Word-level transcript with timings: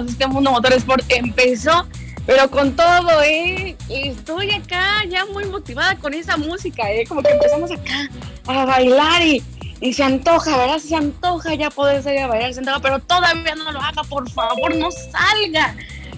Este 0.00 0.26
mundo 0.26 0.52
motorsport 0.52 1.04
empezó, 1.10 1.86
pero 2.26 2.50
con 2.50 2.74
todo, 2.74 3.22
¿eh? 3.22 3.76
Estoy 3.88 4.50
acá 4.50 5.04
ya 5.08 5.26
muy 5.26 5.44
motivada 5.44 5.96
con 5.96 6.14
esa 6.14 6.36
música, 6.36 6.90
¿eh? 6.90 7.04
Como 7.06 7.22
que 7.22 7.30
empezamos 7.30 7.70
acá 7.70 8.08
a 8.46 8.64
bailar 8.64 9.22
y, 9.22 9.42
y 9.80 9.92
se 9.92 10.04
antoja, 10.04 10.56
¿verdad? 10.56 10.78
Se 10.78 10.94
antoja 10.94 11.54
ya 11.54 11.70
poder 11.70 12.02
salir 12.02 12.20
a 12.20 12.28
bailar, 12.28 12.54
se 12.54 12.62
pero 12.82 13.00
todavía 13.00 13.54
no 13.54 13.70
lo 13.72 13.80
haga, 13.80 14.02
por 14.04 14.30
favor, 14.30 14.74
no 14.76 14.90
salga. 14.90 15.74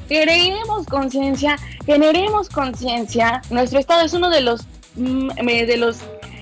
Queremos 0.08 0.86
conciencia, 0.86 1.56
generemos 1.86 2.50
conciencia. 2.50 3.40
Nuestro 3.50 3.78
estado 3.78 4.02
es 4.02 4.12
uno 4.12 4.28
de 4.28 4.42
los, 4.42 4.66
mm, 4.96 5.28
de 5.46 5.76
los 5.78 5.96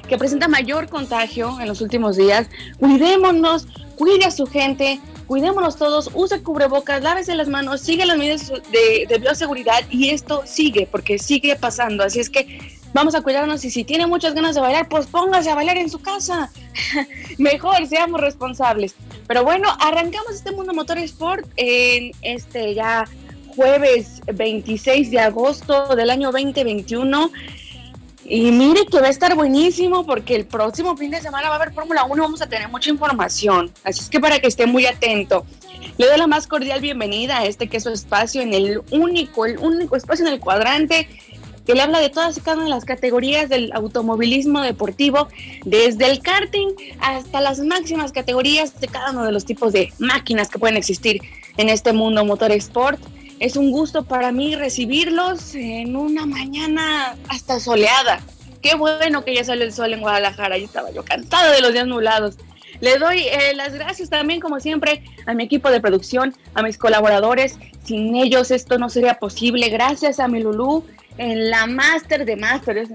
que 0.09 0.19
presenta 0.19 0.49
mayor 0.49 0.89
contagio 0.89 1.61
en 1.61 1.69
los 1.69 1.81
últimos 1.81 2.17
días. 2.17 2.49
Cuidémonos, 2.79 3.67
cuide 3.97 4.25
a 4.25 4.31
su 4.33 4.47
gente, 4.47 5.01
cuidémonos 5.33 5.77
todos, 5.77 6.11
use 6.13 6.43
cubrebocas, 6.43 7.03
lávese 7.03 7.35
las 7.35 7.49
manos, 7.49 7.81
sigue 7.81 8.05
las 8.05 8.19
medidas 8.19 8.53
de, 8.71 9.19
bioseguridad 9.19 9.81
y 9.89 10.11
esto 10.11 10.43
sigue, 10.45 10.87
porque 10.91 11.19
sigue 11.19 11.57
pasando. 11.57 12.05
Así 12.05 12.21
es 12.21 12.29
que 12.29 12.59
vamos 12.93 13.15
a 13.15 13.23
cuidarnos 13.23 13.65
y 13.65 13.71
si 13.71 13.83
tiene 13.83 14.07
muchas 14.07 14.35
ganas 14.35 14.55
de 14.55 14.61
bailar, 14.61 14.91
pues 14.91 15.07
póngase 15.07 15.49
a 15.49 15.55
bailar 15.55 15.79
en 15.79 15.89
su 15.89 16.01
casa. 16.01 16.53
Mejor, 17.39 17.87
seamos 17.87 18.21
responsables. 18.21 18.95
Pero 19.27 19.43
bueno, 19.43 19.71
arrancamos 19.81 20.35
este 20.35 20.53
Mundo 20.53 20.75
Motor 20.75 20.99
Sport 20.99 21.47
en 21.57 22.13
este 22.21 22.75
ya 22.75 23.09
jueves 23.57 24.21
26 24.27 25.11
de 25.13 25.19
agosto 25.19 25.97
del 25.97 26.11
año 26.11 26.31
2021. 26.31 27.31
Y 28.25 28.51
mire 28.53 28.87
que 28.87 29.01
va 29.01 29.09
a 29.09 29.11
estar 29.11 29.35
buenísimo 29.35 30.07
porque 30.07 30.37
el 30.37 30.47
próximo 30.47 30.97
fin 30.97 31.11
de 31.11 31.21
semana 31.21 31.49
va 31.49 31.57
a 31.57 31.59
haber 31.59 31.75
Fórmula 31.75 32.05
1, 32.05 32.23
vamos 32.23 32.43
a 32.43 32.49
tener 32.49 32.69
mucha 32.69 32.91
información. 32.91 33.73
Así 33.85 34.01
es 34.01 34.09
que 34.09 34.21
para 34.21 34.39
que 34.39 34.47
esté 34.47 34.67
muy 34.67 34.87
atento. 34.87 35.45
Le 35.99 36.07
doy 36.07 36.17
la 36.17 36.27
más 36.27 36.47
cordial 36.47 36.81
bienvenida 36.81 37.39
a 37.39 37.47
este 37.47 37.69
que 37.69 37.79
es 37.79 37.83
su 37.83 37.91
espacio 37.91 38.41
en 38.41 38.55
el 38.55 38.81
único, 38.91 39.45
el 39.45 39.59
único 39.59 39.97
espacio 39.97 40.27
en 40.27 40.33
el 40.33 40.41
cuadrante 40.41 41.09
que 41.67 41.75
le 41.75 41.83
habla 41.83 42.01
de 42.01 42.11
todas 42.11 42.37
y 42.37 42.41
cada 42.41 42.57
una 42.57 42.65
de 42.65 42.71
las 42.71 42.85
categorías 42.85 43.49
del 43.49 43.73
automovilismo 43.73 44.61
deportivo, 44.63 45.29
desde 45.65 46.11
el 46.11 46.21
karting 46.21 46.69
hasta 47.01 47.41
las 47.41 47.61
máximas 47.61 48.13
categorías 48.13 48.81
de 48.81 48.89
cada 48.89 49.13
uno 49.13 49.25
de 49.25 49.33
los 49.33 49.45
tipos 49.45 49.73
de 49.73 49.93
máquinas 49.99 50.49
que 50.49 50.59
pueden 50.59 50.77
existir 50.77 51.21
en 51.57 51.69
este 51.69 51.93
mundo 51.93 52.25
motor 52.25 52.51
sport. 52.53 53.01
Es 53.43 53.57
un 53.57 53.73
gusto 53.73 54.05
para 54.05 54.31
mí 54.31 54.55
recibirlos 54.55 55.57
en 55.57 55.97
una 55.97 56.27
mañana 56.27 57.17
hasta 57.29 57.59
soleada. 57.59 58.21
Qué 58.63 58.77
bueno 58.77 59.25
que 59.25 59.35
ya 59.35 59.43
sale 59.43 59.65
el 59.65 59.73
sol 59.73 59.93
en 59.93 60.01
Guadalajara. 60.01 60.59
Yo 60.59 60.67
estaba 60.67 60.93
yo 60.93 61.05
cansada 61.05 61.51
de 61.51 61.61
los 61.61 61.73
días 61.73 61.89
nublados. 61.89 62.37
Le 62.79 62.99
doy 62.99 63.19
eh, 63.19 63.53
las 63.57 63.75
gracias 63.75 64.11
también, 64.11 64.39
como 64.39 64.61
siempre, 64.61 65.03
a 65.27 65.35
mi 65.35 65.43
equipo 65.43 65.73
de 65.73 65.81
producción, 65.81 66.37
a 66.55 66.63
mis 66.63 66.79
colaboradores. 66.79 67.59
Sin 67.83 68.15
ellos 68.15 68.53
esto 68.53 68.79
no 68.79 68.89
sería 68.89 69.15
posible. 69.15 69.71
Gracias 69.71 70.21
a 70.21 70.29
mi 70.29 70.41
Lulú 70.41 70.85
en 71.19 71.51
la 71.51 71.67
máster 71.67 72.25
de 72.25 72.37
másteres. 72.37 72.91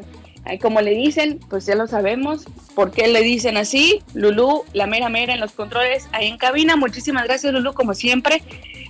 Como 0.61 0.81
le 0.81 0.91
dicen, 0.91 1.39
pues 1.49 1.65
ya 1.65 1.75
lo 1.75 1.87
sabemos. 1.87 2.45
¿Por 2.75 2.91
qué 2.91 3.07
le 3.07 3.21
dicen 3.21 3.57
así? 3.57 4.01
Lulú, 4.13 4.63
la 4.73 4.87
mera 4.87 5.09
mera 5.09 5.33
en 5.33 5.39
los 5.39 5.51
controles, 5.51 6.07
ahí 6.11 6.27
en 6.27 6.37
cabina. 6.37 6.75
Muchísimas 6.75 7.25
gracias, 7.25 7.53
Lulú, 7.53 7.73
como 7.73 7.93
siempre. 7.93 8.43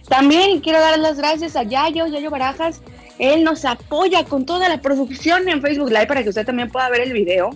También 0.07 0.61
quiero 0.61 0.79
dar 0.79 0.97
las 0.99 1.17
gracias 1.17 1.55
a 1.55 1.63
Yayo, 1.63 2.07
Yayo 2.07 2.29
Barajas. 2.29 2.81
Él 3.19 3.43
nos 3.43 3.65
apoya 3.65 4.23
con 4.23 4.45
toda 4.45 4.69
la 4.69 4.81
producción 4.81 5.49
en 5.49 5.61
Facebook 5.61 5.89
Live 5.89 6.07
para 6.07 6.23
que 6.23 6.29
usted 6.29 6.45
también 6.45 6.69
pueda 6.69 6.89
ver 6.89 7.01
el 7.01 7.13
video 7.13 7.49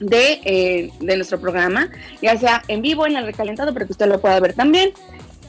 de, 0.00 0.40
eh, 0.44 0.90
nuestro 1.00 1.38
programa, 1.40 1.90
ya 2.22 2.36
sea 2.38 2.62
en 2.68 2.80
vivo, 2.80 3.06
en 3.06 3.16
el 3.16 3.26
recalentado, 3.26 3.72
para 3.72 3.86
que 3.86 3.92
usted 3.92 4.06
lo 4.06 4.20
pueda 4.20 4.40
ver 4.40 4.54
también. 4.54 4.92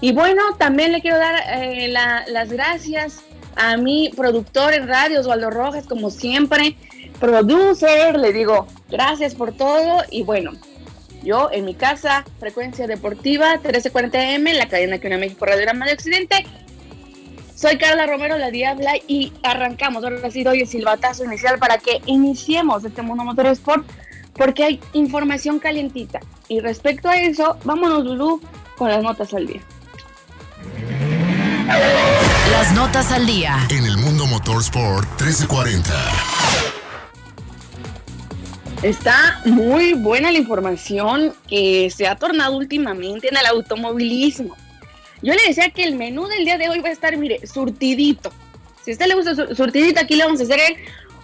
Y 0.01 0.11
bueno, 0.11 0.41
también 0.57 0.91
le 0.91 1.01
quiero 1.01 1.17
dar 1.17 1.35
eh, 1.47 1.87
las 1.87 2.51
gracias 2.51 3.21
a 3.55 3.77
mi 3.77 4.09
productor 4.15 4.73
en 4.73 4.87
radio, 4.87 5.19
Osvaldo 5.19 5.49
Rojas, 5.49 5.85
como 5.85 6.09
siempre, 6.09 6.75
producer, 7.21 8.17
le 8.17 8.33
digo 8.33 8.67
gracias 8.89 9.35
por 9.35 9.53
todo 9.53 10.03
y 10.09 10.23
bueno, 10.23 10.51
yo 11.23 11.49
en 11.51 11.65
mi 11.65 11.75
casa, 11.75 12.25
frecuencia 12.39 12.87
deportiva 12.87 13.53
1340M, 13.63 14.53
la 14.53 14.67
cadena 14.67 14.97
que 14.97 15.07
una 15.07 15.17
México 15.17 15.45
Radio 15.45 15.61
Grama 15.61 15.85
de 15.85 15.93
Occidente. 15.93 16.45
Soy 17.55 17.77
Carla 17.77 18.07
Romero, 18.07 18.39
la 18.39 18.49
Diabla, 18.49 18.93
y 19.07 19.31
arrancamos. 19.43 20.03
Ahora 20.03 20.31
sí 20.31 20.43
doy 20.43 20.61
el 20.61 20.67
silbatazo 20.67 21.23
inicial 21.23 21.59
para 21.59 21.77
que 21.77 22.01
iniciemos 22.07 22.83
este 22.83 23.03
Mundo 23.03 23.23
Motor 23.23 23.45
Sport, 23.47 23.87
porque 24.33 24.63
hay 24.63 24.79
información 24.93 25.59
calientita. 25.59 26.21
Y 26.47 26.59
respecto 26.59 27.07
a 27.07 27.17
eso, 27.17 27.59
vámonos, 27.63 28.03
Lulú, 28.03 28.41
con 28.77 28.89
las 28.89 29.03
notas 29.03 29.31
al 29.35 29.45
día. 29.45 29.61
Las 32.51 32.73
notas 32.73 33.11
al 33.11 33.27
día. 33.27 33.67
En 33.69 33.85
el 33.85 33.97
Mundo 33.97 34.25
Motorsport 34.25 35.07
1340. 35.21 36.40
Está 38.83 39.41
muy 39.45 39.93
buena 39.93 40.31
la 40.31 40.39
información 40.39 41.35
que 41.47 41.91
se 41.91 42.07
ha 42.07 42.15
tornado 42.15 42.57
últimamente 42.57 43.27
en 43.29 43.37
el 43.37 43.45
automovilismo. 43.45 44.57
Yo 45.21 45.35
le 45.35 45.47
decía 45.47 45.69
que 45.69 45.83
el 45.83 45.95
menú 45.95 46.25
del 46.25 46.45
día 46.45 46.57
de 46.57 46.67
hoy 46.67 46.79
va 46.79 46.89
a 46.89 46.91
estar, 46.91 47.15
mire, 47.15 47.45
surtidito. 47.45 48.31
Si 48.83 48.89
a 48.89 48.93
usted 48.93 49.05
le 49.05 49.13
gusta 49.13 49.55
surtidito, 49.55 49.99
aquí 49.99 50.15
le 50.15 50.23
vamos 50.23 50.39
a 50.39 50.45
hacer 50.45 50.59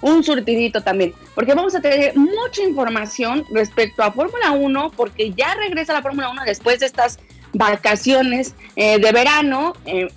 un 0.02 0.24
surtidito 0.24 0.82
también, 0.82 1.16
porque 1.34 1.56
vamos 1.56 1.74
a 1.74 1.82
tener 1.82 2.16
mucha 2.16 2.62
información 2.62 3.44
respecto 3.52 4.04
a 4.04 4.12
Fórmula 4.12 4.52
1, 4.52 4.92
porque 4.96 5.34
ya 5.36 5.56
regresa 5.56 5.94
la 5.94 6.04
Fórmula 6.04 6.30
1 6.30 6.44
después 6.46 6.80
de 6.80 6.86
estas 6.86 7.18
vacaciones 7.54 8.54
eh, 8.76 9.00
de 9.00 9.12
verano. 9.12 9.74
Eh, 9.88 10.10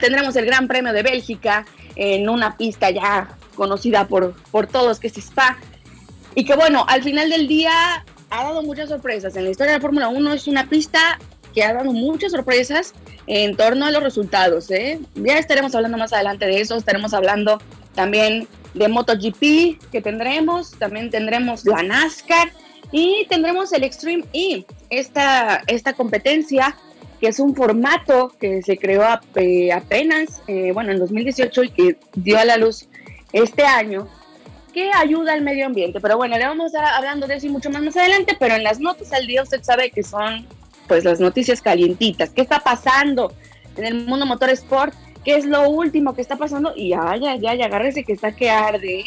tendremos 0.00 0.34
el 0.34 0.46
Gran 0.46 0.66
Premio 0.66 0.92
de 0.92 1.04
Bélgica 1.04 1.64
en 1.94 2.28
una 2.28 2.56
pista 2.56 2.90
ya 2.90 3.36
conocida 3.54 4.08
por, 4.08 4.34
por 4.50 4.66
todos, 4.66 4.98
que 4.98 5.06
es 5.06 5.16
Spa. 5.16 5.58
Y 6.34 6.44
que 6.44 6.54
bueno, 6.54 6.84
al 6.88 7.02
final 7.02 7.30
del 7.30 7.46
día 7.46 8.04
ha 8.30 8.44
dado 8.44 8.62
muchas 8.62 8.88
sorpresas. 8.88 9.36
En 9.36 9.44
la 9.44 9.50
historia 9.50 9.72
de 9.72 9.78
la 9.78 9.82
Fórmula 9.82 10.08
1 10.08 10.32
es 10.32 10.46
una 10.46 10.68
pista 10.68 11.18
que 11.54 11.62
ha 11.62 11.74
dado 11.74 11.92
muchas 11.92 12.32
sorpresas 12.32 12.94
en 13.26 13.56
torno 13.56 13.86
a 13.86 13.90
los 13.90 14.02
resultados. 14.02 14.70
¿eh? 14.70 15.00
Ya 15.14 15.38
estaremos 15.38 15.74
hablando 15.74 15.98
más 15.98 16.12
adelante 16.12 16.46
de 16.46 16.60
eso, 16.60 16.76
estaremos 16.76 17.12
hablando 17.12 17.60
también 17.94 18.48
de 18.74 18.88
MotoGP 18.88 19.90
que 19.90 20.00
tendremos, 20.02 20.70
también 20.72 21.10
tendremos 21.10 21.66
la 21.66 21.82
NASCAR 21.82 22.50
y 22.90 23.26
tendremos 23.28 23.72
el 23.72 23.84
Extreme 23.84 24.24
E, 24.32 24.64
esta, 24.88 25.62
esta 25.66 25.92
competencia 25.92 26.76
que 27.20 27.28
es 27.28 27.38
un 27.38 27.54
formato 27.54 28.32
que 28.40 28.62
se 28.62 28.76
creó 28.78 29.04
apenas, 29.04 30.42
eh, 30.48 30.72
bueno, 30.72 30.90
en 30.90 30.98
2018 30.98 31.62
y 31.64 31.68
que 31.70 31.96
dio 32.14 32.38
a 32.38 32.44
la 32.44 32.56
luz 32.56 32.86
este 33.32 33.64
año 33.64 34.08
que 34.72 34.90
ayuda 34.92 35.32
al 35.32 35.42
medio 35.42 35.66
ambiente. 35.66 36.00
Pero 36.00 36.16
bueno, 36.16 36.36
le 36.38 36.46
vamos 36.46 36.74
a 36.74 36.78
estar 36.78 36.94
hablando 36.94 37.26
de 37.26 37.36
eso 37.36 37.46
y 37.46 37.50
mucho 37.50 37.70
más 37.70 37.82
más 37.82 37.96
adelante, 37.96 38.36
pero 38.38 38.54
en 38.54 38.64
las 38.64 38.80
notas 38.80 39.12
al 39.12 39.26
día 39.26 39.42
usted 39.42 39.62
sabe 39.62 39.90
que 39.90 40.02
son 40.02 40.46
pues 40.88 41.04
las 41.04 41.20
noticias 41.20 41.60
calientitas. 41.60 42.30
¿Qué 42.30 42.42
está 42.42 42.60
pasando 42.60 43.32
en 43.76 43.84
el 43.84 44.06
mundo 44.06 44.26
motor 44.26 44.50
sport? 44.50 44.94
¿Qué 45.24 45.36
es 45.36 45.44
lo 45.44 45.68
último 45.68 46.14
que 46.14 46.22
está 46.22 46.36
pasando? 46.36 46.72
Y 46.74 46.90
ya, 46.90 47.16
ya, 47.16 47.36
ya, 47.36 47.54
ya, 47.54 47.66
agárrese 47.66 48.04
que 48.04 48.12
está 48.12 48.32
que 48.32 48.50
arde. 48.50 49.04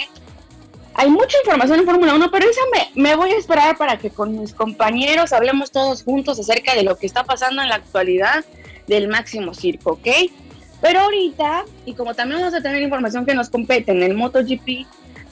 Hay 0.93 1.09
mucha 1.09 1.37
información 1.39 1.79
en 1.79 1.85
Fórmula 1.85 2.15
1, 2.15 2.31
pero 2.31 2.49
esa 2.49 2.61
me, 2.71 3.01
me 3.01 3.15
voy 3.17 3.31
a 3.31 3.37
esperar 3.37 3.77
para 3.77 3.97
que 3.97 4.09
con 4.09 4.39
mis 4.39 4.53
compañeros 4.53 5.33
hablemos 5.33 5.71
todos 5.71 6.03
juntos 6.03 6.39
acerca 6.39 6.73
de 6.73 6.83
lo 6.83 6.95
que 6.97 7.05
está 7.05 7.25
pasando 7.25 7.61
en 7.61 7.67
la 7.67 7.75
actualidad 7.75 8.45
del 8.87 9.09
máximo 9.09 9.53
circo, 9.53 9.91
¿ok? 9.93 10.07
Pero 10.81 11.01
ahorita, 11.01 11.65
y 11.85 11.93
como 11.95 12.13
también 12.13 12.41
vamos 12.41 12.53
a 12.53 12.61
tener 12.61 12.81
información 12.81 13.25
que 13.25 13.33
nos 13.33 13.49
compete 13.49 13.91
en 13.91 14.03
el 14.03 14.13
MotoGP, 14.13 14.85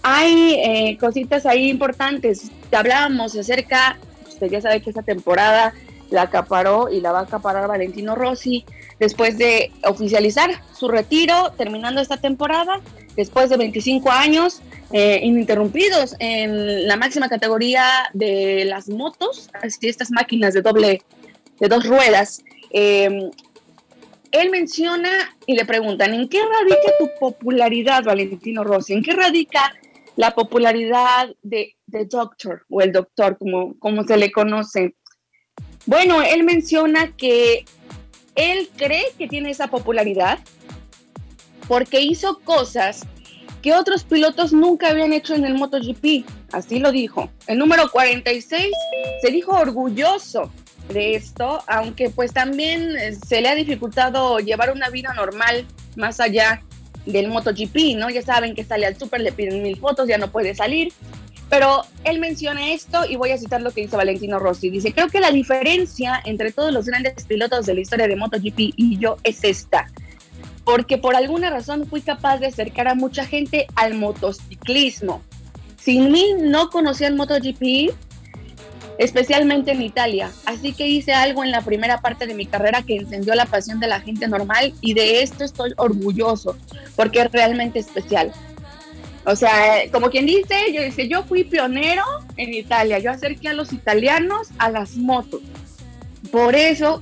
hay 0.04 0.56
eh, 0.56 0.98
cositas 1.00 1.46
ahí 1.46 1.70
importantes. 1.70 2.52
Hablábamos 2.72 3.36
acerca, 3.36 3.98
usted 4.28 4.52
ya 4.52 4.62
sabe 4.62 4.82
que 4.82 4.90
esta 4.90 5.02
temporada 5.02 5.74
la 6.10 6.24
acaparó 6.24 6.90
y 6.92 7.00
la 7.00 7.14
va 7.14 7.20
a 7.20 7.24
acaparar 7.24 7.68
Valentino 7.68 8.14
Rossi 8.14 8.66
después 9.00 9.38
de 9.38 9.72
oficializar 9.86 10.62
su 10.74 10.90
retiro, 10.90 11.54
terminando 11.58 12.02
esta 12.02 12.18
temporada, 12.18 12.82
después 13.16 13.50
de 13.50 13.58
25 13.58 14.12
años 14.12 14.62
eh, 14.92 15.22
ininterrumpidos 15.24 16.16
en 16.20 16.88
la 16.88 16.98
máxima 16.98 17.30
categoría 17.30 17.86
de 18.14 18.66
las 18.66 18.90
motos, 18.90 19.50
así 19.62 19.88
estas 19.88 20.12
máquinas 20.12 20.54
de 20.54 20.62
doble, 20.62 21.02
de 21.60 21.68
dos 21.68 21.88
ruedas. 21.88 22.44
Eh, 22.72 23.32
él 24.32 24.50
menciona 24.50 25.10
y 25.46 25.56
le 25.56 25.64
preguntan, 25.64 26.14
¿en 26.14 26.28
qué 26.28 26.40
radica 26.40 26.92
tu 27.00 27.08
popularidad, 27.20 28.04
Valentino 28.04 28.64
Rossi? 28.64 28.94
¿En 28.94 29.04
qué 29.04 29.14
radica 29.14 29.74
la 30.16 30.32
popularidad 30.32 31.30
de, 31.42 31.76
de 31.88 32.06
Doctor 32.06 32.66
o 32.70 32.82
el 32.82 32.92
doctor, 32.92 33.38
como, 33.38 33.78
como 33.80 34.04
se 34.04 34.18
le 34.18 34.32
conoce? 34.32 34.96
Bueno, 35.86 36.22
él 36.22 36.44
menciona 36.44 37.16
que 37.16 37.66
él 38.36 38.70
cree 38.76 39.06
que 39.18 39.28
tiene 39.28 39.52
esa 39.52 39.68
popularidad 39.68 40.40
porque 41.68 42.02
hizo 42.02 42.40
cosas 42.40 43.06
que 43.62 43.74
otros 43.74 44.04
pilotos 44.04 44.52
nunca 44.52 44.90
habían 44.90 45.14
hecho 45.14 45.36
en 45.36 45.46
el 45.46 45.56
MotoGP. 45.56 46.26
Así 46.52 46.80
lo 46.80 46.92
dijo. 46.92 47.30
El 47.48 47.58
número 47.58 47.90
46 47.90 48.74
se 49.22 49.32
dijo 49.32 49.54
orgulloso 49.54 50.52
de 50.90 51.16
esto, 51.16 51.64
aunque 51.68 52.10
pues 52.10 52.34
también 52.34 52.96
se 53.26 53.42
le 53.42 53.48
ha 53.48 53.56
dificultado 53.56 54.40
llevar 54.40 54.72
una 54.72 54.90
vida 54.90 55.14
normal 55.14 55.66
más 55.96 56.20
allá 56.20 56.62
del 57.06 57.28
MotoGP, 57.28 57.98
¿no? 57.98 58.10
Ya 58.10 58.22
saben 58.22 58.56
que 58.56 58.64
sale 58.64 58.86
al 58.86 58.98
súper, 58.98 59.22
le 59.22 59.32
piden 59.32 59.62
mil 59.64 59.78
fotos, 59.78 60.08
ya 60.08 60.18
no 60.18 60.32
puede 60.32 60.56
salir. 60.56 60.94
Pero 61.50 61.84
él 62.04 62.20
menciona 62.20 62.72
esto 62.72 63.06
y 63.08 63.16
voy 63.16 63.32
a 63.32 63.38
citar 63.38 63.62
lo 63.62 63.72
que 63.72 63.82
dice 63.82 63.96
Valentino 63.96 64.40
Rossi. 64.40 64.70
Dice, 64.70 64.92
creo 64.92 65.10
que 65.10 65.20
la 65.20 65.32
diferencia 65.32 66.20
entre 66.26 66.52
todos 66.52 66.74
los 66.74 66.86
grandes 66.86 67.26
pilotos 67.26 67.66
de 67.66 67.76
la 67.76 67.82
historia 67.82 68.08
de 68.08 68.16
MotoGP 68.16 68.74
y 68.76 68.98
yo 68.98 69.18
es 69.24 69.44
esta. 69.44 69.92
Porque 70.64 70.98
por 70.98 71.16
alguna 71.16 71.50
razón 71.50 71.86
fui 71.88 72.02
capaz 72.02 72.40
de 72.40 72.48
acercar 72.48 72.88
a 72.88 72.96
mucha 72.96 73.26
gente 73.26 73.68
al 73.76 73.94
motociclismo. 73.94 75.22
Sin 75.78 76.12
mí 76.12 76.26
no 76.40 76.70
conocía 76.70 77.08
el 77.08 77.16
MotoGP, 77.16 77.94
especialmente 78.98 79.72
en 79.72 79.82
Italia. 79.82 80.32
Así 80.46 80.74
que 80.74 80.88
hice 80.88 81.14
algo 81.14 81.44
en 81.44 81.52
la 81.52 81.62
primera 81.62 82.02
parte 82.02 82.28
de 82.28 82.34
mi 82.34 82.46
carrera 82.46 82.82
que 82.82 82.98
encendió 82.98 83.36
la 83.36 83.46
pasión 83.46 83.80
de 83.80 83.88
la 83.88 84.00
gente 84.00 84.28
normal 84.28 84.74
y 84.82 84.94
de 84.94 85.22
esto 85.22 85.44
estoy 85.44 85.74
orgulloso 85.78 86.58
porque 86.96 87.22
es 87.22 87.32
realmente 87.32 87.80
especial. 87.80 88.32
O 89.26 89.36
sea, 89.36 89.90
como 89.92 90.10
quien 90.10 90.26
dice, 90.26 90.74
yo 90.74 90.82
dice, 90.82 91.08
yo 91.08 91.24
fui 91.24 91.46
pionero 91.46 92.04
en 92.36 92.54
Italia, 92.54 93.00
yo 93.00 93.12
acerqué 93.12 93.50
a 93.50 93.54
los 93.54 93.72
italianos 93.72 94.50
a 94.58 94.70
las 94.70 94.98
motos. 94.98 95.42
Por 96.32 96.56
eso 96.56 97.02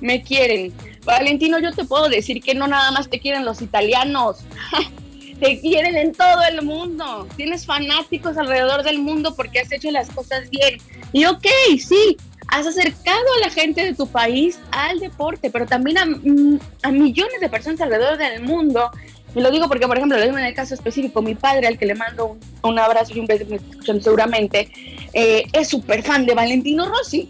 me 0.00 0.22
quieren. 0.22 0.72
Valentino, 1.04 1.58
yo 1.58 1.72
te 1.72 1.84
puedo 1.84 2.08
decir 2.08 2.42
que 2.42 2.54
no 2.54 2.68
nada 2.68 2.90
más 2.90 3.08
te 3.10 3.18
quieren 3.18 3.44
los 3.44 3.60
italianos. 3.60 4.38
te 5.40 5.60
quieren 5.60 5.96
en 5.96 6.12
todo 6.12 6.42
el 6.50 6.62
mundo. 6.62 7.26
Tienes 7.36 7.64
fanáticos 7.64 8.36
alrededor 8.36 8.82
del 8.82 8.98
mundo 8.98 9.34
porque 9.34 9.60
has 9.60 9.72
hecho 9.72 9.90
las 9.90 10.10
cosas 10.10 10.50
bien. 10.50 10.78
Y 11.12 11.24
ok, 11.26 11.46
sí, 11.78 12.16
has 12.48 12.66
acercado 12.66 13.24
a 13.36 13.46
la 13.46 13.50
gente 13.50 13.84
de 13.84 13.94
tu 13.94 14.06
país 14.06 14.58
al 14.70 14.98
deporte, 14.98 15.50
pero 15.50 15.66
también 15.66 15.98
a, 15.98 16.06
mm, 16.06 16.58
millones 16.92 17.40
de 17.40 17.48
personas 17.48 17.80
alrededor 17.80 18.18
del 18.18 18.42
mundo. 18.42 18.90
Y 19.34 19.40
lo 19.40 19.50
digo 19.50 19.68
porque, 19.68 19.86
por 19.86 19.96
ejemplo, 19.96 20.18
lo 20.18 20.24
digo 20.24 20.38
en 20.38 20.44
el 20.44 20.54
caso 20.54 20.74
específico, 20.74 21.22
mi 21.22 21.34
padre, 21.34 21.66
al 21.66 21.78
que 21.78 21.86
le 21.86 21.94
mando 21.94 22.38
un, 22.62 22.78
abrazo 22.78 23.12
y 23.14 23.20
un 23.20 23.26
beso, 23.26 23.44
me 23.48 23.56
escuchan 23.56 24.02
seguramente, 24.02 24.70
eh, 25.12 25.44
es 25.52 25.68
súper 25.68 26.02
fan 26.02 26.24
de 26.26 26.34
Valentino 26.34 26.88
Rossi 26.88 27.28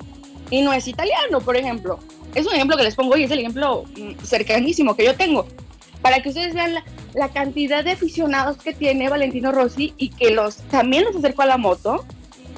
y 0.51 0.63
no 0.63 0.73
es 0.73 0.87
italiano, 0.87 1.41
por 1.41 1.57
ejemplo. 1.57 1.99
Es 2.35 2.47
un 2.47 2.55
ejemplo 2.55 2.77
que 2.77 2.85
les 2.85 2.95
pongo 2.95 3.17
y 3.17 3.25
es 3.25 3.31
el 3.31 3.41
ejemplo 3.41 3.85
mm, 3.97 4.25
cercanísimo 4.25 4.95
que 4.97 5.05
yo 5.05 5.15
tengo 5.17 5.47
para 6.03 6.21
que 6.21 6.29
ustedes 6.31 6.55
vean 6.55 6.75
la, 7.15 7.29
cantidad 7.31 7.85
de 7.85 7.93
aficionados 7.93 8.57
que 8.59 8.73
tiene 8.73 9.09
Valentino 9.09 9.53
Rossi 9.53 9.95
y 9.97 10.11
que 10.11 10.31
los 10.31 10.57
también 10.69 11.05
los 11.05 11.17
acercó 11.17 11.43
a 11.43 11.47
la 11.47 11.57
moto. 11.57 12.05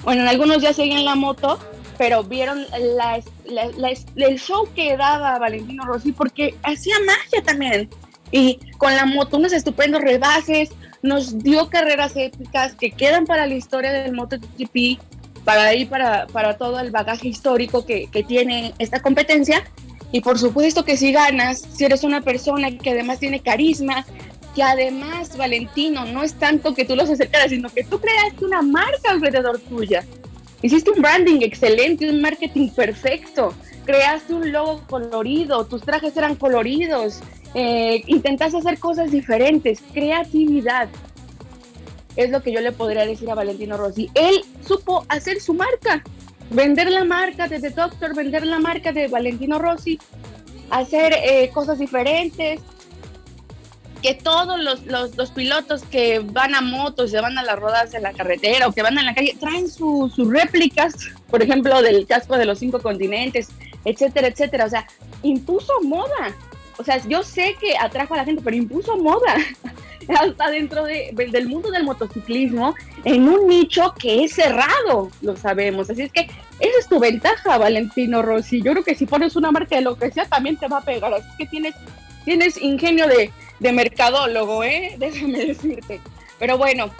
Bueno, 0.04 0.28
algunos 0.28 0.62
ya 0.62 0.72
seguían 0.72 1.04
la 1.04 1.14
moto, 1.14 1.58
pero 1.98 2.24
vieron 2.24 2.66
el 2.72 4.38
show 4.38 4.68
que 4.74 4.96
daba 4.96 5.38
Valentino 5.38 5.84
Rossi 5.84 6.12
porque 6.12 6.54
hacía 6.62 6.96
magia 7.06 7.42
también. 7.42 7.88
Y 8.32 8.58
con 8.78 8.94
la 8.94 9.06
moto, 9.06 9.38
unos 9.38 9.52
estupendos 9.52 10.02
rebases, 10.02 10.70
nos 11.02 11.38
dio 11.38 11.68
carreras 11.68 12.16
épicas 12.16 12.74
que 12.74 12.90
quedan 12.90 13.26
para 13.26 13.46
la 13.46 13.54
historia 13.54 13.92
del 13.92 14.12
MotoGP, 14.12 15.00
para 15.44 15.64
ahí, 15.64 15.86
para, 15.86 16.26
para 16.28 16.56
todo 16.56 16.78
el 16.80 16.90
bagaje 16.90 17.28
histórico 17.28 17.84
que, 17.84 18.08
que 18.10 18.22
tiene 18.22 18.74
esta 18.78 19.00
competencia. 19.00 19.64
Y 20.12 20.20
por 20.20 20.38
supuesto 20.38 20.84
que 20.84 20.96
si 20.96 21.12
ganas, 21.12 21.62
si 21.72 21.84
eres 21.84 22.02
una 22.02 22.20
persona 22.20 22.76
que 22.76 22.90
además 22.90 23.20
tiene 23.20 23.40
carisma, 23.40 24.04
que 24.54 24.62
además, 24.62 25.36
Valentino, 25.36 26.04
no 26.06 26.22
es 26.22 26.34
tanto 26.34 26.74
que 26.74 26.84
tú 26.84 26.96
los 26.96 27.08
acercaras, 27.08 27.50
sino 27.50 27.68
que 27.68 27.84
tú 27.84 28.00
creaste 28.00 28.44
una 28.44 28.62
marca 28.62 29.10
alrededor 29.10 29.60
tuya. 29.60 30.04
Hiciste 30.62 30.90
un 30.90 31.00
branding 31.00 31.40
excelente, 31.42 32.10
un 32.10 32.20
marketing 32.20 32.68
perfecto, 32.70 33.54
creaste 33.84 34.34
un 34.34 34.52
logo 34.52 34.82
colorido, 34.88 35.64
tus 35.66 35.82
trajes 35.82 36.16
eran 36.16 36.34
coloridos, 36.34 37.20
eh, 37.54 38.02
intentaste 38.06 38.58
hacer 38.58 38.78
cosas 38.78 39.10
diferentes, 39.10 39.80
creatividad. 39.92 40.88
Es 42.16 42.30
lo 42.30 42.42
que 42.42 42.52
yo 42.52 42.60
le 42.60 42.72
podría 42.72 43.06
decir 43.06 43.30
a 43.30 43.34
Valentino 43.34 43.76
Rossi. 43.76 44.10
Él 44.14 44.44
supo 44.66 45.06
hacer 45.08 45.40
su 45.40 45.54
marca 45.54 46.02
vender 46.50 46.90
la 46.90 47.04
marca 47.04 47.48
de 47.48 47.60
The 47.60 47.70
Doctor, 47.70 48.14
vender 48.14 48.46
la 48.46 48.58
marca 48.58 48.92
de 48.92 49.08
Valentino 49.08 49.58
Rossi, 49.58 49.98
hacer 50.70 51.14
eh, 51.14 51.50
cosas 51.52 51.78
diferentes, 51.78 52.60
que 54.02 54.14
todos 54.14 54.58
los, 54.58 54.86
los, 54.86 55.30
pilotos 55.30 55.82
que 55.82 56.20
van 56.20 56.54
a 56.54 56.60
motos, 56.60 57.10
se 57.10 57.20
van 57.20 57.36
a 57.36 57.42
las 57.42 57.58
rodas 57.58 57.92
de 57.92 58.00
la 58.00 58.12
carretera 58.12 58.66
o 58.66 58.72
que 58.72 58.82
van 58.82 58.98
en 58.98 59.04
la 59.04 59.14
calle, 59.14 59.36
traen 59.38 59.68
sus 59.68 60.16
réplicas, 60.16 60.94
por 61.28 61.42
ejemplo, 61.42 61.82
del 61.82 62.06
casco 62.06 62.36
de 62.38 62.46
los 62.46 62.58
cinco 62.58 62.80
continentes, 62.80 63.48
etcétera, 63.84 64.28
etcétera. 64.28 64.64
O 64.64 64.70
sea, 64.70 64.86
impuso 65.22 65.72
moda. 65.82 66.34
O 66.80 66.84
sea, 66.84 66.96
yo 67.06 67.22
sé 67.22 67.56
que 67.60 67.76
atrajo 67.76 68.14
a 68.14 68.18
la 68.18 68.24
gente, 68.24 68.42
pero 68.42 68.56
impuso 68.56 68.96
moda. 68.96 69.36
hasta 70.08 70.50
dentro 70.50 70.84
de, 70.84 71.12
del 71.30 71.48
mundo 71.48 71.70
del 71.70 71.84
motociclismo, 71.84 72.74
en 73.04 73.28
un 73.28 73.46
nicho 73.46 73.94
que 73.98 74.24
es 74.24 74.32
cerrado, 74.32 75.10
lo 75.22 75.36
sabemos. 75.36 75.90
Así 75.90 76.02
es 76.02 76.12
que 76.12 76.22
esa 76.22 76.78
es 76.78 76.88
tu 76.88 76.98
ventaja, 76.98 77.58
Valentino 77.58 78.22
Rossi. 78.22 78.62
Yo 78.62 78.72
creo 78.72 78.84
que 78.84 78.94
si 78.94 79.06
pones 79.06 79.36
una 79.36 79.52
marca 79.52 79.76
de 79.76 79.82
lo 79.82 79.96
que 79.96 80.10
sea, 80.10 80.24
también 80.24 80.56
te 80.56 80.68
va 80.68 80.78
a 80.78 80.84
pegar. 80.84 81.12
Así 81.14 81.28
que 81.38 81.46
tienes, 81.46 81.74
tienes 82.24 82.60
ingenio 82.60 83.06
de, 83.06 83.30
de 83.60 83.72
mercadólogo, 83.72 84.64
¿eh? 84.64 84.94
Déjame 84.98 85.44
decirte. 85.44 86.00
Pero 86.38 86.58
bueno, 86.58 86.90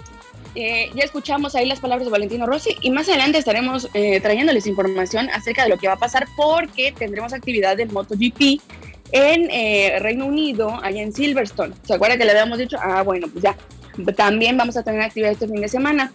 eh, 0.55 0.91
ya 0.95 1.05
escuchamos 1.05 1.55
ahí 1.55 1.67
las 1.67 1.81
palabras 1.81 2.07
de 2.07 2.11
Valentino 2.11 2.47
Rossi 2.47 2.77
y 2.81 2.91
más 2.91 3.09
adelante 3.09 3.39
estaremos 3.39 3.89
eh, 3.95 4.21
trayéndoles 4.21 4.67
información 4.67 5.31
acerca 5.31 5.63
de 5.63 5.69
lo 5.69 5.79
que 5.79 5.87
va 5.87 5.95
a 5.95 5.99
pasar 5.99 6.27
porque 6.37 6.93
tendremos 6.93 7.33
actividad 7.33 7.77
del 7.77 7.91
MotoGP 7.91 8.61
en 9.13 9.51
eh, 9.51 9.99
Reino 10.01 10.27
Unido, 10.27 10.79
allá 10.83 11.03
en 11.03 11.13
Silverstone. 11.13 11.75
¿Se 11.83 11.95
acuerda 11.95 12.17
que 12.17 12.25
le 12.25 12.31
habíamos 12.31 12.59
dicho? 12.59 12.77
Ah, 12.81 13.03
bueno, 13.03 13.29
pues 13.33 13.43
ya. 13.43 13.57
También 14.17 14.57
vamos 14.57 14.77
a 14.77 14.83
tener 14.83 15.01
actividad 15.03 15.33
este 15.33 15.49
fin 15.49 15.61
de 15.61 15.69
semana. 15.69 16.13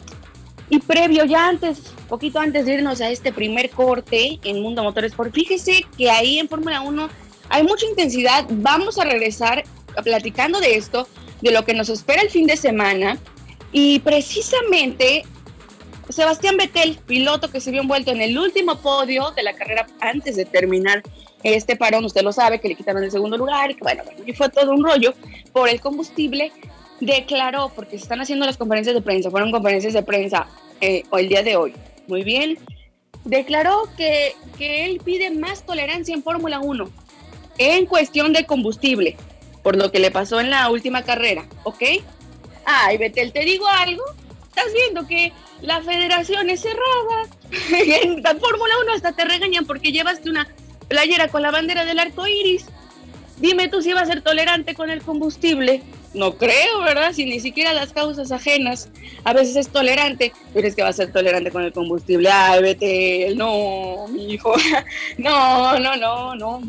Y 0.69 0.79
previo, 0.79 1.25
ya 1.25 1.47
antes, 1.47 1.93
poquito 2.09 2.39
antes 2.39 2.65
de 2.65 2.75
irnos 2.75 3.01
a 3.01 3.09
este 3.09 3.31
primer 3.31 3.69
corte 3.69 4.39
en 4.43 4.61
Mundo 4.61 4.83
Motores, 4.83 5.13
por 5.13 5.31
fíjese 5.31 5.85
que 5.97 6.09
ahí 6.09 6.39
en 6.39 6.49
Fórmula 6.49 6.81
1 6.81 7.09
hay 7.49 7.63
mucha 7.63 7.85
intensidad. 7.85 8.45
Vamos 8.49 8.97
a 8.97 9.03
regresar 9.03 9.63
platicando 10.03 10.59
de 10.59 10.75
esto, 10.75 11.07
de 11.41 11.51
lo 11.51 11.63
que 11.63 11.73
nos 11.73 11.89
espera 11.89 12.21
el 12.21 12.29
fin 12.29 12.47
de 12.47 12.57
semana. 12.57 13.19
Y 13.71 13.99
precisamente 13.99 15.23
Sebastián 16.09 16.57
Vettel, 16.57 16.97
piloto 17.05 17.49
que 17.49 17.59
se 17.59 17.71
vio 17.71 17.81
envuelto 17.81 18.11
en 18.11 18.21
el 18.21 18.37
último 18.37 18.77
podio 18.77 19.31
de 19.31 19.43
la 19.43 19.53
carrera 19.53 19.87
antes 20.01 20.35
de 20.35 20.45
terminar 20.45 21.03
este 21.53 21.75
parón, 21.75 22.03
usted 22.05 22.23
lo 22.23 22.33
sabe, 22.33 22.59
que 22.59 22.67
le 22.67 22.75
quitaron 22.75 23.03
el 23.03 23.11
segundo 23.11 23.37
lugar 23.37 23.69
y 23.69 23.75
que 23.75 23.83
bueno, 23.83 24.03
y 24.25 24.33
fue 24.33 24.49
todo 24.49 24.71
un 24.71 24.83
rollo 24.83 25.13
por 25.53 25.69
el 25.69 25.79
combustible, 25.79 26.51
declaró, 26.99 27.71
porque 27.75 27.97
se 27.97 28.03
están 28.03 28.19
haciendo 28.19 28.47
las 28.47 28.57
conferencias 28.57 28.95
de 28.95 29.01
prensa, 29.01 29.29
fueron 29.29 29.51
conferencias 29.51 29.93
de 29.93 30.01
prensa 30.01 30.47
eh, 30.81 31.03
el 31.11 31.29
día 31.29 31.43
de 31.43 31.55
hoy, 31.55 31.73
muy 32.07 32.23
bien, 32.23 32.57
declaró 33.25 33.83
que, 33.95 34.33
que 34.57 34.85
él 34.85 34.99
pide 35.05 35.29
más 35.29 35.63
tolerancia 35.63 36.15
en 36.15 36.23
Fórmula 36.23 36.59
1 36.59 36.89
en 37.59 37.85
cuestión 37.85 38.33
de 38.33 38.47
combustible, 38.47 39.15
por 39.61 39.75
lo 39.75 39.91
que 39.91 39.99
le 39.99 40.09
pasó 40.09 40.39
en 40.39 40.49
la 40.49 40.69
última 40.71 41.03
carrera, 41.03 41.45
¿ok? 41.63 41.83
Ay, 42.65 42.97
Betel, 42.97 43.31
te 43.31 43.41
digo 43.41 43.67
algo, 43.67 44.03
estás 44.47 44.73
viendo 44.73 45.05
que 45.05 45.31
la 45.61 45.79
federación 45.83 46.49
es 46.49 46.61
cerrada, 46.61 47.29
en 48.01 48.23
Fórmula 48.23 48.73
1 48.83 48.93
hasta 48.95 49.11
te 49.11 49.25
regañan 49.25 49.67
porque 49.67 49.91
llevaste 49.91 50.27
una 50.27 50.47
playera 50.87 51.27
con 51.27 51.41
la 51.41 51.51
bandera 51.51 51.85
del 51.85 51.99
arco 51.99 52.27
iris. 52.27 52.65
Dime 53.37 53.67
tú 53.67 53.81
si 53.81 53.93
vas 53.93 54.03
a 54.03 54.13
ser 54.13 54.21
tolerante 54.21 54.75
con 54.75 54.89
el 54.89 55.01
combustible. 55.01 55.81
no 56.13 56.37
creo, 56.37 56.81
¿verdad? 56.81 57.11
Si 57.11 57.25
ni 57.25 57.39
siquiera 57.39 57.73
las 57.73 57.91
causas 57.91 58.31
ajenas 58.31 58.89
a 59.25 59.33
veces 59.33 59.55
es 59.57 59.69
tolerante, 59.69 60.31
pero 60.53 60.67
es 60.67 60.75
que 60.75 60.83
va 60.83 60.89
a 60.89 60.93
ser 60.93 61.11
tolerante 61.11 61.51
con 61.51 61.63
el 61.63 61.73
combustible. 61.73 62.29
Ay, 62.31 62.61
vete, 62.61 63.33
no, 63.35 64.07
mi 64.09 64.33
hijo. 64.33 64.53
No, 65.17 65.77
no, 65.79 65.95
no, 65.97 66.35
no. 66.35 66.61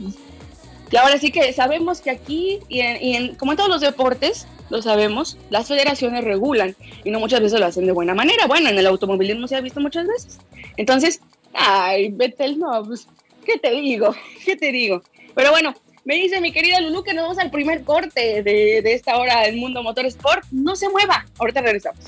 Y 0.90 0.96
ahora 0.96 1.18
sí 1.18 1.30
que 1.30 1.52
sabemos 1.52 2.00
que 2.00 2.10
aquí, 2.10 2.60
y, 2.68 2.80
en, 2.80 3.34
como 3.34 3.52
en 3.52 3.58
todos 3.58 3.68
los 3.68 3.80
deportes, 3.80 4.46
lo 4.70 4.82
sabemos, 4.82 5.36
las 5.50 5.68
federaciones 5.68 6.24
regulan 6.24 6.76
y 7.04 7.10
no 7.10 7.20
muchas 7.20 7.40
veces 7.40 7.60
lo 7.60 7.66
hacen 7.66 7.86
de 7.86 7.92
buena 7.92 8.14
manera. 8.14 8.46
Bueno, 8.46 8.68
en 8.68 8.78
el 8.78 8.86
automovilismo 8.86 9.48
se 9.48 9.56
ha 9.56 9.60
visto 9.60 9.80
muchas 9.80 10.06
veces. 10.06 10.38
Entonces, 10.76 11.20
ay, 11.52 12.10
Betel, 12.10 12.58
no, 12.58 12.84
pues, 12.84 13.08
¿qué 13.46 13.58
te 13.58 13.70
digo? 13.70 14.14
¿Qué 14.44 14.56
te 14.56 14.72
digo? 14.72 15.02
Pero 15.34 15.50
bueno, 15.50 15.74
me 16.04 16.16
dice 16.16 16.40
mi 16.40 16.52
querida 16.52 16.80
Lulu 16.80 17.02
que 17.02 17.14
nos 17.14 17.24
vamos 17.24 17.38
al 17.38 17.50
primer 17.50 17.84
corte 17.84 18.42
de, 18.42 18.82
de 18.82 18.92
esta 18.92 19.16
hora 19.16 19.42
del 19.42 19.56
Mundo 19.56 19.82
Motor 19.82 20.06
Sport. 20.06 20.44
No 20.50 20.76
se 20.76 20.88
mueva, 20.88 21.26
ahorita 21.38 21.62
regresamos. 21.62 22.04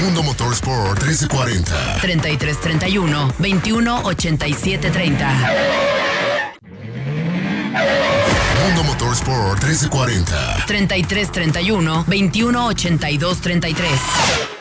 Mundo 0.00 0.22
Motorsport 0.24 1.00
1340. 1.00 1.98
3331 2.00 3.34
2187 3.38 4.90
30. 4.90 5.52
Mundo 8.64 8.84
Motorsport 8.84 9.62
1340. 9.62 10.64
3331 10.66 12.04
2182 12.08 14.51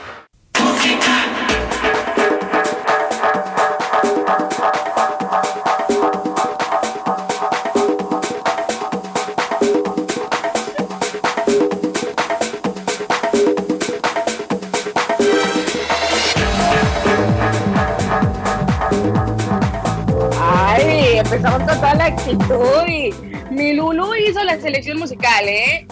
selección 24.82 25.00
musical, 25.00 25.48
¿eh? 25.48 25.86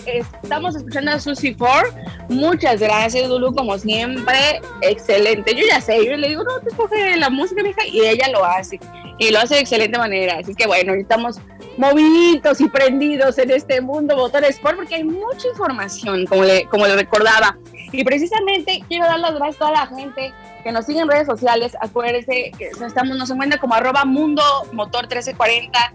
Estamos 0.43 0.75
escuchando 0.75 1.11
a 1.11 1.19
Susie 1.19 1.53
Ford. 1.53 1.93
Muchas 2.27 2.79
gracias, 2.79 3.29
Lulu, 3.29 3.53
como 3.53 3.77
siempre. 3.77 4.61
Excelente. 4.81 5.53
Yo 5.53 5.63
ya 5.69 5.79
sé, 5.79 6.03
yo 6.03 6.17
le 6.17 6.29
digo, 6.29 6.43
no, 6.43 6.59
te 6.59 6.69
escoge 6.69 7.15
la 7.17 7.29
música, 7.29 7.61
hija, 7.61 7.85
y 7.85 8.01
ella 8.01 8.29
lo 8.29 8.43
hace. 8.43 8.79
Y 9.19 9.29
lo 9.29 9.39
hace 9.39 9.55
de 9.55 9.61
excelente 9.61 9.97
manera. 9.97 10.39
Así 10.39 10.55
que 10.55 10.65
bueno, 10.65 10.93
estamos 10.93 11.39
moviditos 11.77 12.61
y 12.61 12.67
prendidos 12.67 13.37
en 13.37 13.51
este 13.51 13.79
mundo 13.79 14.15
motor 14.15 14.43
sport 14.45 14.77
porque 14.77 14.95
hay 14.95 15.03
mucha 15.03 15.47
información, 15.49 16.25
como 16.25 16.43
le, 16.43 16.65
como 16.65 16.87
le 16.87 16.95
recordaba. 16.95 17.57
Y 17.91 18.03
precisamente 18.03 18.83
quiero 18.87 19.05
dar 19.05 19.19
las 19.19 19.35
gracias 19.35 19.55
a 19.57 19.59
toda 19.59 19.71
la 19.71 19.87
gente 19.87 20.33
que 20.63 20.71
nos 20.71 20.85
sigue 20.85 21.01
en 21.01 21.09
redes 21.09 21.27
sociales. 21.27 21.73
Acuérdense 21.79 22.51
que 22.57 22.69
estamos, 22.85 23.17
nos 23.17 23.29
encuentra 23.29 23.59
como 23.59 23.75
arroba 23.75 24.03
mundo 24.05 24.41
motor 24.71 25.03
1340 25.03 25.93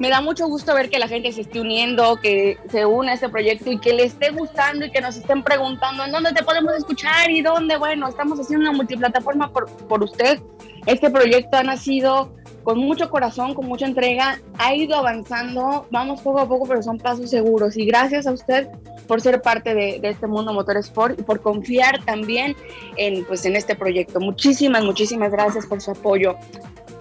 me 0.00 0.08
da 0.08 0.22
mucho 0.22 0.48
gusto 0.48 0.74
ver 0.74 0.88
que 0.88 0.98
la 0.98 1.08
gente 1.08 1.30
se 1.30 1.42
esté 1.42 1.60
uniendo, 1.60 2.16
que 2.16 2.56
se 2.70 2.86
une 2.86 3.10
a 3.10 3.14
este 3.14 3.28
proyecto 3.28 3.70
y 3.70 3.78
que 3.78 3.92
le 3.92 4.04
esté 4.04 4.30
gustando 4.30 4.86
y 4.86 4.90
que 4.90 5.02
nos 5.02 5.14
estén 5.14 5.44
preguntando 5.44 6.02
en 6.02 6.10
dónde 6.10 6.32
te 6.32 6.42
podemos 6.42 6.72
escuchar 6.74 7.30
y 7.30 7.42
dónde. 7.42 7.76
Bueno, 7.76 8.08
estamos 8.08 8.40
haciendo 8.40 8.66
una 8.70 8.74
multiplataforma 8.74 9.52
por, 9.52 9.70
por 9.88 10.02
usted. 10.02 10.40
Este 10.86 11.10
proyecto 11.10 11.58
ha 11.58 11.62
nacido 11.62 12.32
con 12.62 12.78
mucho 12.78 13.10
corazón, 13.10 13.52
con 13.52 13.66
mucha 13.66 13.84
entrega, 13.84 14.40
ha 14.56 14.74
ido 14.74 14.96
avanzando, 14.96 15.86
vamos 15.90 16.22
poco 16.22 16.40
a 16.40 16.48
poco, 16.48 16.66
pero 16.66 16.82
son 16.82 16.96
pasos 16.96 17.28
seguros. 17.28 17.76
Y 17.76 17.84
gracias 17.84 18.26
a 18.26 18.32
usted 18.32 18.68
por 19.06 19.20
ser 19.20 19.42
parte 19.42 19.74
de, 19.74 20.00
este 20.02 20.26
mundo 20.26 20.54
motor 20.54 20.78
sport 20.78 21.20
y 21.20 21.22
por 21.22 21.42
confiar 21.42 22.02
también 22.06 22.56
en, 22.96 23.22
pues, 23.26 23.44
en 23.44 23.54
este 23.54 23.76
proyecto. 23.76 24.18
Muchísimas, 24.18 24.82
muchísimas 24.82 25.30
gracias 25.30 25.66
por 25.66 25.82
su 25.82 25.90
apoyo. 25.90 26.36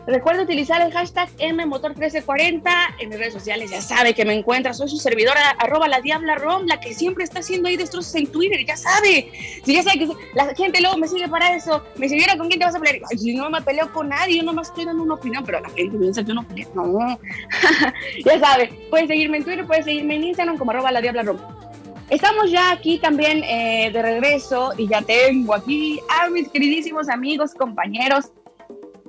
Recuerda 0.10 0.42
utilizar 0.42 0.82
el 0.82 0.92
hashtag 0.92 1.30
MMotor1340 1.38 2.96
en 2.98 3.10
mis 3.10 3.20
redes 3.20 3.32
sociales. 3.32 3.70
Ya 3.70 3.80
sabe 3.80 4.16
que 4.16 4.26
me 4.26 4.34
encuentra. 4.34 4.74
Soy 4.74 4.90
su 4.90 4.98
servidora, 4.98 5.52
arroba 5.60 5.88
la 5.88 6.02
diabla 6.02 6.34
rom, 6.34 6.66
la 6.66 6.80
que 6.80 6.96
siempre 6.96 7.24
está 7.24 7.42
haciendo 7.42 7.70
ahí 7.70 7.78
destrozos 7.78 8.16
en 8.16 8.26
Twitter. 8.26 8.66
Ya 8.66 8.76
sabe. 8.76 9.32
Si 9.64 9.72
ya 9.72 9.84
sabe 9.84 10.00
que 10.00 10.08
la 10.34 10.56
gente 10.56 10.82
luego 10.82 10.98
me 10.98 11.08
sigue 11.08 11.28
para 11.28 11.56
eso. 11.56 11.84
Me 11.96 12.10
siguiera 12.10 12.36
con 12.38 12.48
quién 12.48 12.60
te 12.60 12.66
vas 12.66 12.74
a 12.74 12.80
pelear. 12.80 13.04
Ay, 13.12 13.36
no 13.36 13.52
me 13.52 13.62
peleo 13.62 13.94
con 13.94 14.10
nadie. 14.10 14.38
Yo 14.38 14.44
nomás 14.44 14.70
estoy 14.70 14.86
dando 14.86 15.04
una 15.04 15.14
opinión, 15.14 15.44
pero 15.46 15.60
la 15.60 15.70
gente 15.70 15.96
piensa 15.96 16.24
que 16.24 16.32
uno 16.32 16.48
pelea. 16.48 16.68
No. 16.74 17.20
ya 18.26 18.40
sabe. 18.40 18.74
Puedes 18.90 19.08
seguirme 19.08 19.38
en 19.38 19.44
Twitter, 19.44 19.68
puedes 19.68 19.86
seguirme 19.86 20.16
en 20.16 20.24
Instagram 20.24 20.58
como 20.58 20.72
arroba 20.72 20.92
la 20.92 21.02
diabla 21.02 21.22
rom. 21.22 21.38
Estamos 22.10 22.50
ya 22.50 22.72
aquí 22.72 22.98
también 22.98 23.44
eh, 23.44 23.92
de 23.94 24.02
regreso 24.02 24.74
y 24.76 24.88
ya 24.88 25.04
tengo 25.04 25.54
aquí 25.54 26.00
a 26.10 26.28
mis 26.30 26.50
queridísimos 26.50 27.08
amigos, 27.08 27.54
compañeros, 27.54 28.32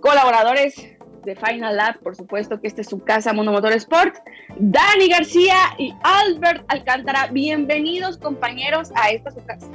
colaboradores 0.01 0.75
de 1.25 1.37
Final 1.37 1.77
Lab, 1.77 2.01
por 2.01 2.17
supuesto 2.17 2.61
que 2.61 2.69
esta 2.69 2.81
es 2.81 2.89
su 2.89 3.01
casa, 3.01 3.33
Mundo 3.33 3.53
Motor 3.53 3.73
Sport, 3.73 4.17
Dani 4.59 5.09
García 5.09 5.57
y 5.79 5.95
Albert 6.03 6.65
Alcántara. 6.69 7.29
Bienvenidos, 7.31 8.19
compañeros, 8.19 8.91
a 8.95 9.11
esta 9.11 9.31
su 9.31 9.45
casa. 9.45 9.67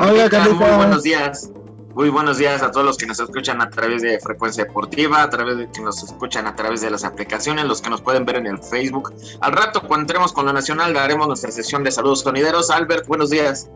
Hola, 0.00 0.28
muy 0.44 0.54
buenos 0.54 1.02
días. 1.02 1.50
Muy 1.94 2.08
buenos 2.08 2.38
días 2.38 2.62
a 2.62 2.70
todos 2.70 2.86
los 2.86 2.96
que 2.96 3.04
nos 3.04 3.18
escuchan 3.18 3.60
a 3.60 3.68
través 3.68 4.00
de 4.02 4.20
Frecuencia 4.20 4.64
Deportiva, 4.64 5.22
a 5.22 5.28
través 5.28 5.58
de 5.58 5.68
que 5.70 5.80
nos 5.80 6.02
escuchan 6.02 6.46
a 6.46 6.54
través 6.54 6.80
de 6.80 6.90
las 6.90 7.04
aplicaciones, 7.04 7.64
los 7.64 7.82
que 7.82 7.90
nos 7.90 8.00
pueden 8.00 8.24
ver 8.24 8.36
en 8.36 8.46
el 8.46 8.62
Facebook. 8.62 9.12
Al 9.40 9.52
rato, 9.52 9.82
cuando 9.82 10.02
entremos 10.02 10.32
con 10.32 10.46
la 10.46 10.52
Nacional, 10.52 10.94
daremos 10.94 11.26
nuestra 11.26 11.50
sesión 11.50 11.82
de 11.82 11.90
saludos 11.90 12.20
sonideros. 12.20 12.70
Albert, 12.70 13.08
buenos 13.08 13.30
días. 13.30 13.68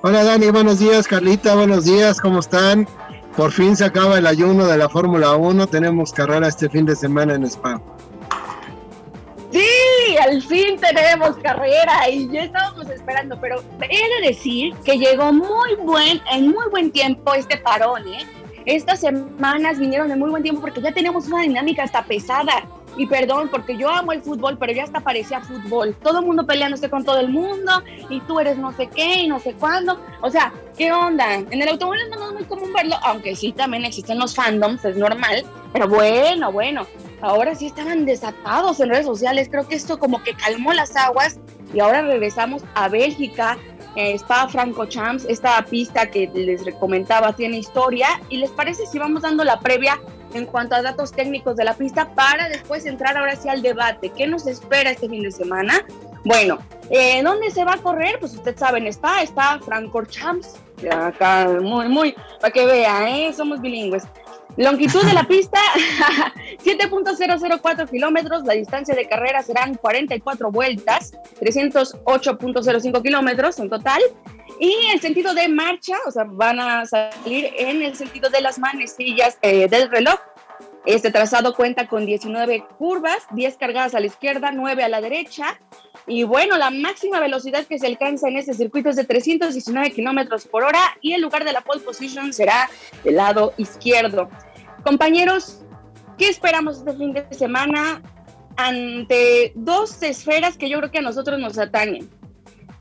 Hola 0.00 0.24
Dani, 0.24 0.50
buenos 0.50 0.78
días. 0.78 1.06
Carlita, 1.06 1.54
buenos 1.54 1.84
días. 1.84 2.20
¿Cómo 2.20 2.40
están? 2.40 2.88
Por 3.36 3.50
fin 3.50 3.74
se 3.76 3.86
acaba 3.86 4.18
el 4.18 4.26
ayuno 4.26 4.66
de 4.66 4.76
la 4.76 4.88
Fórmula 4.88 5.34
1, 5.36 5.66
tenemos 5.66 6.12
carrera 6.12 6.48
este 6.48 6.68
fin 6.68 6.84
de 6.84 6.94
semana 6.94 7.34
en 7.34 7.44
Spa. 7.44 7.80
Sí, 9.50 10.16
al 10.18 10.42
fin 10.42 10.78
tenemos 10.78 11.36
carrera 11.38 12.08
y 12.10 12.28
ya 12.30 12.44
estábamos 12.44 12.88
esperando, 12.90 13.38
pero 13.40 13.62
he 13.88 14.20
de 14.22 14.28
decir 14.28 14.74
que 14.84 14.98
llegó 14.98 15.32
muy 15.32 15.76
buen, 15.82 16.20
en 16.30 16.48
muy 16.48 16.68
buen 16.70 16.90
tiempo 16.92 17.32
este 17.34 17.56
parón, 17.56 18.06
¿eh? 18.06 18.26
Estas 18.66 19.00
semanas 19.00 19.78
vinieron 19.78 20.10
en 20.10 20.18
muy 20.18 20.30
buen 20.30 20.42
tiempo 20.42 20.60
porque 20.60 20.80
ya 20.80 20.92
tenemos 20.92 21.26
una 21.26 21.42
dinámica 21.42 21.84
hasta 21.84 22.04
pesada. 22.04 22.64
Y 22.96 23.06
perdón, 23.06 23.48
porque 23.48 23.76
yo 23.76 23.88
amo 23.88 24.12
el 24.12 24.22
fútbol, 24.22 24.58
pero 24.58 24.72
ya 24.72 24.84
hasta 24.84 25.00
parecía 25.00 25.40
fútbol. 25.40 25.96
Todo 26.02 26.20
el 26.20 26.26
mundo 26.26 26.46
peleándose 26.46 26.90
con 26.90 27.04
todo 27.04 27.20
el 27.20 27.28
mundo 27.28 27.82
y 28.10 28.20
tú 28.20 28.38
eres 28.38 28.58
no 28.58 28.72
sé 28.72 28.88
qué 28.88 29.20
y 29.20 29.28
no 29.28 29.38
sé 29.38 29.54
cuándo. 29.54 29.98
O 30.20 30.30
sea, 30.30 30.52
¿qué 30.76 30.92
onda? 30.92 31.34
En 31.34 31.62
el 31.62 31.68
automóvil 31.68 32.00
no 32.10 32.28
es 32.28 32.34
muy 32.34 32.44
común 32.44 32.72
verlo, 32.72 32.96
aunque 33.02 33.34
sí 33.34 33.52
también 33.52 33.84
existen 33.84 34.18
los 34.18 34.34
fandoms, 34.34 34.84
es 34.84 34.96
normal. 34.96 35.44
Pero 35.72 35.88
bueno, 35.88 36.52
bueno, 36.52 36.86
ahora 37.22 37.54
sí 37.54 37.66
estaban 37.66 38.04
desatados 38.04 38.78
en 38.80 38.90
redes 38.90 39.06
sociales. 39.06 39.48
Creo 39.50 39.66
que 39.66 39.74
esto 39.74 39.98
como 39.98 40.22
que 40.22 40.34
calmó 40.34 40.72
las 40.72 40.94
aguas 40.96 41.38
y 41.72 41.80
ahora 41.80 42.02
regresamos 42.02 42.62
a 42.74 42.88
Bélgica. 42.88 43.56
Está 43.94 44.48
Franco 44.48 44.86
Champs, 44.86 45.26
esta 45.26 45.62
pista 45.66 46.10
que 46.10 46.30
les 46.34 46.62
comentaba 46.76 47.34
tiene 47.34 47.58
historia. 47.58 48.08
¿Y 48.28 48.38
les 48.38 48.50
parece 48.50 48.86
si 48.86 48.98
vamos 48.98 49.22
dando 49.22 49.44
la 49.44 49.60
previa 49.60 49.98
en 50.34 50.46
cuanto 50.46 50.74
a 50.74 50.82
datos 50.82 51.12
técnicos 51.12 51.56
de 51.56 51.64
la 51.64 51.74
pista 51.74 52.14
para 52.14 52.48
después 52.48 52.86
entrar 52.86 53.16
ahora 53.16 53.36
sí 53.36 53.48
al 53.48 53.62
debate. 53.62 54.10
¿Qué 54.10 54.26
nos 54.26 54.46
espera 54.46 54.90
este 54.90 55.08
fin 55.08 55.22
de 55.22 55.30
semana? 55.30 55.84
Bueno, 56.24 56.58
eh, 56.90 57.22
¿dónde 57.22 57.50
se 57.50 57.64
va 57.64 57.74
a 57.74 57.78
correr? 57.78 58.18
Pues 58.20 58.34
usted 58.34 58.56
saben, 58.56 58.86
está, 58.86 59.22
está 59.22 59.58
Francorchamps, 59.58 60.56
acá 60.90 61.48
muy, 61.60 61.88
muy, 61.88 62.14
para 62.40 62.52
que 62.52 62.64
vea, 62.66 63.08
¿eh? 63.08 63.32
somos 63.32 63.60
bilingües. 63.60 64.04
Longitud 64.56 65.02
de 65.02 65.14
la 65.14 65.24
pista, 65.24 65.58
7.004 66.64 67.90
kilómetros. 67.90 68.44
La 68.44 68.54
distancia 68.54 68.94
de 68.94 69.08
carrera 69.08 69.42
serán 69.42 69.74
44 69.74 70.50
vueltas, 70.50 71.12
308.05 71.40 73.02
kilómetros 73.02 73.58
en 73.58 73.70
total. 73.70 74.02
Y 74.60 74.74
el 74.92 75.00
sentido 75.00 75.34
de 75.34 75.48
marcha, 75.48 75.96
o 76.06 76.10
sea, 76.10 76.24
van 76.24 76.60
a 76.60 76.84
salir 76.86 77.50
en 77.56 77.82
el 77.82 77.96
sentido 77.96 78.28
de 78.28 78.42
las 78.42 78.58
manecillas 78.58 79.38
eh, 79.42 79.68
del 79.68 79.90
reloj. 79.90 80.20
Este 80.84 81.12
trazado 81.12 81.54
cuenta 81.54 81.86
con 81.86 82.06
19 82.06 82.64
curvas, 82.76 83.26
10 83.30 83.56
cargadas 83.56 83.94
a 83.94 84.00
la 84.00 84.06
izquierda, 84.06 84.50
9 84.50 84.82
a 84.82 84.88
la 84.88 85.00
derecha. 85.00 85.60
Y 86.08 86.24
bueno, 86.24 86.58
la 86.58 86.70
máxima 86.70 87.20
velocidad 87.20 87.64
que 87.66 87.78
se 87.78 87.86
alcanza 87.86 88.28
en 88.28 88.36
este 88.36 88.54
circuito 88.54 88.90
es 88.90 88.96
de 88.96 89.04
319 89.04 89.92
kilómetros 89.92 90.46
por 90.46 90.64
hora 90.64 90.80
y 91.00 91.12
el 91.12 91.22
lugar 91.22 91.44
de 91.44 91.52
la 91.52 91.60
pole 91.60 91.80
position 91.80 92.32
será 92.32 92.68
del 93.04 93.16
lado 93.16 93.54
izquierdo. 93.58 94.28
Compañeros, 94.82 95.60
¿qué 96.18 96.28
esperamos 96.28 96.78
este 96.78 96.94
fin 96.94 97.12
de 97.12 97.32
semana 97.32 98.02
ante 98.56 99.52
dos 99.54 100.02
esferas 100.02 100.56
que 100.56 100.68
yo 100.68 100.78
creo 100.78 100.90
que 100.90 100.98
a 100.98 101.02
nosotros 101.02 101.38
nos 101.38 101.58
atañen? 101.58 102.10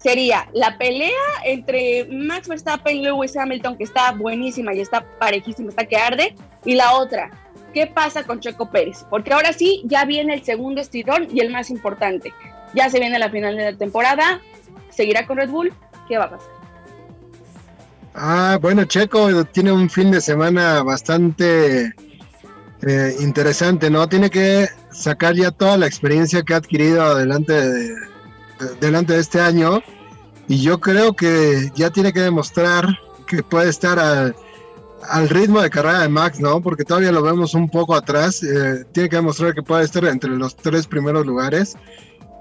sería 0.01 0.49
la 0.53 0.79
pelea 0.79 1.11
entre 1.45 2.05
Max 2.05 2.47
Verstappen 2.47 2.97
y 2.97 3.03
Lewis 3.03 3.37
Hamilton, 3.37 3.77
que 3.77 3.83
está 3.83 4.11
buenísima 4.13 4.73
y 4.73 4.79
está 4.79 5.05
parejísima, 5.19 5.69
está 5.69 5.85
que 5.85 5.95
arde, 5.95 6.35
y 6.65 6.73
la 6.73 6.93
otra, 6.93 7.29
¿qué 7.73 7.87
pasa 7.87 8.23
con 8.23 8.39
Checo 8.39 8.69
Pérez? 8.69 9.05
Porque 9.09 9.33
ahora 9.33 9.53
sí, 9.53 9.81
ya 9.85 10.05
viene 10.05 10.33
el 10.33 10.43
segundo 10.43 10.81
estirón 10.81 11.27
y 11.33 11.39
el 11.39 11.51
más 11.51 11.69
importante. 11.69 12.33
Ya 12.73 12.89
se 12.89 12.99
viene 12.99 13.19
la 13.19 13.29
final 13.29 13.55
de 13.57 13.71
la 13.71 13.77
temporada, 13.77 14.41
seguirá 14.89 15.25
con 15.25 15.37
Red 15.37 15.49
Bull, 15.49 15.73
¿qué 16.07 16.17
va 16.17 16.25
a 16.25 16.29
pasar? 16.31 16.49
Ah, 18.13 18.57
bueno, 18.61 18.83
Checo 18.85 19.45
tiene 19.45 19.71
un 19.71 19.89
fin 19.89 20.11
de 20.11 20.19
semana 20.19 20.83
bastante 20.83 21.93
eh, 22.81 23.15
interesante, 23.19 23.89
¿no? 23.89 24.07
Tiene 24.09 24.29
que 24.29 24.67
sacar 24.91 25.35
ya 25.35 25.51
toda 25.51 25.77
la 25.77 25.87
experiencia 25.87 26.43
que 26.43 26.53
ha 26.53 26.57
adquirido 26.57 27.15
delante 27.15 27.53
de, 27.53 27.95
delante 28.79 29.13
de 29.13 29.19
este 29.19 29.39
año 29.39 29.81
y 30.47 30.61
yo 30.61 30.79
creo 30.79 31.13
que 31.13 31.71
ya 31.73 31.89
tiene 31.89 32.11
que 32.11 32.19
demostrar 32.19 32.85
que 33.27 33.43
puede 33.43 33.69
estar 33.69 33.97
al, 33.97 34.35
ritmo 35.29 35.61
de 35.61 35.69
carrera 35.69 35.99
de 35.99 36.09
Max, 36.09 36.39
¿no? 36.39 36.61
Porque 36.61 36.83
todavía 36.83 37.11
lo 37.11 37.21
vemos 37.21 37.53
un 37.53 37.69
poco 37.69 37.95
atrás. 37.95 38.43
Eh, 38.43 38.85
tiene 38.91 39.09
que 39.09 39.15
demostrar 39.17 39.53
que 39.53 39.63
puede 39.63 39.83
estar 39.83 40.05
entre 40.05 40.31
los 40.31 40.55
tres 40.55 40.87
primeros 40.87 41.25
lugares. 41.25 41.75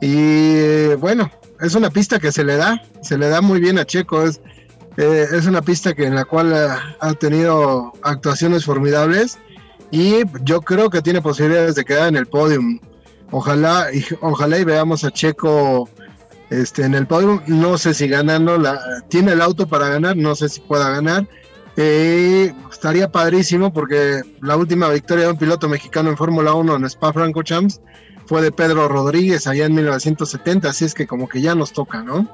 Y 0.01 0.95
bueno, 0.95 1.31
es 1.61 1.75
una 1.75 1.91
pista 1.91 2.19
que 2.19 2.33
se 2.33 2.45
le 2.45 2.57
da, 2.57 2.83
se 3.03 3.19
le 3.19 3.29
da 3.29 3.41
muy 3.41 3.61
bien 3.61 3.79
a 3.79 3.85
Checo. 3.85 4.23
Es, 4.23 4.41
eh, 4.97 5.27
es 5.33 5.47
una 5.47 5.63
pista 5.63 5.95
que 5.95 6.05
en 6.05 6.15
la 6.15 6.25
cual 6.25 6.53
ha, 6.53 7.15
tenido 7.15 7.93
actuaciones 8.03 8.65
formidables 8.65 9.39
y 9.91 10.23
yo 10.43 10.61
creo 10.63 10.91
que 10.91 11.03
tiene 11.03 11.23
posibilidades 11.23 11.75
de 11.75 11.85
quedar 11.85 12.09
en 12.09 12.17
el 12.17 12.27
podium. 12.27 12.81
Ojalá 13.31 13.89
y, 13.93 14.05
ojalá 14.21 14.59
y 14.59 14.65
veamos 14.65 15.05
a 15.05 15.11
Checo 15.11 15.89
este, 16.51 16.85
en 16.85 16.95
el 16.95 17.07
podium. 17.07 17.41
No 17.47 17.79
sé 17.79 17.95
si 17.95 18.09
ganando, 18.09 18.59
la, 18.59 19.03
tiene 19.09 19.33
el 19.33 19.41
auto 19.41 19.67
para 19.67 19.89
ganar, 19.89 20.17
no 20.17 20.35
sé 20.35 20.49
si 20.49 20.61
pueda 20.61 20.91
ganar. 20.91 21.29
Eh, 21.77 22.53
estaría 22.71 23.11
padrísimo 23.11 23.73
porque 23.73 24.23
la 24.41 24.57
última 24.57 24.89
victoria 24.89 25.27
de 25.27 25.33
un 25.33 25.39
piloto 25.39 25.69
mexicano 25.69 26.11
en 26.11 26.17
Fórmula 26.17 26.55
1 26.55 26.77
en 26.77 26.85
Spa 26.85 27.13
Franco 27.13 27.43
Champs 27.43 27.81
fue 28.27 28.43
de 28.43 28.53
Pedro 28.53 28.89
Rodríguez 28.89 29.47
allá 29.47 29.67
en 29.67 29.75
1970, 29.75 30.69
así 30.69 30.85
es 30.85 30.95
que 30.95 31.07
como 31.07 31.29
que 31.29 31.41
ya 31.41 31.55
nos 31.55 31.73
toca, 31.73 32.03
¿no? 32.03 32.29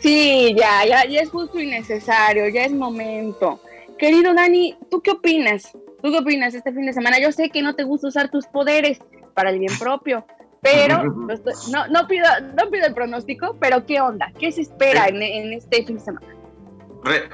Sí, 0.00 0.54
ya, 0.56 0.86
ya, 0.86 1.04
ya 1.06 1.20
es 1.20 1.30
justo 1.30 1.60
y 1.60 1.66
necesario, 1.66 2.48
ya 2.48 2.64
es 2.64 2.72
momento. 2.72 3.60
Querido 3.98 4.32
Dani, 4.32 4.76
¿tú 4.90 5.00
qué 5.02 5.10
opinas? 5.10 5.72
¿Tú 6.02 6.12
qué 6.12 6.18
opinas 6.18 6.54
este 6.54 6.72
fin 6.72 6.86
de 6.86 6.92
semana? 6.92 7.18
Yo 7.20 7.32
sé 7.32 7.50
que 7.50 7.62
no 7.62 7.74
te 7.74 7.82
gusta 7.82 8.08
usar 8.08 8.30
tus 8.30 8.46
poderes 8.46 9.00
para 9.34 9.50
el 9.50 9.58
bien 9.58 9.76
propio, 9.78 10.24
pero 10.62 11.02
no, 11.70 11.88
no, 11.88 12.06
pido, 12.06 12.26
no 12.56 12.70
pido 12.70 12.86
el 12.86 12.94
pronóstico, 12.94 13.56
pero 13.60 13.84
¿qué 13.86 14.00
onda? 14.00 14.32
¿Qué 14.38 14.52
se 14.52 14.62
espera 14.62 15.08
en, 15.08 15.52
este 15.52 15.84
fin 15.84 15.96
de 15.96 16.02
semana? 16.02 16.26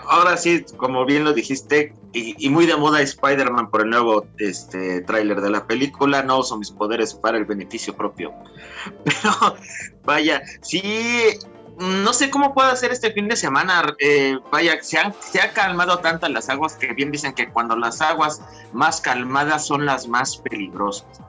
Ahora 0.09 0.37
sí, 0.37 0.65
como 0.77 1.05
bien 1.05 1.25
lo 1.25 1.33
dijiste, 1.33 1.95
y, 2.13 2.49
muy 2.49 2.67
de 2.67 2.77
moda 2.77 3.01
Spider-Man 3.01 3.71
por 3.71 3.83
el 3.83 3.91
nuevo 3.91 4.27
este, 4.39 5.01
tráiler 5.03 5.41
de 5.41 5.51
la 5.51 5.67
película, 5.67 6.23
no 6.23 6.39
uso 6.39 6.57
mis 6.57 6.71
poderes 6.71 7.15
para 7.15 7.39
el 7.39 7.45
beneficio 7.45 7.97
propio. 7.97 8.33
Pero 9.05 9.57
vaya, 10.05 10.43
sí, 10.63 10.83
no 11.79 12.13
sé 12.13 12.31
cómo 12.31 12.55
puede 12.55 12.77
ser 12.77 12.93
este 12.93 13.13
fin 13.13 13.29
de 13.29 13.37
semana. 13.37 13.95
Eh, 13.99 14.39
vaya, 14.53 14.81
se, 14.83 14.99
han, 14.99 15.13
se 15.21 15.41
ha 15.41 15.53
calmado 15.53 15.99
tanto 15.99 16.29
las 16.29 16.49
aguas 16.49 16.75
que 16.77 16.93
bien 16.93 17.11
dicen 17.11 17.33
que 17.33 17.49
cuando 17.49 17.77
las 17.77 18.01
aguas 18.01 18.43
más 18.73 19.01
calmadas 19.01 19.67
son 19.67 19.85
las 19.85 20.07
más 20.07 20.37
peligrosas. 20.37 21.21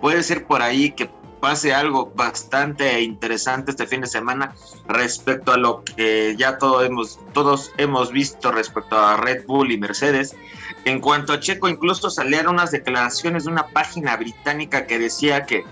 Puede 0.00 0.22
ser 0.22 0.46
por 0.46 0.62
ahí 0.62 0.92
que 0.92 1.10
pase 1.42 1.74
algo 1.74 2.12
bastante 2.14 3.00
interesante 3.00 3.72
este 3.72 3.88
fin 3.88 4.02
de 4.02 4.06
semana 4.06 4.54
respecto 4.86 5.52
a 5.52 5.56
lo 5.56 5.82
que 5.82 6.36
ya 6.38 6.56
todos 6.56 6.86
hemos, 6.86 7.18
todos 7.32 7.72
hemos 7.78 8.12
visto 8.12 8.52
respecto 8.52 8.96
a 8.96 9.16
Red 9.16 9.44
Bull 9.46 9.72
y 9.72 9.76
Mercedes. 9.76 10.36
En 10.84 11.00
cuanto 11.00 11.32
a 11.32 11.40
Checo, 11.40 11.68
incluso 11.68 12.10
salieron 12.10 12.54
unas 12.54 12.70
declaraciones 12.70 13.42
de 13.42 13.50
una 13.50 13.66
página 13.66 14.16
británica 14.16 14.86
que 14.86 15.00
decía 15.00 15.44
que 15.44 15.64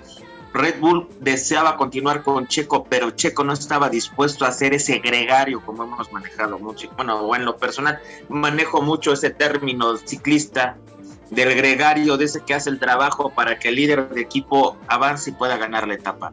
Red 0.52 0.80
Bull 0.80 1.08
deseaba 1.20 1.76
continuar 1.76 2.24
con 2.24 2.48
Checo, 2.48 2.82
pero 2.90 3.12
Checo 3.12 3.44
no 3.44 3.52
estaba 3.52 3.88
dispuesto 3.88 4.44
a 4.44 4.48
hacer 4.48 4.74
ese 4.74 4.98
gregario 4.98 5.64
como 5.64 5.84
hemos 5.84 6.10
manejado 6.10 6.58
mucho. 6.58 6.90
Bueno, 6.96 7.20
o 7.20 7.36
en 7.36 7.44
lo 7.44 7.56
personal, 7.56 8.00
manejo 8.28 8.82
mucho 8.82 9.12
ese 9.12 9.30
término 9.30 9.96
ciclista 9.98 10.78
del 11.30 11.54
gregario, 11.54 12.16
de 12.16 12.24
ese 12.24 12.44
que 12.44 12.54
hace 12.54 12.70
el 12.70 12.78
trabajo 12.78 13.30
para 13.30 13.58
que 13.58 13.68
el 13.68 13.76
líder 13.76 14.08
de 14.10 14.20
equipo 14.20 14.76
avance 14.88 15.30
y 15.30 15.32
pueda 15.32 15.56
ganar 15.56 15.86
la 15.86 15.94
etapa. 15.94 16.32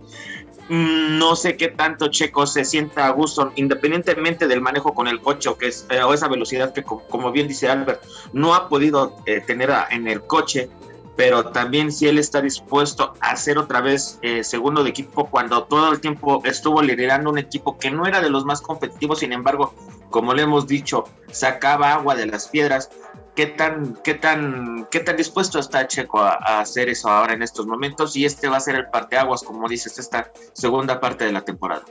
Mm, 0.69 1.17
no 1.17 1.35
sé 1.35 1.55
qué 1.55 1.69
tanto 1.69 2.09
Checo 2.09 2.45
se 2.45 2.65
sienta 2.65 3.07
a 3.07 3.11
gusto, 3.11 3.53
independientemente 3.55 4.47
del 4.47 4.59
manejo 4.59 4.93
con 4.93 5.07
el 5.07 5.21
coche 5.21 5.49
que 5.57 5.67
es, 5.67 5.85
eh, 5.89 6.01
o 6.01 6.13
esa 6.13 6.27
velocidad 6.27 6.73
que, 6.73 6.83
como 6.83 7.31
bien 7.31 7.47
dice 7.47 7.69
Albert, 7.69 8.03
no 8.33 8.53
ha 8.53 8.67
podido 8.67 9.15
eh, 9.25 9.41
tener 9.41 9.71
en 9.91 10.07
el 10.07 10.21
coche 10.23 10.69
pero 11.17 11.45
también 11.47 11.91
si 11.91 12.07
él 12.07 12.19
está 12.19 12.41
dispuesto 12.41 13.13
a 13.19 13.35
ser 13.35 13.57
otra 13.57 13.81
vez 13.81 14.19
eh, 14.21 14.43
segundo 14.43 14.83
de 14.83 14.91
equipo 14.91 15.27
cuando 15.29 15.63
todo 15.63 15.91
el 15.91 15.99
tiempo 15.99 16.41
estuvo 16.45 16.81
liderando 16.81 17.31
un 17.31 17.39
equipo 17.39 17.77
que 17.79 17.89
no 17.89 18.05
era 18.05 18.21
de 18.21 18.29
los 18.29 18.45
más 18.45 18.61
competitivos, 18.61 19.19
sin 19.19 19.33
embargo, 19.33 19.73
como 20.11 20.35
le 20.35 20.43
hemos 20.43 20.67
dicho, 20.67 21.05
sacaba 21.31 21.93
agua 21.93 22.15
de 22.15 22.27
las 22.27 22.47
piedras. 22.47 22.91
¿Qué 23.37 23.45
tan, 23.45 23.95
qué 24.03 24.15
tan, 24.15 24.87
qué 24.89 24.99
tan 24.99 25.15
dispuesto 25.15 25.59
está 25.59 25.85
Checo 25.85 26.19
a, 26.21 26.59
hacer 26.59 26.89
eso 26.89 27.07
ahora 27.07 27.33
en 27.33 27.43
estos 27.43 27.67
momentos? 27.67 28.17
Y 28.17 28.25
este 28.25 28.47
va 28.47 28.57
a 28.57 28.59
ser 28.59 28.73
el 28.73 28.87
parteaguas, 28.87 29.43
como 29.43 29.69
dices, 29.69 29.99
esta 29.99 30.31
segunda 30.53 30.99
parte 30.99 31.23
de 31.23 31.31
la 31.31 31.45
temporada. 31.45 31.83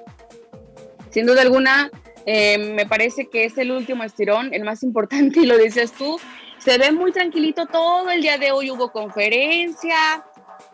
Sin 1.11 1.25
duda 1.25 1.43
alguna, 1.43 1.89
eh, 2.27 2.59
me 2.75 2.85
parece 2.85 3.29
que 3.29 3.45
es 3.45 3.57
el 3.59 3.71
último 3.71 4.03
estirón, 4.03 4.53
el 4.53 4.65
más 4.65 4.83
importante, 4.83 5.39
y 5.39 5.47
lo 5.47 5.57
dices 5.57 5.93
tú, 5.93 6.19
se 6.59 6.79
ve 6.79 6.91
muy 6.91 7.13
tranquilito 7.13 7.67
todo 7.67 8.11
el 8.11 8.23
día 8.23 8.39
de 8.39 8.51
hoy, 8.51 8.73
hubo 8.73 8.91
conferencia, 8.91 10.27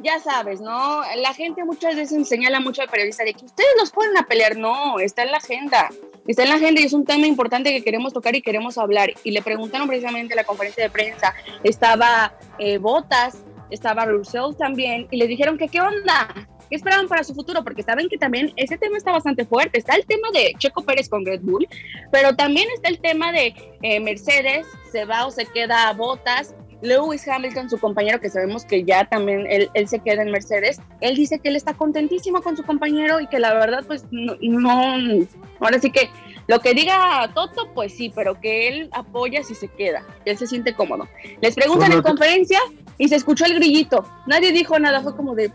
ya 0.02 0.18
sabes, 0.20 0.60
¿no? 0.60 1.02
La 1.16 1.34
gente 1.34 1.64
muchas 1.64 1.96
veces 1.96 2.28
señala 2.28 2.60
mucho 2.60 2.82
al 2.82 2.88
periodista 2.88 3.24
de 3.24 3.34
que 3.34 3.44
ustedes 3.44 3.70
nos 3.78 3.90
ponen 3.90 4.16
a 4.16 4.26
pelear, 4.26 4.56
no, 4.56 4.98
está 5.00 5.22
en 5.22 5.30
la 5.30 5.38
agenda, 5.38 5.88
está 6.26 6.42
en 6.42 6.48
la 6.48 6.56
agenda 6.56 6.80
y 6.80 6.84
es 6.84 6.92
un 6.92 7.04
tema 7.04 7.26
importante 7.26 7.70
que 7.72 7.82
queremos 7.82 8.12
tocar 8.12 8.34
y 8.34 8.42
queremos 8.42 8.78
hablar. 8.78 9.12
Y 9.24 9.30
le 9.30 9.42
preguntaron 9.42 9.86
precisamente 9.88 10.34
en 10.34 10.36
la 10.36 10.44
conferencia 10.44 10.84
de 10.84 10.90
prensa, 10.90 11.34
estaba 11.62 12.34
eh, 12.58 12.78
Botas, 12.78 13.38
estaba 13.70 14.04
Russell 14.04 14.54
también, 14.58 15.08
y 15.10 15.16
le 15.16 15.26
dijeron 15.26 15.56
que 15.56 15.68
qué 15.68 15.80
onda, 15.80 16.28
¿Qué 16.72 16.76
esperaban 16.76 17.06
para 17.06 17.22
su 17.22 17.34
futuro? 17.34 17.62
Porque 17.62 17.82
saben 17.82 18.08
que 18.08 18.16
también 18.16 18.50
ese 18.56 18.78
tema 18.78 18.96
está 18.96 19.12
bastante 19.12 19.44
fuerte. 19.44 19.76
Está 19.76 19.94
el 19.94 20.06
tema 20.06 20.28
de 20.32 20.54
Checo 20.56 20.80
Pérez 20.80 21.06
con 21.06 21.26
Red 21.26 21.40
Bull, 21.42 21.68
pero 22.10 22.34
también 22.34 22.66
está 22.74 22.88
el 22.88 22.98
tema 22.98 23.30
de 23.30 23.54
eh, 23.82 24.00
Mercedes, 24.00 24.66
se 24.90 25.04
va 25.04 25.26
o 25.26 25.30
se 25.30 25.44
queda 25.44 25.90
a 25.90 25.92
botas. 25.92 26.54
Lewis 26.82 27.26
Hamilton, 27.26 27.70
su 27.70 27.78
compañero, 27.78 28.20
que 28.20 28.28
sabemos 28.28 28.64
que 28.64 28.84
ya 28.84 29.04
también 29.04 29.46
él, 29.48 29.88
se 29.88 30.00
queda 30.00 30.22
en 30.22 30.30
Mercedes, 30.30 30.80
él 31.00 31.14
dice 31.14 31.38
que 31.38 31.48
él 31.48 31.56
está 31.56 31.74
contentísimo 31.74 32.42
con 32.42 32.56
su 32.56 32.64
compañero 32.64 33.20
y 33.20 33.28
que 33.28 33.38
la 33.38 33.54
verdad, 33.54 33.84
pues 33.86 34.04
no, 34.10 34.36
no 34.40 35.26
ahora 35.60 35.78
sí 35.78 35.90
que 35.90 36.10
lo 36.48 36.58
que 36.60 36.74
diga 36.74 37.30
Toto, 37.34 37.72
pues 37.72 37.94
sí, 37.94 38.12
pero 38.14 38.40
que 38.40 38.68
él 38.68 38.90
apoya 38.92 39.42
si 39.44 39.54
se 39.54 39.68
queda, 39.68 40.04
que 40.24 40.32
él 40.32 40.38
se 40.38 40.46
siente 40.46 40.74
cómodo. 40.74 41.08
Les 41.40 41.54
preguntan 41.54 41.92
en 41.92 42.02
conferencia 42.02 42.58
y 42.98 43.08
se 43.08 43.16
escuchó 43.16 43.44
el 43.44 43.54
grillito. 43.54 44.04
Nadie 44.26 44.52
dijo 44.52 44.78
nada, 44.78 45.00
fue 45.00 45.16
como 45.16 45.34
de, 45.34 45.50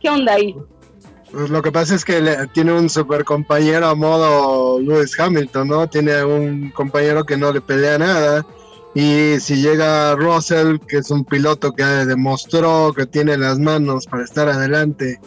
¿Qué 0.00 0.10
onda 0.10 0.34
ahí? 0.34 0.56
Pues 1.32 1.50
lo 1.50 1.62
que 1.62 1.72
pasa 1.72 1.94
es 1.94 2.04
que 2.04 2.22
tiene 2.52 2.72
un 2.72 2.88
super 2.88 3.24
compañero 3.24 3.86
a 3.86 3.94
modo 3.94 4.80
Lewis 4.80 5.18
Hamilton, 5.18 5.68
¿no? 5.68 5.88
Tiene 5.88 6.24
un 6.24 6.70
compañero 6.70 7.24
que 7.24 7.36
no 7.36 7.52
le 7.52 7.60
pelea 7.60 7.98
nada. 7.98 8.46
Y 8.94 9.40
si 9.40 9.56
llega 9.56 10.14
Russell, 10.14 10.78
que 10.86 10.98
es 10.98 11.10
un 11.10 11.24
piloto 11.24 11.72
que 11.72 11.84
demostró 11.84 12.92
que 12.96 13.06
tiene 13.06 13.36
las 13.36 13.58
manos 13.58 14.06
para 14.06 14.22
estar 14.24 14.48
adelante, 14.48 15.20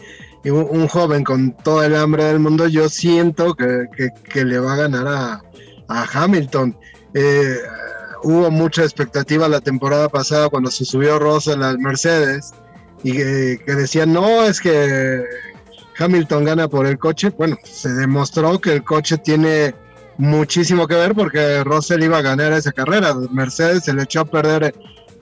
y 0.43 0.49
un, 0.49 0.87
joven 0.87 1.25
con 1.25 1.51
todo 1.57 1.83
el 1.83 1.95
hambre 1.95 2.23
del 2.23 2.39
mundo, 2.39 2.67
yo 2.67 2.87
siento 2.87 3.55
que, 3.55 3.87
le 4.45 4.59
va 4.59 4.73
a 4.73 4.77
ganar 4.77 5.07
a, 5.07 5.43
Hamilton. 6.13 6.77
Eh, 7.13 7.57
hubo 8.23 8.49
mucha 8.51 8.83
expectativa 8.83 9.49
la 9.49 9.59
temporada 9.59 10.07
pasada 10.07 10.49
cuando 10.49 10.71
se 10.71 10.85
subió 10.85 11.19
Russell 11.19 11.63
al 11.63 11.79
Mercedes 11.79 12.53
y 13.03 13.13
que, 13.13 13.59
decían, 13.65 14.13
no, 14.13 14.43
es 14.43 14.59
que 14.61 15.23
Hamilton 15.97 16.45
gana 16.45 16.67
por 16.67 16.85
el 16.85 16.97
coche. 16.97 17.31
Bueno, 17.37 17.57
se 17.63 17.89
demostró 17.89 18.59
que 18.59 18.73
el 18.73 18.83
coche 18.83 19.17
tiene 19.17 19.75
muchísimo 20.17 20.87
que 20.87 20.95
ver 20.95 21.13
porque 21.13 21.63
Russell 21.63 22.03
iba 22.03 22.17
a 22.17 22.21
ganar 22.21 22.53
esa 22.53 22.71
carrera. 22.71 23.13
Mercedes 23.31 23.85
se 23.85 23.93
le 23.93 24.03
echó 24.03 24.21
a 24.21 24.25
perder 24.25 24.73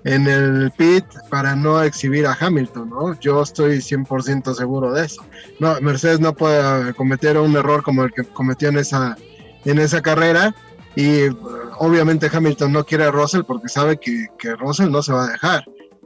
en 0.04 0.28
el 0.28 0.72
pit 0.72 1.06
para 1.30 1.56
no 1.56 1.82
exhibir 1.82 2.28
a 2.28 2.38
Hamilton, 2.40 2.90
¿no? 2.90 3.20
Yo 3.20 3.42
estoy 3.42 3.78
100% 3.78 4.54
seguro 4.54 4.94
de 4.94 5.06
eso. 5.06 5.24
No, 5.60 5.80
Mercedes 5.82 6.20
no 6.20 6.34
puede 6.34 6.94
cometer 6.94 7.38
un 7.38 7.56
error 7.56 7.84
como 7.84 8.04
el 8.04 8.14
que 8.14 8.24
cometió 8.24 8.70
en 8.70 8.78
esa, 8.78 9.18
en 9.66 9.80
esa 9.80 10.02
carrera 10.02 10.56
y 10.96 11.28
obviamente 11.80 12.30
Hamilton 12.32 12.72
no 12.72 12.86
quiere 12.86 13.06
a 13.06 13.12
Russell 13.12 13.44
porque 13.44 13.68
sabe 13.68 13.98
que, 13.98 14.28
que 14.38 14.56
Russell 14.56 14.92
no 14.92 15.02
se 15.02 15.12
va 15.12 15.26
a 15.26 15.32
dejar 15.32 15.66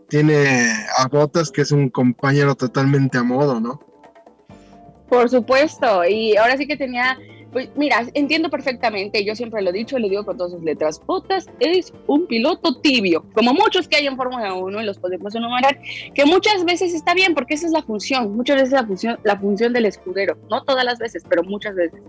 tiene 0.09 0.73
a 0.97 1.07
Botas, 1.07 1.51
que 1.51 1.61
es 1.61 1.71
un 1.71 1.89
compañero 1.89 2.55
totalmente 2.55 3.17
a 3.17 3.23
modo, 3.23 3.59
¿no? 3.59 3.79
Por 5.07 5.29
supuesto, 5.29 6.05
y 6.05 6.35
ahora 6.35 6.57
sí 6.57 6.67
que 6.67 6.75
tenía 6.75 7.17
Pues 7.51 7.69
mira, 7.75 8.05
entiendo 8.13 8.49
perfectamente, 8.49 9.25
yo 9.25 9.35
siempre 9.35 9.61
lo 9.61 9.71
he 9.71 9.73
dicho, 9.73 9.97
le 9.97 10.07
digo 10.07 10.23
con 10.23 10.37
todas 10.37 10.51
sus 10.51 10.61
letras, 10.61 11.01
Botas 11.03 11.47
es 11.59 11.91
un 12.05 12.27
piloto 12.27 12.79
tibio, 12.79 13.25
como 13.33 13.53
muchos 13.53 13.87
que 13.87 13.97
hay 13.97 14.05
en 14.05 14.15
Fórmula 14.15 14.53
1 14.53 14.81
y 14.81 14.85
los 14.85 14.99
podemos 14.99 15.33
enumerar, 15.33 15.79
que 16.13 16.25
muchas 16.25 16.63
veces 16.63 16.93
está 16.93 17.15
bien 17.15 17.33
porque 17.33 17.55
esa 17.55 17.65
es 17.65 17.71
la 17.71 17.81
función, 17.81 18.35
muchas 18.35 18.57
veces 18.57 18.73
la 18.73 18.85
función, 18.85 19.19
la 19.23 19.37
función 19.39 19.73
del 19.73 19.85
escudero, 19.85 20.37
no 20.49 20.63
todas 20.63 20.85
las 20.85 20.99
veces, 20.99 21.23
pero 21.27 21.43
muchas 21.43 21.73
veces. 21.75 21.99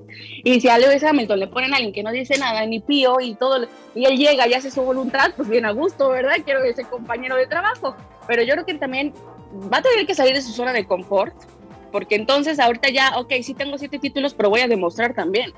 Y 0.44 0.60
si 0.60 0.68
a 0.68 0.76
Lewis 0.76 1.02
Hamilton 1.02 1.40
le 1.40 1.48
ponen 1.48 1.72
a 1.72 1.76
alguien 1.76 1.94
que 1.94 2.02
no 2.02 2.12
dice 2.12 2.36
nada 2.38 2.66
ni 2.66 2.80
pío 2.80 3.18
y 3.20 3.34
todo, 3.34 3.66
y 3.94 4.04
él 4.04 4.18
llega 4.18 4.46
y 4.46 4.52
hace 4.52 4.70
su 4.70 4.82
voluntad, 4.82 5.32
pues 5.36 5.48
bien 5.48 5.64
a 5.64 5.70
gusto, 5.70 6.10
¿verdad? 6.10 6.34
Quiero 6.44 6.62
ese 6.64 6.84
compañero 6.84 7.36
de 7.36 7.46
trabajo, 7.46 7.96
pero 8.26 8.42
yo 8.42 8.52
creo 8.52 8.66
que 8.66 8.74
también 8.74 9.14
va 9.72 9.78
a 9.78 9.82
tener 9.82 10.06
que 10.06 10.14
salir 10.14 10.34
de 10.34 10.42
su 10.42 10.52
zona 10.52 10.72
de 10.74 10.84
confort, 10.84 11.34
porque 11.90 12.14
entonces 12.14 12.58
ahorita 12.58 12.90
ya, 12.90 13.18
ok, 13.18 13.32
sí 13.42 13.54
tengo 13.54 13.78
siete 13.78 13.98
títulos, 13.98 14.34
pero 14.34 14.50
voy 14.50 14.60
a 14.60 14.68
demostrar 14.68 15.14
también. 15.14 15.52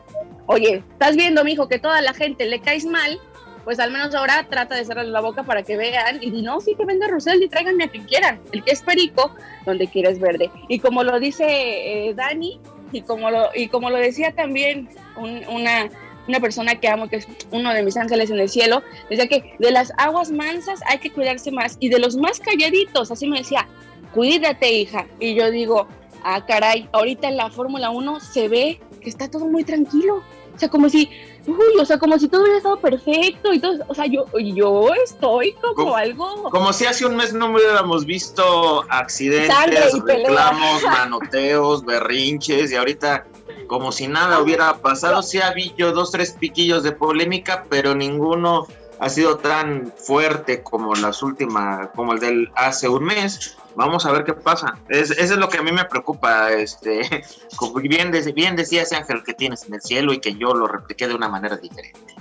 Oye, 0.47 0.83
estás 0.93 1.17
viendo, 1.17 1.45
mijo, 1.45 1.69
que 1.69 1.79
toda 1.79 2.01
la 2.03 2.15
gente 2.15 2.47
le 2.47 2.61
caes 2.61 2.85
mal, 2.85 3.21
pues 3.65 3.79
al 3.79 3.93
menos 3.93 4.15
ahora 4.15 4.47
trata 4.49 4.75
de 4.75 4.85
cerrar 4.85 5.05
la 5.05 5.21
boca 5.21 5.45
para 5.45 5.63
que 5.63 5.77
vean 5.77 6.23
y 6.23 6.31
di, 6.31 6.43
no, 6.43 6.61
sí 6.61 6.75
que 6.75 6.85
venga 6.85 7.07
Rosel 7.07 7.43
y 7.43 7.49
tráiganme 7.49 7.85
a 7.85 7.89
quien 7.89 8.05
quieran. 8.05 8.41
El 8.53 8.65
que 8.65 8.73
es 8.73 8.83
perico, 8.83 9.35
donde 9.65 9.87
quieres 9.87 10.19
verde. 10.19 10.51
Y 10.69 10.79
como 10.79 11.05
lo 11.05 11.19
dice 11.21 11.45
eh, 11.47 12.15
Dani, 12.15 12.61
y 12.91 13.03
como 13.03 13.31
lo, 13.31 13.51
y 13.55 13.69
como 13.69 13.91
lo 13.91 13.97
decía 13.97 14.33
también 14.33 14.89
una, 15.17 15.89
una 16.29 16.41
persona 16.41 16.79
que 16.79 16.89
amo, 16.89 17.09
que 17.09 17.17
es 17.17 17.29
uno 17.51 17.73
de 17.73 17.83
mis 17.83 17.97
ángeles 17.97 18.31
en 18.31 18.39
el 18.39 18.49
cielo, 18.49 18.83
decía 19.09 19.29
que 19.29 19.55
de 19.59 19.71
las 19.71 19.93
aguas 19.97 20.31
mansas 20.31 20.81
hay 20.87 20.99
que 20.99 21.11
cuidarse 21.11 21.51
más 21.51 21.77
y 21.81 21.89
de 21.89 21.99
los 21.99 22.17
más 22.17 22.41
calladitos, 22.41 23.11
así 23.11 23.27
me 23.27 23.39
decía, 23.39 23.67
cuídate 24.13 24.73
hija. 24.73 25.07
Y 25.19 25.35
yo 25.35 25.51
digo, 25.51 25.89
ah, 26.25 26.45
caray, 26.47 26.89
ahorita 26.93 27.29
en 27.29 27.37
la 27.37 27.51
Fórmula 27.51 27.91
1 27.91 28.21
se 28.21 28.49
ve 28.49 28.81
que 29.01 29.09
está 29.09 29.31
todo 29.31 29.47
muy 29.47 29.65
tranquilo. 29.65 30.23
O 30.55 30.59
sea, 30.59 30.69
como 30.69 30.89
si, 30.89 31.09
uy, 31.47 31.81
o 31.81 31.85
sea, 31.85 31.99
como 31.99 32.19
si 32.19 32.29
todo 32.29 32.43
hubiera 32.43 32.59
estado 32.59 32.79
perfecto 32.79 33.53
y 33.55 33.59
todo, 33.59 33.79
o 33.89 33.95
sea, 33.95 34.07
yo, 34.07 34.27
yo 34.39 34.91
estoy 35.03 35.55
como, 35.75 35.97
algo... 35.97 36.51
Como 36.51 36.73
si 36.73 36.85
hace 36.85 37.07
un 37.07 37.17
mes 37.17 37.33
no 37.33 37.51
hubiéramos 37.51 38.05
visto 38.05 38.85
accidentes, 38.91 39.99
reclamos, 40.05 40.83
manoteos, 40.85 41.85
berrinches 41.85 42.71
y 42.71 42.77
ahorita 42.77 43.27
como 43.67 43.91
si 43.91 44.07
nada 44.07 44.41
hubiera 44.41 44.77
pasado. 44.79 45.23
Sí 45.23 45.39
ha 45.39 45.49
habido 45.49 45.93
dos, 45.93 46.11
tres 46.11 46.33
piquillos 46.39 46.83
de 46.83 46.93
polémica, 46.93 47.65
pero 47.71 47.95
ninguno 47.95 48.67
ha 49.03 49.09
sido 49.09 49.39
tan 49.39 49.93
fuerte 49.97 50.63
como 50.63 50.95
las 50.95 51.25
últimas, 51.25 51.89
como 51.89 52.13
el 52.13 52.21
del 52.21 52.51
hace 52.55 52.89
un 52.89 53.03
mes. 53.03 53.59
Vamos 53.75 54.07
a 54.07 54.13
ver 54.13 54.23
qué 54.23 54.33
pasa. 54.33 54.79
eso 54.89 55.13
es 55.13 55.37
lo 55.37 55.49
que 55.49 55.59
a 55.59 55.63
mí 55.63 55.73
me 55.73 55.85
preocupa. 55.87 56.53
Este, 56.53 57.25
como 57.57 57.81
bien, 57.81 58.13
bien 58.33 58.55
decía 58.55 58.83
ese 58.83 58.95
ángel 58.95 59.25
que 59.25 59.35
tienes 59.35 59.67
en 59.67 59.75
el 59.75 59.83
cielo 59.83 60.13
y 60.13 60.21
que 60.21 60.35
yo 60.35 60.55
lo 60.55 60.69
repliqué 60.69 61.09
de 61.09 61.17
una 61.17 61.29
manera 61.29 61.57
diferente. 61.57 62.15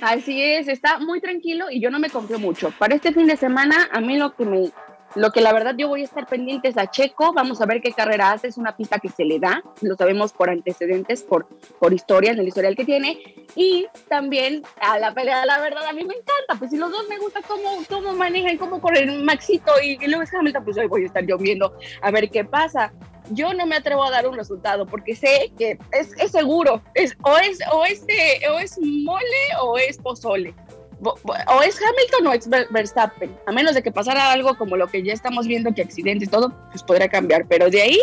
Así 0.00 0.42
es, 0.42 0.68
está 0.68 0.98
muy 0.98 1.20
tranquilo 1.20 1.66
y 1.70 1.78
yo 1.78 1.90
no 1.90 1.98
me 1.98 2.08
confío 2.08 2.38
mucho. 2.38 2.72
Para 2.78 2.94
este 2.94 3.12
fin 3.12 3.26
de 3.26 3.36
semana, 3.36 3.90
a 3.92 4.00
mí 4.00 4.16
lo 4.16 4.34
que 4.34 4.46
me 4.46 4.70
lo 5.18 5.32
que 5.32 5.40
la 5.40 5.52
verdad 5.52 5.74
yo 5.76 5.88
voy 5.88 6.02
a 6.02 6.04
estar 6.04 6.26
pendiente 6.26 6.68
es 6.68 6.78
a 6.78 6.88
Checo, 6.90 7.32
vamos 7.32 7.60
a 7.60 7.66
ver 7.66 7.80
qué 7.82 7.92
carrera 7.92 8.30
hace, 8.30 8.46
es 8.46 8.56
una 8.56 8.76
pista 8.76 9.00
que 9.00 9.08
se 9.08 9.24
le 9.24 9.40
da, 9.40 9.62
lo 9.80 9.96
sabemos 9.96 10.32
por 10.32 10.48
antecedentes, 10.48 11.24
por, 11.24 11.46
por 11.80 11.92
historia, 11.92 12.30
en 12.30 12.38
el 12.38 12.46
historial 12.46 12.76
que 12.76 12.84
tiene, 12.84 13.18
y 13.56 13.86
también 14.08 14.62
a 14.80 14.98
la 14.98 15.12
pelea, 15.12 15.44
la 15.44 15.60
verdad 15.60 15.84
a 15.86 15.92
mí 15.92 16.04
me 16.04 16.14
encanta, 16.14 16.54
pues 16.56 16.70
si 16.70 16.76
los 16.76 16.92
dos 16.92 17.08
me 17.08 17.18
gusta 17.18 17.40
cómo, 17.42 17.82
cómo 17.88 18.12
manejan, 18.12 18.58
cómo 18.58 18.80
corren 18.80 19.24
Maxito 19.24 19.72
y, 19.82 19.98
y 20.00 20.06
Lewis 20.06 20.32
Hamilton, 20.32 20.64
pues 20.64 20.78
hoy 20.78 20.86
voy 20.86 21.02
a 21.02 21.06
estar 21.06 21.26
yo 21.26 21.36
viendo 21.36 21.76
a 22.00 22.10
ver 22.12 22.30
qué 22.30 22.44
pasa. 22.44 22.92
Yo 23.30 23.52
no 23.52 23.66
me 23.66 23.76
atrevo 23.76 24.04
a 24.04 24.10
dar 24.10 24.26
un 24.26 24.36
resultado 24.36 24.86
porque 24.86 25.14
sé 25.14 25.52
que 25.58 25.78
es, 25.92 26.14
es 26.18 26.30
seguro, 26.30 26.80
es, 26.94 27.14
o, 27.22 27.36
es, 27.36 27.58
o, 27.70 27.84
este, 27.84 28.40
o 28.48 28.58
es 28.58 28.78
mole 28.78 29.46
o 29.60 29.76
es 29.76 29.98
pozole 29.98 30.54
o 31.02 31.62
es 31.62 31.78
Hamilton 31.80 32.26
o 32.26 32.32
es 32.32 32.48
Verstappen, 32.70 33.36
a 33.46 33.52
menos 33.52 33.74
de 33.74 33.82
que 33.82 33.92
pasara 33.92 34.32
algo 34.32 34.56
como 34.56 34.76
lo 34.76 34.88
que 34.88 35.02
ya 35.02 35.12
estamos 35.12 35.46
viendo, 35.46 35.72
que 35.72 35.82
accidente 35.82 36.24
y 36.24 36.28
todo, 36.28 36.52
pues 36.70 36.82
podría 36.82 37.08
cambiar, 37.08 37.46
pero 37.46 37.70
de 37.70 37.82
ahí 37.82 38.00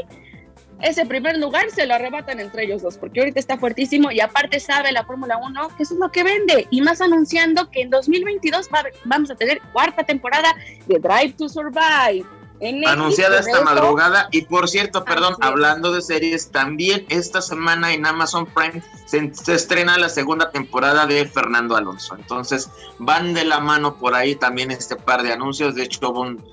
ese 0.82 1.06
primer 1.06 1.38
lugar 1.38 1.72
se 1.72 1.86
lo 1.86 1.94
arrebatan 1.94 2.40
entre 2.40 2.66
ellos 2.66 2.82
dos, 2.82 2.98
porque 2.98 3.22
ahorita 3.22 3.40
está 3.40 3.58
fuertísimo 3.58 4.12
y 4.12 4.20
aparte 4.20 4.60
sabe 4.60 4.92
la 4.92 5.06
Fórmula 5.06 5.38
1 5.38 5.70
que 5.78 5.84
eso 5.84 5.94
es 5.94 6.00
lo 6.00 6.12
que 6.12 6.24
vende, 6.24 6.68
y 6.70 6.82
más 6.82 7.02
anunciando 7.02 7.72
que 7.72 7.82
en 7.82 7.90
2022 7.90 8.70
vamos 9.06 9.32
a 9.32 9.36
tener 9.36 9.62
cuarta 9.72 10.04
temporada 10.04 10.54
de 10.86 11.00
Drive 11.00 11.34
to 11.38 11.48
Survive, 11.48 12.26
anunciada 12.62 13.40
esta 13.40 13.62
madrugada. 13.62 14.28
Y 14.32 14.44
por 14.44 14.70
cierto, 14.70 15.04
perdón, 15.04 15.36
hablando 15.42 15.92
de 15.92 16.02
series, 16.02 16.52
también 16.52 17.06
esta 17.10 17.42
semana 17.42 17.94
en 17.94 18.06
Amazon 18.06 18.46
Prime 18.46 18.82
se, 19.06 19.32
estrena 19.54 19.98
la 19.98 20.10
segunda 20.10 20.52
temporada 20.52 21.06
de 21.06 21.26
Fernando 21.26 21.76
Alonso. 21.76 22.16
Entonces 22.16 22.70
van 23.00 23.34
de 23.34 23.46
la 23.46 23.60
mano 23.60 23.96
por 23.98 24.16
ahí 24.16 24.36
también 24.36 24.72
este 24.72 24.96
par 24.96 25.24
de 25.24 25.34
anuncios. 25.34 25.76
De 25.76 25.84
hecho, 25.84 26.12
un. 26.12 26.44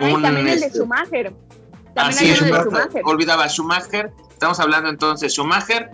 un 0.00 0.22
también 0.22 0.48
el 0.48 0.60
de 0.60 0.66
este, 0.66 0.78
Schumacher. 0.78 1.32
También 1.94 2.36
Schumacher, 2.36 3.02
Olvidaba 3.04 3.48
Schumacher. 3.48 4.12
Estamos 4.30 4.60
hablando 4.60 4.88
entonces 4.88 5.32
Schumacher, 5.32 5.90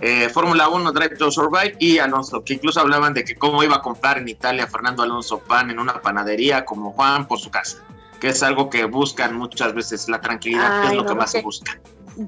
eh, 0.00 0.28
Fórmula 0.28 0.68
1, 0.68 0.92
Drive 0.92 1.16
to 1.16 1.32
Survive 1.32 1.74
y 1.80 1.98
Alonso, 1.98 2.44
que 2.44 2.54
incluso 2.54 2.78
hablaban 2.80 3.12
de 3.12 3.24
que 3.24 3.34
cómo 3.34 3.64
iba 3.64 3.76
a 3.76 3.82
comprar 3.82 4.18
en 4.18 4.28
Italia 4.28 4.68
Fernando 4.68 5.02
Alonso 5.02 5.40
pan 5.40 5.70
en 5.72 5.80
una 5.80 6.00
panadería 6.00 6.64
como 6.64 6.92
Juan 6.92 7.26
por 7.26 7.40
su 7.40 7.50
casa 7.50 7.82
que 8.20 8.28
es 8.28 8.42
algo 8.42 8.70
que 8.70 8.84
buscan 8.84 9.36
muchas 9.36 9.74
veces, 9.74 10.08
la 10.08 10.20
tranquilidad, 10.20 10.82
que 10.82 10.88
es 10.88 10.94
lo 10.94 11.06
que 11.06 11.14
más 11.14 11.30
se 11.30 11.42
busca. 11.42 11.80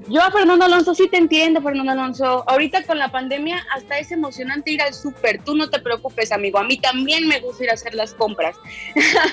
Yo 0.07 0.21
a 0.21 0.31
Fernando 0.31 0.63
Alonso 0.63 0.95
sí 0.95 1.09
te 1.09 1.17
entiendo, 1.17 1.61
Fernando 1.61 1.91
Alonso. 1.91 2.45
Ahorita 2.47 2.83
con 2.83 2.97
la 2.97 3.11
pandemia 3.11 3.61
hasta 3.75 3.99
es 3.99 4.09
emocionante 4.11 4.71
ir 4.71 4.81
al 4.81 4.93
súper. 4.93 5.43
Tú 5.43 5.53
no 5.53 5.69
te 5.69 5.81
preocupes, 5.81 6.31
amigo. 6.31 6.59
A 6.59 6.63
mí 6.63 6.77
también 6.77 7.27
me 7.27 7.41
gusta 7.41 7.65
ir 7.65 7.71
a 7.71 7.73
hacer 7.73 7.93
las 7.93 8.13
compras. 8.13 8.55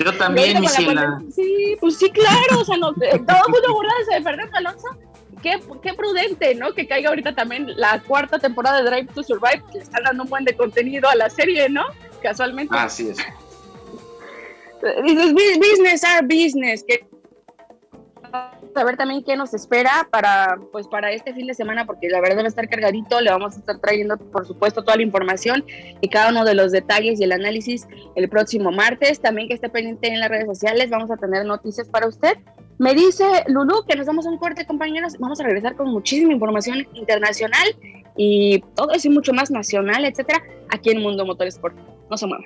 Yo 0.03 0.13
también, 0.17 0.59
mi 0.59 0.67
Sí, 0.67 1.77
pues 1.79 1.97
sí, 1.97 2.11
claro. 2.11 2.59
O 2.59 2.65
sea, 2.65 2.75
no, 2.75 2.89
eh, 2.89 3.21
todo 3.25 3.39
mundo 3.47 3.73
burlándose 3.73 4.15
de 4.15 4.21
Fernando 4.21 4.57
Alonso. 4.57 4.87
Qué, 5.41 5.61
qué, 5.81 5.93
prudente, 5.93 6.53
¿no? 6.55 6.73
Que 6.73 6.85
caiga 6.85 7.07
ahorita 7.07 7.33
también 7.33 7.71
la 7.77 8.01
cuarta 8.01 8.37
temporada 8.37 8.81
de 8.81 8.89
Drive 8.89 9.13
to 9.13 9.23
Survive, 9.23 9.63
que 9.71 9.77
le 9.77 9.83
están 9.85 10.03
dando 10.03 10.23
un 10.23 10.29
buen 10.29 10.43
de 10.43 10.57
contenido 10.57 11.07
a 11.07 11.15
la 11.15 11.29
serie, 11.29 11.69
¿no? 11.69 11.85
Casualmente. 12.21 12.75
Así 12.77 13.07
es 13.07 13.17
business 14.81 16.03
are 16.03 16.25
business, 16.25 16.83
que 16.87 17.05
saber 18.73 18.97
también 18.97 19.23
qué 19.23 19.35
nos 19.35 19.53
espera 19.53 20.07
para 20.11 20.57
pues 20.71 20.87
para 20.87 21.11
este 21.11 21.33
fin 21.33 21.47
de 21.47 21.53
semana 21.53 21.85
porque 21.85 22.07
la 22.09 22.21
verdad 22.21 22.39
va 22.39 22.43
a 22.43 22.47
estar 22.47 22.69
cargadito 22.69 23.19
le 23.19 23.31
vamos 23.31 23.55
a 23.55 23.59
estar 23.59 23.79
trayendo 23.79 24.17
por 24.17 24.45
supuesto 24.45 24.83
toda 24.83 24.97
la 24.97 25.03
información 25.03 25.65
y 26.01 26.07
cada 26.07 26.29
uno 26.29 26.45
de 26.45 26.53
los 26.53 26.71
detalles 26.71 27.19
y 27.19 27.23
el 27.23 27.31
análisis 27.31 27.87
el 28.15 28.29
próximo 28.29 28.71
martes. 28.71 29.19
También 29.19 29.47
que 29.47 29.55
esté 29.55 29.69
pendiente 29.69 30.07
en 30.07 30.19
las 30.19 30.29
redes 30.29 30.45
sociales 30.45 30.89
vamos 30.89 31.11
a 31.11 31.17
tener 31.17 31.45
noticias 31.45 31.89
para 31.89 32.07
usted. 32.07 32.37
Me 32.77 32.93
dice 32.93 33.25
Lulu 33.47 33.83
que 33.87 33.95
nos 33.97 34.05
damos 34.05 34.25
un 34.25 34.37
corte 34.37 34.65
compañeros. 34.65 35.17
Vamos 35.19 35.39
a 35.41 35.43
regresar 35.43 35.75
con 35.75 35.89
muchísima 35.89 36.31
información 36.31 36.87
internacional 36.93 37.67
y 38.15 38.61
todo 38.75 38.91
eso 38.91 39.07
y 39.07 39.11
mucho 39.11 39.33
más 39.33 39.49
nacional 39.49 40.05
etcétera 40.05 40.43
aquí 40.69 40.91
en 40.91 41.01
Mundo 41.01 41.25
Motorsport 41.25 41.75
no 42.09 42.17
se 42.17 42.27
muevan 42.27 42.45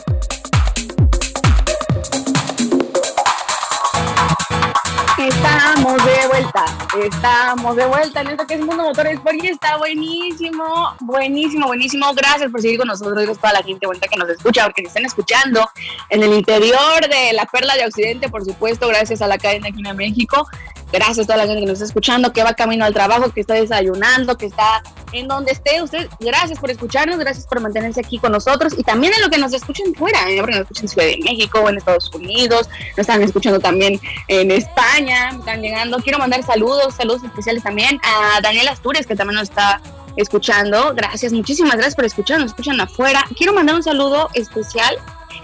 Estamos 5.43 6.05
de 6.05 6.27
vuelta, 6.27 6.65
estamos 7.03 7.75
de 7.75 7.85
vuelta 7.87 8.21
en 8.21 8.27
esto 8.27 8.45
que 8.45 8.53
es 8.53 8.59
Mundo 8.59 8.83
Motores 8.83 9.19
porque 9.21 9.49
está 9.49 9.77
buenísimo, 9.77 10.63
buenísimo, 10.99 11.65
buenísimo. 11.65 12.13
Gracias 12.13 12.51
por 12.51 12.61
seguir 12.61 12.77
con 12.77 12.87
nosotros, 12.87 13.15
gracias 13.15 13.37
a 13.39 13.41
toda 13.41 13.53
la 13.53 13.63
gente 13.63 13.87
vuelta 13.87 14.07
que 14.07 14.17
nos 14.17 14.29
escucha, 14.29 14.65
porque 14.65 14.83
nos 14.83 14.89
están 14.89 15.05
escuchando 15.05 15.67
en 16.09 16.21
el 16.21 16.33
interior 16.33 17.01
de 17.09 17.33
la 17.33 17.45
Perla 17.45 17.73
de 17.75 17.87
Occidente, 17.87 18.29
por 18.29 18.45
supuesto, 18.45 18.87
gracias 18.87 19.23
a 19.23 19.27
la 19.27 19.39
cadena 19.39 19.69
aquí 19.69 19.81
en 19.83 19.97
México. 19.97 20.47
Gracias 20.91 21.19
a 21.19 21.23
toda 21.23 21.37
la 21.37 21.47
gente 21.47 21.61
que 21.61 21.67
nos 21.67 21.73
está 21.73 21.85
escuchando, 21.85 22.33
que 22.33 22.43
va 22.43 22.53
camino 22.53 22.85
al 22.85 22.93
trabajo, 22.93 23.31
que 23.31 23.41
está 23.41 23.55
desayunando, 23.55 24.37
que 24.37 24.45
está 24.45 24.83
en 25.11 25.27
donde 25.27 25.51
esté 25.51 25.81
usted. 25.81 26.07
Gracias 26.19 26.59
por 26.59 26.71
escucharnos, 26.71 27.17
gracias 27.17 27.45
por 27.45 27.59
mantenerse 27.59 27.99
aquí 27.99 28.17
con 28.17 28.31
nosotros 28.31 28.73
y 28.77 28.83
también 28.83 29.13
en 29.13 29.21
lo 29.21 29.29
que 29.29 29.37
nos 29.37 29.53
escuchen 29.53 29.93
fuera, 29.95 30.29
¿eh? 30.29 30.37
porque 30.39 30.55
nos 30.55 30.61
escuchan 30.61 30.85
en 30.85 30.89
Ciudad 30.89 31.07
de 31.07 31.17
México, 31.23 31.69
en 31.69 31.77
Estados 31.77 32.11
Unidos, 32.13 32.69
nos 32.91 32.99
están 32.99 33.21
escuchando 33.21 33.59
también 33.59 33.99
en 34.27 34.51
España, 34.51 35.29
están 35.37 35.61
llegando. 35.61 35.97
Quiero 35.99 36.19
mandar 36.19 36.43
saludos, 36.43 36.95
saludos 36.95 37.23
especiales 37.23 37.63
también 37.63 37.99
a 38.03 38.41
Daniel 38.41 38.67
Astures, 38.69 39.05
que 39.05 39.15
también 39.15 39.35
nos 39.35 39.49
está 39.49 39.81
escuchando. 40.15 40.93
Gracias, 40.95 41.33
muchísimas 41.33 41.73
gracias 41.73 41.95
por 41.95 42.05
escucharnos, 42.05 42.45
nos 42.45 42.51
escuchan 42.51 42.79
afuera. 42.79 43.23
Quiero 43.37 43.53
mandar 43.53 43.75
un 43.75 43.83
saludo 43.83 44.29
especial 44.33 44.97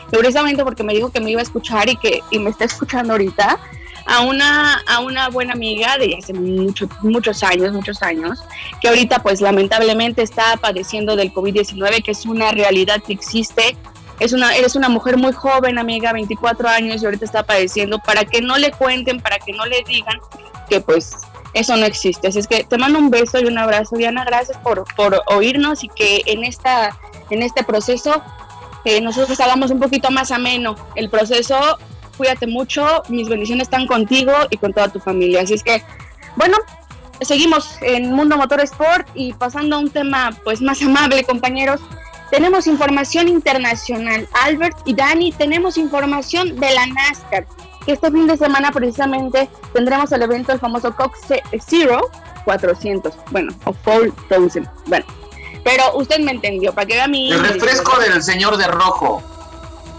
precisamente 0.10 0.63
porque 0.63 0.84
me 0.84 0.93
dijo 0.93 1.12
que 1.12 1.19
me 1.19 1.32
iba 1.32 1.41
a 1.41 1.43
escuchar 1.43 1.89
y 1.89 1.97
que 1.97 2.21
y 2.32 2.39
me 2.39 2.49
está 2.49 2.65
escuchando 2.65 3.13
ahorita, 3.13 3.60
a 4.08 4.22
una, 4.22 4.82
a 4.88 5.00
una 5.02 5.30
buena 5.30 5.54
amiga 5.54 5.98
de 5.98 6.15
hace 6.17 6.34
muchos 6.34 6.89
muchos 7.02 7.43
años, 7.43 7.74
muchos 7.74 8.02
años, 8.02 8.39
que 8.82 8.88
ahorita 8.88 9.20
pues 9.20 9.41
lamentablemente 9.41 10.22
está 10.22 10.56
padeciendo 10.58 11.15
del 11.15 11.34
COVID-19, 11.34 12.04
que 12.04 12.12
es 12.12 12.26
una 12.26 12.52
realidad 12.52 13.02
que 13.06 13.13
existe. 13.13 13.78
Es 14.20 14.34
una, 14.34 14.56
eres 14.56 14.76
una 14.76 14.89
mujer 14.89 15.17
muy 15.17 15.32
joven, 15.32 15.78
amiga, 15.78 16.12
24 16.12 16.67
años 16.70 17.04
y 17.04 17.06
ahorita 17.06 17.26
está 17.26 17.43
padeciendo, 17.43 18.00
para 18.00 18.26
que 18.26 18.41
no 18.41 18.58
le 18.58 18.72
cuenten, 18.72 19.20
para 19.20 19.38
que 19.38 19.54
no 19.54 19.65
le 19.65 19.84
digan 19.84 20.17
que 20.70 20.82
pues 20.82 21.12
eso 21.54 21.76
no 21.76 21.86
existe. 21.86 22.28
Así 22.28 22.39
es 22.39 22.48
que 22.48 22.63
te 22.63 22.78
mando 22.78 23.00
un 23.00 23.10
beso 23.10 23.39
y 23.39 23.46
un 23.46 23.58
abrazo, 23.58 23.96
Diana. 23.96 24.24
Gracias 24.26 24.58
por, 24.60 24.86
por 24.96 25.22
oírnos 25.28 25.84
y 25.84 25.89
que 25.89 26.22
en, 26.26 26.43
esta, 26.43 26.98
en 27.30 27.43
este 27.43 27.63
proceso 27.63 28.24
eh, 28.86 29.02
nosotros 29.02 29.39
hagamos 29.39 29.72
un 29.72 29.80
poquito 29.80 30.10
más 30.12 30.32
ameno 30.32 30.76
el 30.96 31.10
proceso. 31.10 31.78
Cuídate 32.17 32.47
mucho, 32.47 33.03
mis 33.10 33.30
bendiciones 33.30 33.63
están 33.67 33.88
contigo 33.88 34.34
y 34.49 34.58
con 34.58 34.73
toda 34.73 34.89
tu 34.89 34.99
familia. 34.99 35.41
Así 35.41 35.53
es 35.53 35.63
que, 35.63 35.84
bueno, 36.36 36.58
seguimos 37.21 37.77
en 37.82 38.12
Mundo 38.12 38.38
Motor 38.38 38.62
Sport 38.62 39.08
y 39.13 39.34
pasando 39.34 39.75
a 39.75 39.80
un 39.80 39.89
tema 39.89 40.36
pues 40.43 40.62
más 40.62 40.82
amable, 40.82 41.23
compañeros. 41.23 41.80
Tenemos 42.32 42.67
información 42.67 43.27
internacional. 43.27 44.27
Albert 44.43 44.77
y 44.86 44.93
Dani, 44.93 45.32
tenemos 45.32 45.77
información 45.77 46.60
de 46.60 46.73
la 46.73 46.86
NASCAR 46.88 47.45
este 47.88 48.12
fin 48.12 48.27
de 48.27 48.38
semana 48.38 48.71
precisamente 48.71 49.49
tendremos 49.73 50.12
el 50.12 50.21
evento, 50.21 50.51
el 50.51 50.60
famoso 50.60 50.93
Cox 50.95 51.19
Zero 51.65 52.10
400, 52.43 53.13
bueno, 53.32 53.53
o 53.65 53.73
4000, 53.73 54.69
bueno. 54.86 55.06
Pero 55.63 55.97
usted 55.97 56.19
me 56.19 56.32
entendió, 56.32 56.73
para 56.73 56.88
que 56.88 56.93
vea 56.93 57.08
mi... 57.08 57.32
El 57.32 57.43
refresco 57.43 57.99
del 57.99 58.23
señor 58.23 58.56
de 58.56 58.67
rojo. 58.67 59.21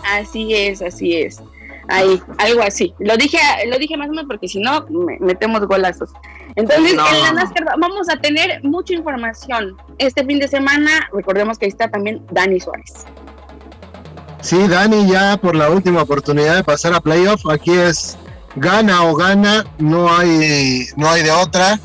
Así 0.02 0.54
es, 0.54 0.80
así 0.80 1.14
es. 1.14 1.42
Ahí, 1.88 2.20
algo 2.38 2.62
así. 2.62 2.94
Lo 2.98 3.16
dije, 3.16 3.38
lo 3.66 3.78
dije 3.78 3.96
más 3.96 4.08
o 4.08 4.10
menos 4.10 4.26
porque 4.28 4.46
si 4.46 4.60
no, 4.60 4.86
metemos 5.20 5.66
golazos. 5.66 6.10
Entonces, 6.54 6.92
en 6.92 6.96
la 6.96 7.32
NASCAR 7.32 7.64
vamos 7.78 8.08
a 8.08 8.16
tener 8.16 8.62
mucha 8.62 8.94
información. 8.94 9.76
Este 9.98 10.24
fin 10.24 10.38
de 10.38 10.48
semana, 10.48 11.08
recordemos 11.12 11.58
que 11.58 11.66
ahí 11.66 11.70
está 11.70 11.90
también 11.90 12.24
Dani 12.30 12.60
Suárez. 12.60 13.06
Sí, 14.40 14.68
Dani 14.68 15.06
ya 15.08 15.36
por 15.36 15.56
la 15.56 15.70
última 15.70 16.02
oportunidad 16.02 16.56
de 16.56 16.64
pasar 16.64 16.94
a 16.94 17.00
playoff, 17.00 17.44
aquí 17.50 17.72
es 17.72 18.16
gana 18.56 19.04
o 19.04 19.14
gana, 19.14 19.64
no 19.78 20.14
hay, 20.14 20.86
no 20.96 21.08
hay 21.08 21.22
de 21.22 21.30
otra. 21.30 21.78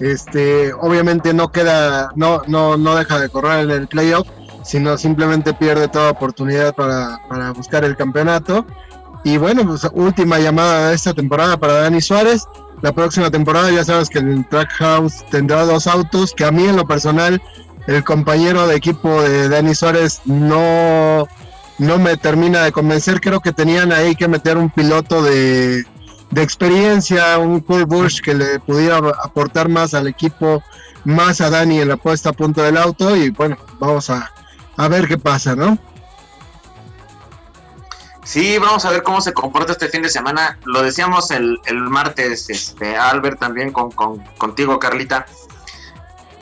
Este, 0.00 0.72
obviamente 0.74 1.32
no 1.32 1.50
queda, 1.50 2.10
no, 2.16 2.42
no, 2.46 2.76
no 2.76 2.96
deja 2.96 3.18
de 3.18 3.28
correr 3.30 3.64
en 3.64 3.70
el 3.70 3.88
playoff, 3.88 4.28
sino 4.62 4.98
simplemente 4.98 5.54
pierde 5.54 5.88
toda 5.88 6.10
oportunidad 6.10 6.74
para, 6.74 7.20
para 7.28 7.52
buscar 7.52 7.84
el 7.84 7.96
campeonato. 7.96 8.66
Y 9.26 9.38
bueno, 9.38 9.66
pues 9.66 9.84
última 9.92 10.38
llamada 10.38 10.90
de 10.90 10.94
esta 10.94 11.12
temporada 11.12 11.56
para 11.56 11.80
Dani 11.80 12.00
Suárez. 12.00 12.46
La 12.80 12.92
próxima 12.92 13.28
temporada 13.28 13.72
ya 13.72 13.84
sabes 13.84 14.08
que 14.08 14.20
el 14.20 14.46
Track 14.48 14.70
House 14.74 15.24
tendrá 15.32 15.64
dos 15.64 15.88
autos, 15.88 16.32
que 16.32 16.44
a 16.44 16.52
mí 16.52 16.64
en 16.64 16.76
lo 16.76 16.86
personal, 16.86 17.42
el 17.88 18.04
compañero 18.04 18.68
de 18.68 18.76
equipo 18.76 19.20
de 19.22 19.48
Dani 19.48 19.74
Suárez 19.74 20.20
no 20.26 21.26
no 21.78 21.98
me 21.98 22.16
termina 22.16 22.62
de 22.62 22.70
convencer. 22.70 23.20
Creo 23.20 23.40
que 23.40 23.50
tenían 23.50 23.90
ahí 23.90 24.14
que 24.14 24.28
meter 24.28 24.58
un 24.58 24.70
piloto 24.70 25.20
de, 25.20 25.84
experiencia, 26.36 27.36
un 27.38 27.58
Kurt 27.58 27.88
Busch 27.88 28.20
que 28.20 28.32
le 28.32 28.60
pudiera 28.60 28.98
aportar 29.24 29.68
más 29.68 29.92
al 29.92 30.06
equipo, 30.06 30.62
más 31.04 31.40
a 31.40 31.50
Dani 31.50 31.80
en 31.80 31.88
la 31.88 31.96
puesta 31.96 32.30
a 32.30 32.32
punto 32.32 32.62
del 32.62 32.76
auto. 32.76 33.16
Y 33.16 33.30
bueno, 33.30 33.56
vamos 33.80 34.08
a, 34.08 34.30
ver 34.88 35.08
qué 35.08 35.18
pasa, 35.18 35.56
¿no? 35.56 35.76
Sí, 38.26 38.58
vamos 38.58 38.84
a 38.84 38.90
ver 38.90 39.02
cómo 39.02 39.20
se 39.20 39.32
comporta 39.32 39.72
este 39.72 39.88
fin 39.88 40.02
de 40.02 40.10
semana. 40.10 40.58
Lo 40.64 40.82
decíamos 40.82 41.30
el, 41.30 41.58
el 41.64 41.76
martes, 41.76 42.50
este, 42.50 42.96
Albert, 42.96 43.38
también 43.38 43.72
con, 43.72 43.90
con, 43.92 44.18
contigo, 44.36 44.78
Carlita 44.78 45.24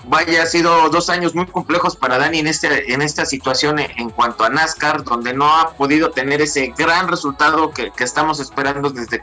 vaya, 0.07 0.43
ha 0.43 0.47
sido 0.47 0.89
dos 0.91 1.11
años 1.11 1.35
muy 1.35 1.47
complejos 1.47 1.97
para 1.97 2.19
Dani 2.19 2.39
en, 2.39 2.47
este, 2.47 2.93
en 2.93 3.03
esta 3.03 3.25
situación 3.25 3.79
en 3.79 4.11
cuanto 4.11 4.45
a 4.45 4.49
NASCAR, 4.49 5.05
donde 5.05 5.33
no 5.33 5.57
ha 5.57 5.71
podido 5.73 6.11
tener 6.11 6.41
ese 6.41 6.75
gran 6.77 7.09
resultado 7.09 7.71
que, 7.71 7.93
estamos 7.99 8.39
esperando 8.39 8.91
desde, 8.91 9.23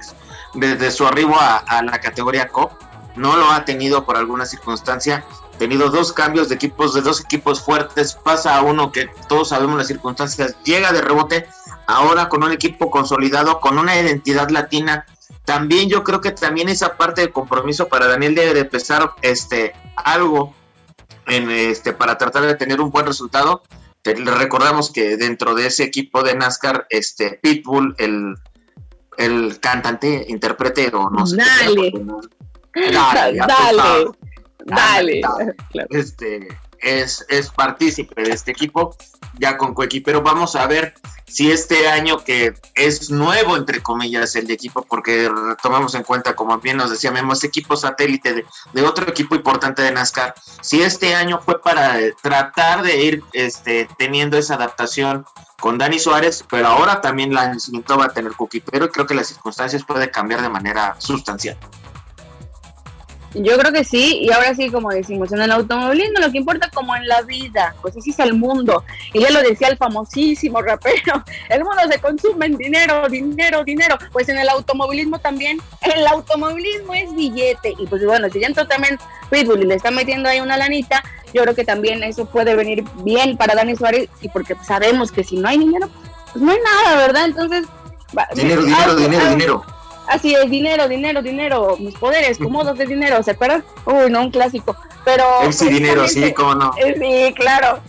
desde 0.56 0.92
su 0.92 1.06
arribo 1.06 1.38
a, 1.40 1.82
la 1.84 2.00
categoría 2.00 2.48
COP. 2.48 2.72
No 3.16 3.36
lo 3.36 3.52
ha 3.52 3.66
tenido 3.66 4.06
por 4.06 4.18
alguna 4.18 4.46
circunstancia. 4.46 5.24
Tenido 5.62 5.92
dos 5.92 6.12
cambios 6.12 6.50
de 6.50 6.56
equipos, 6.56 6.96
de 6.96 7.02
dos 7.02 7.22
equipos 7.22 7.62
fuertes. 7.62 8.16
Pasa 8.16 8.58
a 8.58 8.64
uno 8.64 8.92
que 8.92 9.12
todos 9.30 9.50
sabemos 9.50 9.78
las 9.78 9.86
circunstancias. 9.86 10.56
Llega 10.64 10.92
de 10.92 11.04
rebote. 11.04 11.46
Ahora 11.86 12.30
con 12.30 12.44
un 12.44 12.52
equipo 12.52 12.90
consolidado, 12.90 13.60
con 13.60 13.78
una 13.78 13.96
identidad 13.96 14.50
latina. 14.50 15.06
También 15.46 15.88
yo 15.88 16.04
creo 16.04 16.20
que 16.20 16.32
también 16.32 16.68
esa 16.68 16.98
parte 16.98 17.22
de 17.22 17.30
compromiso 17.30 17.90
para 17.90 18.08
Daniel 18.08 18.34
debe 18.34 18.56
de 18.56 18.60
empezar 18.62 19.12
este, 19.22 19.76
algo 19.98 20.56
este, 21.28 21.94
para 21.94 22.18
tratar 22.18 22.42
de 22.42 22.56
tener 22.56 22.82
un 22.82 22.90
buen 22.90 23.06
resultado. 23.06 23.62
le 24.04 24.32
recordamos 24.32 24.92
que 24.92 25.16
dentro 25.16 25.54
de 25.54 25.68
ese 25.68 25.84
equipo 25.84 26.24
de 26.24 26.34
NASCAR, 26.34 26.88
este 26.90 27.40
Pitbull, 27.40 27.94
el, 28.00 28.34
el 29.16 29.60
cantante, 29.60 30.26
intérprete 30.28 30.90
o 30.92 31.12
no 31.12 31.28
sé. 31.28 31.36
Dale. 31.36 31.92
dale, 32.74 33.38
dale, 33.48 34.12
dale, 34.66 35.22
Este, 35.90 36.48
es, 36.80 37.26
es 37.30 37.50
partícipe 37.50 38.22
de 38.22 38.32
este 38.32 38.52
equipo, 38.52 38.96
ya 39.40 39.58
con 39.58 39.74
coequipero. 39.74 40.22
Vamos 40.22 40.56
a 40.56 40.68
ver 40.68 40.94
si 41.32 41.50
este 41.50 41.88
año 41.88 42.24
que 42.24 42.54
es 42.76 43.10
nuevo, 43.10 43.56
entre 43.56 43.82
comillas, 43.82 44.36
el 44.36 44.48
de 44.48 44.54
equipo, 44.54 44.82
porque 44.82 45.30
tomamos 45.64 45.96
en 45.96 46.04
cuenta, 46.04 46.36
como 46.36 46.58
bien 46.60 46.78
nos 46.78 46.90
decía 46.90 47.12
Memo, 47.12 47.34
este 47.34 47.48
equipo 47.48 47.78
satélite 47.78 48.46
de, 48.74 48.82
otro 48.82 49.08
equipo 49.08 49.36
importante 49.36 49.82
de 49.82 49.92
NASCAR, 49.92 50.34
si 50.62 50.82
este 50.82 51.16
año 51.16 51.40
fue 51.40 51.62
para 51.62 51.98
tratar 52.22 52.82
de 52.84 53.06
ir 53.06 53.24
este, 53.32 53.88
teniendo 53.98 54.38
esa 54.38 54.56
adaptación 54.56 55.26
con 55.60 55.78
Dani 55.78 56.00
Suárez, 56.00 56.44
pero 56.50 56.68
ahora 56.68 57.00
también 57.00 57.34
la 57.34 57.56
va 57.98 58.06
a 58.06 58.10
tener 58.10 58.34
coequipero 58.34 58.86
y 58.86 58.90
creo 58.90 59.06
que 59.06 59.14
las 59.14 59.28
circunstancias 59.28 59.86
pueden 59.86 60.10
cambiar 60.10 60.42
de 60.42 60.50
manera 60.50 60.96
sustancial. 60.98 61.58
Yo 63.34 63.58
creo 63.58 63.72
que 63.72 63.86
sí, 63.86 64.20
y 64.24 64.32
ahora 64.32 64.54
sí, 64.54 64.70
como 64.70 64.90
decimos, 64.90 65.32
en 65.32 65.42
el 65.42 65.52
automovilismo 65.52 66.20
lo 66.20 66.32
que 66.32 66.38
importa 66.38 66.70
como 66.70 66.96
en 66.96 67.08
la 67.08 67.22
vida, 67.22 67.74
pues 67.82 67.96
así 67.96 68.10
es 68.10 68.20
el 68.20 68.34
mundo. 68.34 68.84
Y 69.14 69.22
ya 69.22 69.32
lo 69.32 69.42
decía 69.42 69.70
el 69.70 69.78
famosísimo 69.78 70.62
rapero, 70.62 71.24
el 71.50 71.64
mundo 71.64 71.82
se 71.90 72.00
consume 72.00 72.48
en 72.48 72.58
dinero, 72.58 73.08
dinero, 73.08 73.64
dinero. 73.64 73.98
Pues 74.12 74.28
en 74.28 74.38
el 74.38 74.50
automovilismo 74.50 75.20
también, 75.20 75.62
el 75.82 76.06
automovilismo 76.08 76.94
es 76.94 77.16
billete. 77.16 77.74
Y 77.78 77.88
pues 77.88 78.06
bueno, 78.06 78.28
si 78.30 78.42
ya 78.42 78.48
entró 78.48 78.68
también 78.68 79.00
Pitbull 79.30 79.64
y 79.64 79.66
le 79.66 79.76
está 79.76 79.92
metiendo 79.92 80.28
ahí 80.28 80.42
una 80.42 80.58
lanita, 80.58 81.02
yo 81.34 81.44
creo 81.44 81.56
que 81.56 81.64
también 81.64 82.04
eso 82.04 82.26
puede 82.26 82.56
venir 82.56 82.84
bien 83.04 83.38
para 83.38 83.56
Dani 83.56 83.78
Suárez, 83.78 84.10
y 84.22 84.28
porque 84.28 84.56
sabemos 84.68 85.10
que 85.12 85.24
si 85.24 85.38
no 85.38 85.48
hay 85.48 85.58
dinero, 85.58 85.90
pues 86.34 86.44
no 86.44 86.52
hay 86.52 86.60
nada, 86.60 86.98
¿verdad? 86.98 87.26
Entonces... 87.26 87.66
Dinero, 88.36 88.64
dinero, 88.64 88.96
dinero, 88.98 89.30
dinero. 89.30 89.81
Así 90.12 90.36
es, 90.36 90.50
dinero, 90.50 90.90
dinero, 90.90 91.22
dinero, 91.22 91.78
mis 91.80 91.96
poderes, 91.96 92.38
cómodos 92.44 92.78
de 92.78 92.86
dinero, 92.86 93.24
¿se 93.24 93.32
acuerdan? 93.32 93.64
Uy, 93.86 94.12
no, 94.12 94.22
un 94.22 94.32
clásico. 94.32 94.76
Pero. 95.06 95.24
Sí, 95.52 95.70
dinero, 95.70 96.08
sí, 96.08 96.34
cómo 96.34 96.54
no. 96.54 96.74
Eh, 96.78 96.96
sí, 97.00 97.34
claro. 97.34 97.80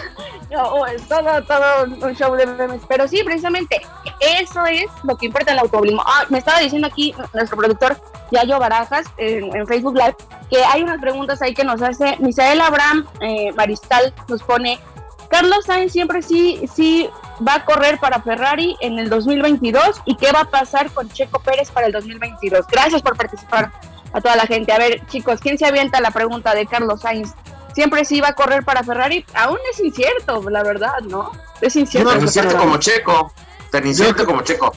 no, 0.50 0.86
es 0.86 1.06
todo, 1.06 1.42
todo 1.44 1.84
un 1.84 2.14
show 2.14 2.34
de 2.34 2.46
memes. 2.46 2.80
Pero 2.88 3.06
sí, 3.06 3.22
precisamente, 3.22 3.80
eso 4.20 4.64
es 4.64 4.86
lo 5.04 5.16
que 5.16 5.26
importa 5.26 5.52
en 5.52 5.58
el 5.58 5.64
automovilismo. 5.64 6.02
Ah, 6.06 6.24
me 6.30 6.38
estaba 6.38 6.60
diciendo 6.60 6.88
aquí 6.88 7.14
nuestro 7.34 7.58
productor, 7.58 7.96
Yayo 8.32 8.58
Barajas, 8.58 9.06
en, 9.18 9.66
Facebook 9.66 9.96
Live, 9.96 10.16
que 10.50 10.64
hay 10.64 10.82
unas 10.82 11.00
preguntas 11.00 11.42
ahí 11.42 11.54
que 11.54 11.62
nos 11.62 11.82
hace 11.82 12.16
Misael 12.20 12.60
Abraham 12.60 13.06
eh, 13.20 13.52
Maristal, 13.52 14.14
nos 14.28 14.42
pone 14.42 14.80
Carlos 15.28 15.64
Sainz 15.66 15.92
siempre 15.92 16.22
sí, 16.22 16.60
sí 16.72 17.10
va 17.46 17.56
a 17.56 17.64
correr 17.64 17.98
para 17.98 18.20
Ferrari 18.22 18.76
en 18.80 18.98
el 18.98 19.08
2022 19.08 20.02
y 20.04 20.16
qué 20.16 20.32
va 20.32 20.40
a 20.40 20.50
pasar 20.50 20.90
con 20.90 21.08
Checo 21.08 21.40
Pérez 21.40 21.70
para 21.70 21.86
el 21.86 21.92
2022. 21.92 22.66
Gracias 22.66 23.02
por 23.02 23.16
participar 23.16 23.72
a 24.12 24.20
toda 24.20 24.36
la 24.36 24.46
gente. 24.46 24.72
A 24.72 24.78
ver, 24.78 25.06
chicos, 25.06 25.40
¿quién 25.40 25.58
se 25.58 25.66
avienta 25.66 26.00
la 26.00 26.10
pregunta 26.10 26.54
de 26.54 26.66
Carlos 26.66 27.00
Sainz? 27.00 27.32
Siempre 27.74 28.04
sí 28.04 28.20
va 28.20 28.28
a 28.28 28.34
correr 28.34 28.64
para 28.64 28.82
Ferrari. 28.82 29.24
Aún 29.34 29.58
es 29.70 29.80
incierto, 29.80 30.48
la 30.48 30.62
verdad, 30.62 31.00
¿no? 31.08 31.32
Es 31.60 31.76
incierto. 31.76 32.10
No, 32.10 32.16
es 32.16 32.22
incierto 32.22 32.56
como 32.56 32.78
Checo. 32.78 33.32
Tan 33.70 33.86
incierto 33.86 34.24
como 34.24 34.42
Checo. 34.42 34.72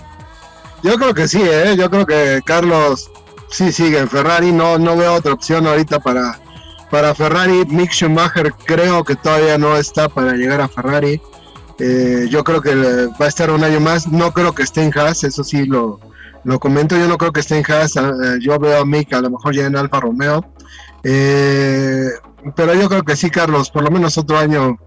Yo 0.83 0.95
creo 0.95 1.13
que 1.13 1.27
sí, 1.27 1.41
¿eh? 1.41 1.75
Yo 1.77 1.89
creo 1.89 2.05
que 2.05 2.41
Carlos 2.45 3.09
sí 3.49 3.71
sigue 3.71 3.99
en 3.99 4.09
Ferrari. 4.09 4.51
No, 4.51 4.77
no 4.77 4.97
veo 4.97 5.13
otra 5.13 5.33
opción 5.33 5.65
ahorita 5.65 5.99
para 5.99 6.39
para 6.89 7.13
Ferrari, 7.13 7.65
Mick 7.67 7.91
Schumacher 7.91 8.51
creo 8.65 9.03
que 9.03 9.15
todavía 9.15 9.57
no 9.57 9.77
está 9.77 10.09
para 10.09 10.33
llegar 10.33 10.59
a 10.61 10.67
Ferrari. 10.67 11.21
Eh, 11.79 12.27
yo 12.29 12.43
creo 12.43 12.61
que 12.61 12.75
va 12.75 13.25
a 13.25 13.27
estar 13.27 13.49
un 13.51 13.63
año 13.63 13.79
más. 13.79 14.07
No 14.07 14.31
creo 14.33 14.53
que 14.53 14.63
esté 14.63 14.83
en 14.83 14.97
Haas, 14.97 15.23
eso 15.23 15.43
sí 15.43 15.65
lo, 15.65 15.99
lo 16.43 16.59
comento. 16.59 16.97
Yo 16.97 17.07
no 17.07 17.17
creo 17.17 17.31
que 17.31 17.39
esté 17.39 17.57
en 17.57 17.71
Haas. 17.71 17.95
Eh, 17.95 18.39
yo 18.41 18.59
veo 18.59 18.81
a 18.81 18.85
Mick 18.85 19.13
a 19.13 19.21
lo 19.21 19.29
mejor 19.29 19.55
ya 19.55 19.65
en 19.65 19.75
Alfa 19.75 19.99
Romeo. 19.99 20.45
Eh, 21.03 22.09
pero 22.55 22.73
yo 22.73 22.89
creo 22.89 23.03
que 23.03 23.15
sí, 23.15 23.29
Carlos, 23.29 23.69
por 23.69 23.83
lo 23.83 23.91
menos 23.91 24.17
otro 24.17 24.37
año 24.37 24.77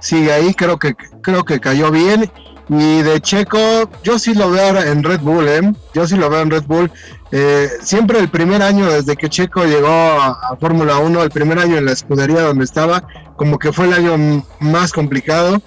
sigue 0.00 0.32
ahí. 0.32 0.54
Creo 0.54 0.78
que, 0.78 0.94
creo 1.22 1.44
que 1.44 1.60
cayó 1.60 1.90
bien. 1.90 2.30
Y 2.68 3.02
de 3.02 3.20
Checo, 3.20 3.58
yo 4.02 4.18
sí 4.18 4.34
lo 4.34 4.50
veo 4.50 4.82
en 4.82 5.02
Red 5.02 5.20
Bull, 5.20 5.48
¿eh? 5.48 5.72
Yo 5.92 6.06
sí 6.06 6.16
lo 6.16 6.30
veo 6.30 6.40
en 6.40 6.50
Red 6.50 6.64
Bull. 6.64 6.90
Eh, 7.30 7.68
siempre 7.82 8.18
el 8.18 8.28
primer 8.28 8.62
año, 8.62 8.90
desde 8.90 9.16
que 9.16 9.28
Checo 9.28 9.64
llegó 9.64 9.88
a, 9.88 10.56
Fórmula 10.58 10.98
1, 10.98 11.22
el 11.22 11.30
primer 11.30 11.58
año 11.58 11.76
en 11.76 11.84
la 11.84 11.92
escudería 11.92 12.40
donde 12.40 12.64
estaba, 12.64 13.06
como 13.36 13.58
que 13.58 13.72
fue 13.72 13.86
el 13.86 13.92
año 13.92 14.42
más 14.60 14.92
complicado. 14.92 15.60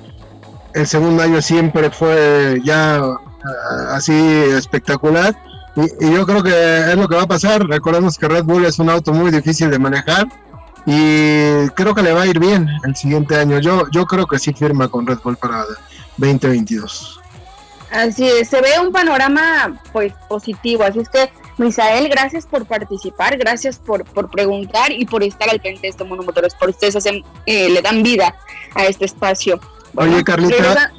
El 0.78 0.86
segundo 0.86 1.24
año 1.24 1.42
siempre 1.42 1.90
fue 1.90 2.62
ya 2.64 2.98
ah, 2.98 3.18
así 3.94 4.14
espectacular. 4.14 5.36
Y, 5.76 6.12
yo 6.14 6.24
creo 6.28 6.44
que 6.44 6.92
es 6.92 6.96
lo 6.96 7.08
que 7.08 7.16
va 7.16 7.24
a 7.24 7.28
pasar. 7.28 7.66
Recordemos 7.68 8.16
que 8.16 8.28
Red 8.28 8.44
Bull 8.44 8.64
es 8.64 8.78
un 8.78 8.92
auto 8.92 9.12
muy 9.12 9.32
difícil 9.32 9.72
de 9.72 9.80
manejar 9.80 10.28
y 10.86 11.68
creo 11.70 11.96
que 11.96 12.04
le 12.04 12.14
va 12.14 12.22
a 12.22 12.28
ir 12.28 12.40
bien 12.40 12.70
el 12.84 12.96
siguiente 12.96 13.36
año. 13.36 13.60
Yo, 13.60 13.90
yo 13.90 14.06
creo 14.06 14.28
que 14.28 14.38
sí 14.38 14.54
firma 14.54 14.88
con 14.88 15.08
Red 15.08 15.18
Bull 15.24 15.38
para 15.38 15.66
2022. 16.18 17.22
Así 17.90 18.28
es, 18.28 18.48
se 18.48 18.62
ve 18.62 18.80
un 18.80 18.92
panorama 18.92 19.82
pues 19.94 20.14
positivo, 20.28 20.84
así 20.84 21.00
es 21.00 21.10
que 21.10 21.32
Misael, 21.58 22.10
gracias 22.10 22.46
por 22.46 22.66
participar, 22.66 23.38
gracias 23.38 23.80
por, 23.80 24.04
por 24.04 24.30
preguntar 24.30 24.92
y 24.92 25.06
por 25.06 25.24
estar 25.24 25.50
al 25.50 25.60
frente 25.60 25.82
de 25.82 25.88
este 25.88 26.04
Monomotores, 26.04 26.54
por 26.54 26.70
ustedes 26.70 26.98
hacen, 26.98 27.24
eh, 27.46 27.70
le 27.70 27.82
dan 27.82 28.04
vida 28.04 28.36
a 28.76 28.86
este 28.86 29.06
espacio. 29.06 29.60
Oye 29.98 30.24
Carlita, 30.24 30.92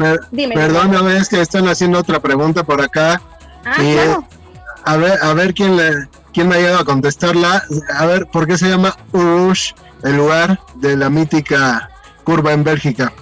perdóname, 0.54 1.16
es 1.16 1.28
que 1.28 1.40
están 1.40 1.68
haciendo 1.68 1.98
otra 1.98 2.20
pregunta 2.20 2.64
por 2.64 2.80
acá. 2.80 3.20
Ah, 3.64 3.76
claro. 3.76 4.24
A 4.84 4.96
ver, 4.96 5.18
a 5.22 5.32
ver 5.34 5.54
quién 5.54 5.76
le, 5.76 6.08
quién 6.32 6.48
me 6.48 6.56
ha 6.56 6.58
llegado 6.58 6.80
a 6.80 6.84
contestarla. 6.84 7.62
A 7.94 8.06
ver, 8.06 8.26
¿por 8.26 8.46
qué 8.46 8.58
se 8.58 8.68
llama 8.68 8.96
Urush, 9.12 9.72
el 10.02 10.16
lugar 10.16 10.58
de 10.76 10.96
la 10.96 11.10
mítica 11.10 11.90
curva 12.24 12.52
en 12.52 12.64
Bélgica? 12.64 13.12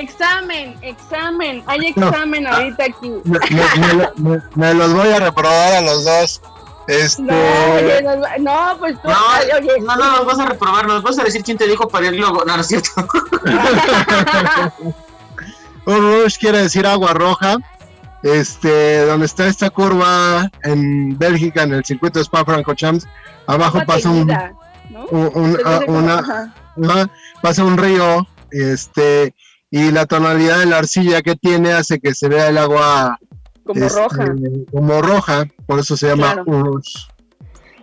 examen, 0.00 0.76
examen, 0.82 1.62
hay 1.66 1.86
examen 1.86 2.46
ahorita 2.46 2.84
aquí. 2.84 3.12
Me, 4.54 4.74
los 4.74 4.94
voy 4.94 5.08
a 5.08 5.20
reprobar 5.20 5.74
a 5.74 5.80
los 5.80 6.04
dos. 6.04 6.40
Este... 6.88 7.22
No, 7.22 8.76
pues 8.78 9.00
tú, 9.02 9.08
no, 9.08 9.14
no, 9.84 9.96
no, 9.96 10.16
los 10.16 10.26
vas 10.26 10.38
a 10.38 10.46
reprobar, 10.46 10.86
nos 10.86 11.02
vas 11.02 11.18
a 11.18 11.24
decir 11.24 11.42
quién 11.42 11.58
te 11.58 11.66
dijo 11.66 11.86
para 11.86 12.06
ir 12.06 12.14
luego. 12.14 12.44
No, 12.46 12.56
no 12.56 12.62
es 12.62 12.66
cierto. 12.66 12.90
Rush 15.86 16.38
quiere 16.38 16.62
decir 16.62 16.86
agua 16.86 17.12
roja. 17.12 17.58
Este, 18.22 19.04
donde 19.04 19.26
está 19.26 19.46
esta 19.46 19.70
curva 19.70 20.50
en 20.64 21.16
Bélgica, 21.16 21.62
en 21.62 21.74
el 21.74 21.84
circuito 21.84 22.18
de 22.18 22.24
Spa-Francorchamps, 22.24 23.06
abajo 23.46 23.80
pasa 23.86 24.10
un, 24.10 24.28
una, 25.86 27.10
pasa 27.40 27.64
un 27.64 27.76
río, 27.76 28.26
este, 28.50 29.36
y 29.70 29.92
la 29.92 30.06
tonalidad 30.06 30.58
de 30.58 30.66
la 30.66 30.78
arcilla 30.78 31.22
que 31.22 31.36
tiene 31.36 31.72
hace 31.72 32.00
que 32.00 32.12
se 32.12 32.26
vea 32.28 32.48
el 32.48 32.58
agua 32.58 33.20
como 33.68 33.84
este, 33.84 34.00
roja. 34.00 34.34
Como 34.72 35.02
roja, 35.02 35.46
por 35.66 35.78
eso 35.78 35.94
se 35.94 36.08
llama 36.08 36.42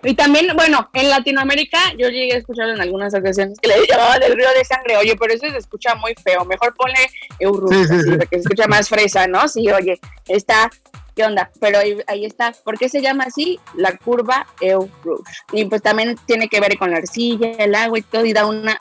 Y 0.03 0.15
también, 0.15 0.47
bueno, 0.55 0.89
en 0.93 1.09
Latinoamérica 1.09 1.77
yo 1.91 2.09
llegué 2.09 2.33
a 2.33 2.37
escuchar 2.37 2.69
en 2.69 2.81
algunas 2.81 3.13
ocasiones 3.13 3.59
que 3.59 3.69
le 3.69 3.75
llamaban 3.87 4.23
el 4.23 4.35
río 4.35 4.47
de 4.57 4.65
sangre. 4.65 4.97
Oye, 4.97 5.15
pero 5.15 5.33
eso 5.33 5.47
se 5.47 5.57
escucha 5.57 5.93
muy 5.95 6.15
feo. 6.15 6.43
Mejor 6.45 6.73
ponle 6.75 6.97
Eurus, 7.39 7.87
porque 8.17 8.37
se 8.37 8.39
escucha 8.39 8.67
más 8.67 8.89
fresa, 8.89 9.27
¿no? 9.27 9.47
Sí, 9.47 9.69
oye, 9.69 9.99
está, 10.27 10.71
¿qué 11.15 11.23
onda? 11.23 11.51
Pero 11.59 11.77
ahí, 12.07 12.25
está. 12.25 12.51
¿Por 12.63 12.79
qué 12.79 12.89
se 12.89 13.01
llama 13.01 13.25
así? 13.25 13.59
La 13.75 13.95
curva 13.95 14.47
Eurus. 14.59 15.21
Y 15.53 15.65
pues 15.65 15.83
también 15.83 16.17
tiene 16.25 16.49
que 16.49 16.59
ver 16.59 16.79
con 16.79 16.89
la 16.89 16.97
arcilla, 16.97 17.51
el 17.59 17.75
agua 17.75 17.99
y 17.99 18.01
todo, 18.01 18.25
y 18.25 18.33
da 18.33 18.47
una, 18.47 18.79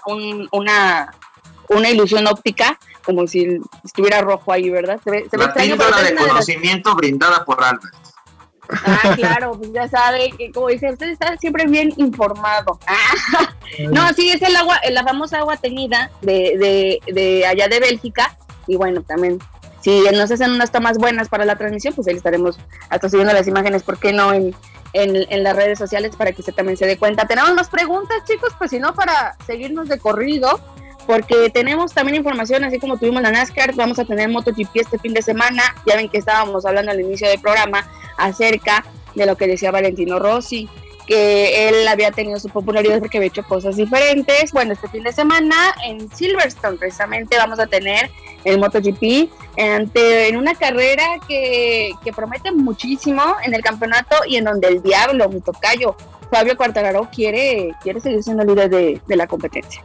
una, 0.52 1.14
una 1.68 1.90
ilusión 1.90 2.26
óptica 2.26 2.78
como 3.04 3.26
si 3.26 3.60
estuviera 3.84 4.20
rojo 4.20 4.52
ahí, 4.52 4.70
¿verdad? 4.70 5.00
Se 5.04 5.10
ve, 5.10 5.26
se 5.30 5.36
la 5.36 5.52
píldora 5.52 6.02
de 6.02 6.14
conocimiento 6.14 6.94
brindada 6.94 7.44
por 7.44 7.62
Albert. 7.62 7.94
Ah, 8.70 9.14
claro, 9.14 9.56
pues 9.58 9.72
ya 9.72 9.88
sabe 9.88 10.32
que 10.36 10.50
como 10.50 10.68
dice, 10.68 10.90
usted 10.90 11.10
está 11.10 11.36
siempre 11.36 11.66
bien 11.66 11.92
informado. 11.96 12.78
no, 13.90 14.12
sí, 14.14 14.30
es 14.30 14.42
el 14.42 14.56
agua, 14.56 14.80
la 14.90 15.04
famosa 15.04 15.38
agua 15.38 15.56
tenida 15.56 16.10
de, 16.22 17.00
de, 17.06 17.12
de 17.12 17.46
allá 17.46 17.68
de 17.68 17.80
Bélgica. 17.80 18.36
Y 18.66 18.76
bueno, 18.76 19.02
también, 19.02 19.38
si 19.80 20.02
nos 20.12 20.30
hacen 20.30 20.52
unas 20.52 20.72
tomas 20.72 20.96
buenas 20.96 21.28
para 21.28 21.44
la 21.44 21.56
transmisión, 21.56 21.94
pues 21.94 22.08
ahí 22.08 22.14
estaremos 22.14 22.58
hasta 22.88 23.08
subiendo 23.10 23.34
las 23.34 23.46
imágenes, 23.46 23.82
¿por 23.82 23.98
qué 23.98 24.12
no? 24.12 24.32
En, 24.32 24.54
en, 24.94 25.16
en, 25.28 25.42
las 25.42 25.56
redes 25.56 25.78
sociales 25.78 26.16
para 26.16 26.32
que 26.32 26.40
usted 26.40 26.54
también 26.54 26.78
se 26.78 26.86
dé 26.86 26.96
cuenta. 26.96 27.26
Tenemos 27.26 27.52
más 27.54 27.68
preguntas, 27.68 28.16
chicos, 28.26 28.54
pues 28.58 28.70
si 28.70 28.78
no, 28.78 28.94
para 28.94 29.36
seguirnos 29.46 29.88
de 29.88 29.98
corrido 29.98 30.60
porque 31.06 31.50
tenemos 31.50 31.92
también 31.92 32.16
información, 32.16 32.64
así 32.64 32.78
como 32.78 32.96
tuvimos 32.98 33.22
la 33.22 33.30
NASCAR, 33.30 33.74
vamos 33.74 33.98
a 33.98 34.04
tener 34.04 34.28
MotoGP 34.28 34.76
este 34.76 34.98
fin 34.98 35.14
de 35.14 35.22
semana. 35.22 35.62
Ya 35.86 35.96
ven 35.96 36.08
que 36.08 36.18
estábamos 36.18 36.64
hablando 36.64 36.90
al 36.90 37.00
inicio 37.00 37.28
del 37.28 37.40
programa 37.40 37.86
acerca 38.16 38.84
de 39.14 39.26
lo 39.26 39.36
que 39.36 39.46
decía 39.46 39.70
Valentino 39.70 40.18
Rossi, 40.18 40.68
que 41.06 41.68
él 41.68 41.86
había 41.86 42.10
tenido 42.10 42.38
su 42.40 42.48
popularidad 42.48 42.98
porque 42.98 43.18
había 43.18 43.28
hecho 43.28 43.44
cosas 43.44 43.76
diferentes. 43.76 44.52
Bueno, 44.52 44.72
este 44.72 44.88
fin 44.88 45.02
de 45.02 45.12
semana 45.12 45.74
en 45.86 46.10
Silverstone 46.14 46.78
precisamente 46.78 47.36
vamos 47.36 47.58
a 47.58 47.66
tener 47.66 48.10
el 48.44 48.58
MotoGP 48.58 49.30
en 49.56 50.36
una 50.36 50.54
carrera 50.54 51.04
que, 51.28 51.92
promete 52.14 52.52
muchísimo 52.52 53.22
en 53.44 53.54
el 53.54 53.62
campeonato 53.62 54.16
y 54.26 54.36
en 54.36 54.44
donde 54.44 54.68
el 54.68 54.82
diablo, 54.82 55.28
mi 55.28 55.40
tocayo, 55.40 55.96
Fabio 56.30 56.56
Quartararo 56.56 57.08
quiere, 57.14 57.72
quiere 57.82 58.00
seguir 58.00 58.22
siendo 58.22 58.44
líder 58.44 58.70
de, 58.70 59.00
de 59.06 59.16
la 59.16 59.26
competencia. 59.26 59.82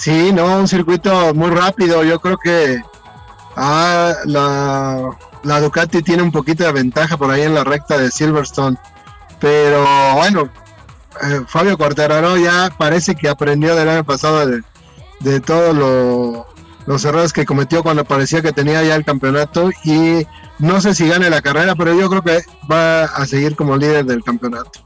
Sí, 0.00 0.32
no, 0.32 0.56
un 0.56 0.66
circuito 0.66 1.34
muy 1.34 1.50
rápido. 1.50 2.02
Yo 2.04 2.18
creo 2.20 2.38
que 2.38 2.80
ah, 3.54 4.14
la, 4.24 5.60
Ducati 5.60 6.00
tiene 6.00 6.22
un 6.22 6.32
poquito 6.32 6.64
de 6.64 6.72
ventaja 6.72 7.18
por 7.18 7.30
ahí 7.30 7.42
en 7.42 7.54
la 7.54 7.64
recta 7.64 7.98
de 7.98 8.10
Silverstone. 8.10 8.78
Pero 9.40 9.84
bueno, 10.14 10.48
eh, 11.20 11.42
Fabio 11.46 11.76
Quartararo 11.76 12.38
ya 12.38 12.70
parece 12.78 13.14
que 13.14 13.28
aprendió 13.28 13.76
del 13.76 13.90
año 13.90 14.04
pasado 14.04 14.46
de, 14.46 15.40
todos 15.40 16.46
los 16.86 17.04
errores 17.04 17.34
que 17.34 17.44
cometió 17.44 17.82
cuando 17.82 18.06
parecía 18.06 18.40
que 18.40 18.52
tenía 18.52 18.82
ya 18.82 18.94
el 18.94 19.04
campeonato. 19.04 19.68
Y 19.84 20.26
no 20.58 20.80
sé 20.80 20.94
si 20.94 21.08
gane 21.08 21.28
la 21.28 21.42
carrera, 21.42 21.74
pero 21.74 21.92
yo 21.92 22.08
creo 22.08 22.22
que 22.22 22.42
va 22.72 23.04
a 23.04 23.26
seguir 23.26 23.54
como 23.54 23.76
líder 23.76 24.06
del 24.06 24.24
campeonato. 24.24 24.80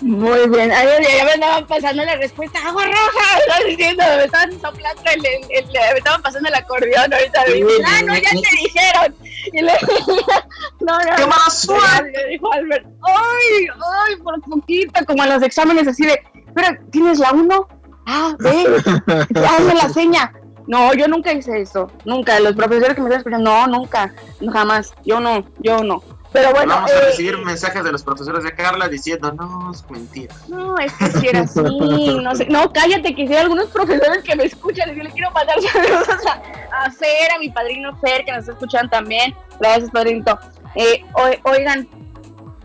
Muy 0.00 0.48
bien, 0.48 0.72
ahí 0.72 0.88
ya 1.02 1.24
me 1.24 1.32
estaban 1.32 1.66
pasando 1.66 2.02
la 2.04 2.16
respuesta, 2.16 2.58
agua 2.66 2.84
roja, 2.86 3.64
diciendo, 3.66 4.02
me 4.16 4.24
estaban 4.24 4.52
soplando, 4.52 5.02
el, 5.12 5.26
el, 5.26 5.66
me 5.66 5.98
estaban 5.98 6.22
pasando 6.22 6.48
el 6.48 6.54
acordeón 6.54 7.12
ahorita, 7.12 7.42
ah, 7.86 8.02
no, 8.06 8.14
ya 8.14 8.30
te 8.30 8.56
dijeron, 8.62 9.14
y 9.52 9.60
le 9.60 9.72
no, 10.80 10.98
no, 10.98 11.16
¿qué 11.16 11.26
más 11.26 11.68
Le 12.14 12.28
dijo 12.30 12.50
Albert, 12.50 12.86
ay, 13.02 13.66
ay, 14.06 14.16
por 14.22 14.40
poquito, 14.40 15.04
como 15.04 15.22
en 15.22 15.30
los 15.30 15.42
exámenes 15.42 15.86
así 15.86 16.06
de, 16.06 16.18
pero, 16.54 16.68
¿tienes 16.90 17.18
la 17.18 17.32
uno? 17.32 17.68
Ah, 18.06 18.34
ve, 18.38 18.66
hazme 19.46 19.74
la 19.74 19.88
seña, 19.90 20.32
no, 20.66 20.94
yo 20.94 21.08
nunca 21.08 21.34
hice 21.34 21.60
eso, 21.60 21.92
nunca, 22.06 22.40
los 22.40 22.54
profesores 22.54 22.94
que 22.94 23.02
me 23.02 23.08
están 23.08 23.18
escuchando, 23.18 23.50
no, 23.50 23.66
nunca, 23.66 24.14
jamás, 24.50 24.94
yo 25.04 25.20
no, 25.20 25.44
yo 25.58 25.84
no, 25.84 26.02
pero 26.32 26.52
bueno. 26.52 26.74
Vamos 26.74 26.90
a 26.92 26.98
eh, 26.98 27.04
recibir 27.06 27.38
mensajes 27.38 27.82
de 27.82 27.92
los 27.92 28.02
profesores 28.02 28.44
de 28.44 28.54
Carla 28.54 28.88
diciendo, 28.88 29.32
no, 29.32 29.72
es 29.72 29.88
mentira. 29.90 30.34
No, 30.48 30.78
es 30.78 30.92
que 30.94 31.06
si 31.12 31.28
era 31.28 31.40
así, 31.40 32.18
no 32.22 32.34
sé. 32.34 32.46
No, 32.46 32.72
cállate, 32.72 33.14
que 33.14 33.26
si 33.26 33.34
hay 33.34 33.42
algunos 33.42 33.66
profesores 33.66 34.22
que 34.22 34.36
me 34.36 34.44
escuchan 34.44 34.90
y 34.90 34.96
yo 34.96 35.02
le 35.02 35.10
quiero 35.10 35.30
mandar 35.32 35.56
saludos 35.72 36.08
a, 36.26 36.84
a 36.84 36.90
Fer, 36.90 37.32
a 37.34 37.38
mi 37.38 37.50
padrino 37.50 37.96
Fer, 37.98 38.24
que 38.24 38.32
nos 38.32 38.48
escuchan 38.48 38.88
también. 38.88 39.34
Gracias, 39.58 39.90
padrino. 39.90 40.38
Eh, 40.76 41.04
oigan, 41.44 41.88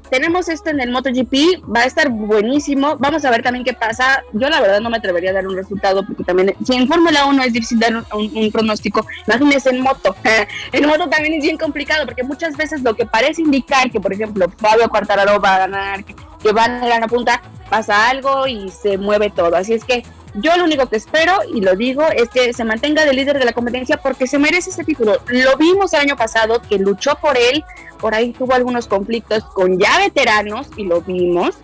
tenemos 0.10 0.50
esto 0.50 0.70
en 0.70 0.80
el 0.80 0.92
MotoGP, 0.92 1.64
va 1.74 1.82
a 1.82 1.86
estar 1.86 2.10
buenísimo. 2.10 2.98
Vamos 2.98 3.26
a 3.26 3.32
ver 3.32 3.44
también 3.44 3.66
qué 3.66 3.74
pasa. 3.74 4.24
Yo 4.34 4.50
la 4.50 4.62
verdad 4.62 4.80
no 4.82 4.90
me 4.90 4.98
atrevería 4.98 5.32
a 5.32 5.34
dar 5.34 5.48
un 5.48 5.56
resultado 5.56 6.06
porque 6.06 6.24
también, 6.24 6.56
si 6.66 6.76
en 6.76 6.88
Fórmula 6.88 7.26
1 7.26 7.44
es 7.44 7.54
difícil 7.54 7.80
dar 7.80 7.96
un, 8.14 8.52
pronóstico, 8.52 9.06
imagínense 9.28 9.70
en 9.70 9.82
moto. 9.82 10.16
en 10.72 10.88
moto 10.88 11.10
también 11.10 11.36
es 11.36 11.44
bien 11.44 11.58
complicado 11.58 12.06
porque 12.06 12.24
muchas 12.24 12.56
veces 12.56 12.82
lo 12.82 12.96
que 12.96 13.06
parece 13.06 13.42
indicar 13.42 13.92
que, 13.92 14.00
por 14.00 14.14
ejemplo, 14.14 14.48
Fabio 14.58 14.90
Quartararo 14.90 15.40
va 15.40 15.56
a 15.56 15.60
ganar, 15.60 16.04
que, 16.04 16.16
van 16.52 16.84
a 16.84 16.88
ganar 16.88 17.04
a 17.04 17.08
punta, 17.08 17.42
pasa 17.70 18.10
algo 18.10 18.48
y 18.48 18.70
se 18.70 18.98
mueve 18.98 19.30
todo. 19.30 19.56
Así 19.56 19.74
es 19.74 19.84
que 19.84 20.04
yo 20.36 20.56
lo 20.58 20.64
único 20.64 20.88
que 20.88 20.98
espero, 20.98 21.40
y 21.54 21.62
lo 21.62 21.76
digo, 21.76 22.04
es 22.08 22.30
que 22.30 22.54
se 22.54 22.64
mantenga 22.64 23.06
de 23.06 23.14
líder 23.14 23.40
de 23.40 23.46
la 23.46 23.54
competencia 23.54 23.98
porque 23.98 24.28
se 24.28 24.40
merece 24.40 24.70
ese 24.70 24.84
título. 24.84 25.18
Lo 25.28 25.58
vimos 25.58 25.94
el 25.94 26.02
año 26.02 26.16
pasado, 26.16 26.62
que 26.62 26.78
luchó 26.78 27.16
por 27.16 27.38
él, 27.38 27.64
por 28.00 28.14
ahí 28.14 28.34
tuvo 28.34 28.54
algunos 28.54 28.88
conflictos 28.88 29.44
con 29.46 29.80
ya 29.80 29.98
veteranos, 30.00 30.68
y 30.76 30.86
lo 30.86 31.02
vimos 31.02 31.56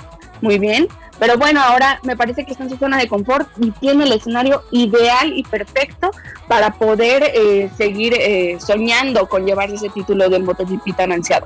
muy 0.42 0.60
bien. 0.60 0.88
Pero 1.20 1.38
bueno, 1.38 1.62
ahora 1.62 2.00
me 2.02 2.18
parece 2.18 2.46
que 2.46 2.54
está 2.54 2.64
en 2.64 2.72
su 2.72 2.78
zona 2.78 2.98
de 2.98 3.08
confort 3.08 3.48
y 3.60 3.70
tiene 3.70 4.06
el 4.06 4.12
escenario 4.12 4.64
ideal 4.72 5.32
y 5.36 5.44
perfecto 5.44 6.10
para 6.48 6.74
poder 6.74 7.32
eh, 7.36 7.70
seguir 7.78 8.16
eh, 8.18 8.58
soñando 8.60 9.28
con 9.30 9.46
llevarse 9.46 9.76
ese 9.76 9.90
título 9.90 10.30
del 10.30 10.42
MotoGP 10.42 10.96
tan 10.98 11.12
ansiado. 11.12 11.46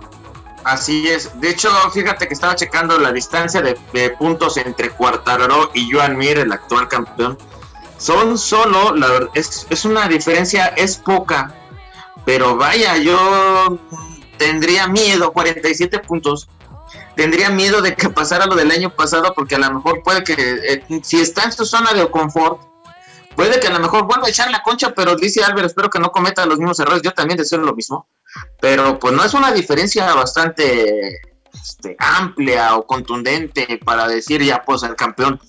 Así 0.66 1.08
es. 1.08 1.40
De 1.40 1.52
hecho, 1.52 1.70
fíjate 1.92 2.28
que 2.28 2.34
estaba 2.34 2.56
checando 2.56 2.98
la 2.98 3.12
distancia 3.12 3.62
de, 3.62 3.76
puntos 4.18 4.58
entre 4.58 4.90
Cuartararo 4.90 5.70
y 5.76 5.92
Joan 5.92 6.18
Mir, 6.18 6.40
el 6.40 6.52
actual 6.52 6.88
campeón. 6.88 7.38
Son 8.00 8.36
solo, 8.36 8.96
la, 8.96 9.30
es, 9.36 9.68
es 9.70 9.86
una 9.86 10.08
diferencia, 10.08 10.66
es 10.70 10.98
poca, 10.98 11.54
pero 12.26 12.58
vaya, 12.58 12.98
yo 12.98 13.78
tendría 14.40 14.88
miedo, 14.88 15.32
47 15.32 16.00
puntos, 16.00 16.50
tendría 17.16 17.52
miedo 17.52 17.84
de 17.84 17.96
que 17.96 18.10
pasara 18.10 18.48
lo 18.48 18.56
del 18.56 18.72
año 18.72 18.90
pasado 18.90 19.34
porque 19.36 19.56
a 19.56 19.60
lo 19.60 19.72
mejor 19.72 20.02
puede 20.02 20.24
que, 20.24 20.34
eh, 20.36 21.02
si 21.04 21.22
está 21.22 21.44
en 21.44 21.52
su 21.52 21.68
zona 21.68 21.94
de 21.94 22.10
confort, 22.10 22.60
puede 23.36 23.60
que 23.60 23.68
a 23.68 23.72
lo 23.72 23.80
mejor 23.80 24.06
vuelva 24.06 24.26
a 24.26 24.30
echar 24.32 24.50
la 24.50 24.64
concha, 24.64 24.96
pero 24.96 25.16
dice 25.16 25.44
Álvaro, 25.44 25.68
espero 25.68 25.92
que 25.92 26.00
no 26.00 26.12
cometa 26.12 26.44
los 26.48 26.58
mismos 26.58 26.80
errores, 26.80 27.04
yo 27.04 27.12
también 27.12 27.38
deseo 27.38 27.60
lo 27.60 27.76
mismo, 27.76 28.08
pero 28.60 29.00
pues 29.00 29.14
no 29.14 29.24
es 29.24 29.34
una 29.34 29.52
diferencia 29.52 30.14
bastante 30.14 31.22
este, 31.54 31.96
amplia 32.00 32.76
o 32.76 32.86
contundente 32.86 33.80
para 33.84 34.08
decir 34.08 34.44
ya 34.44 34.64
pues 34.64 34.84
el 34.84 34.96
campeón. 34.96 35.40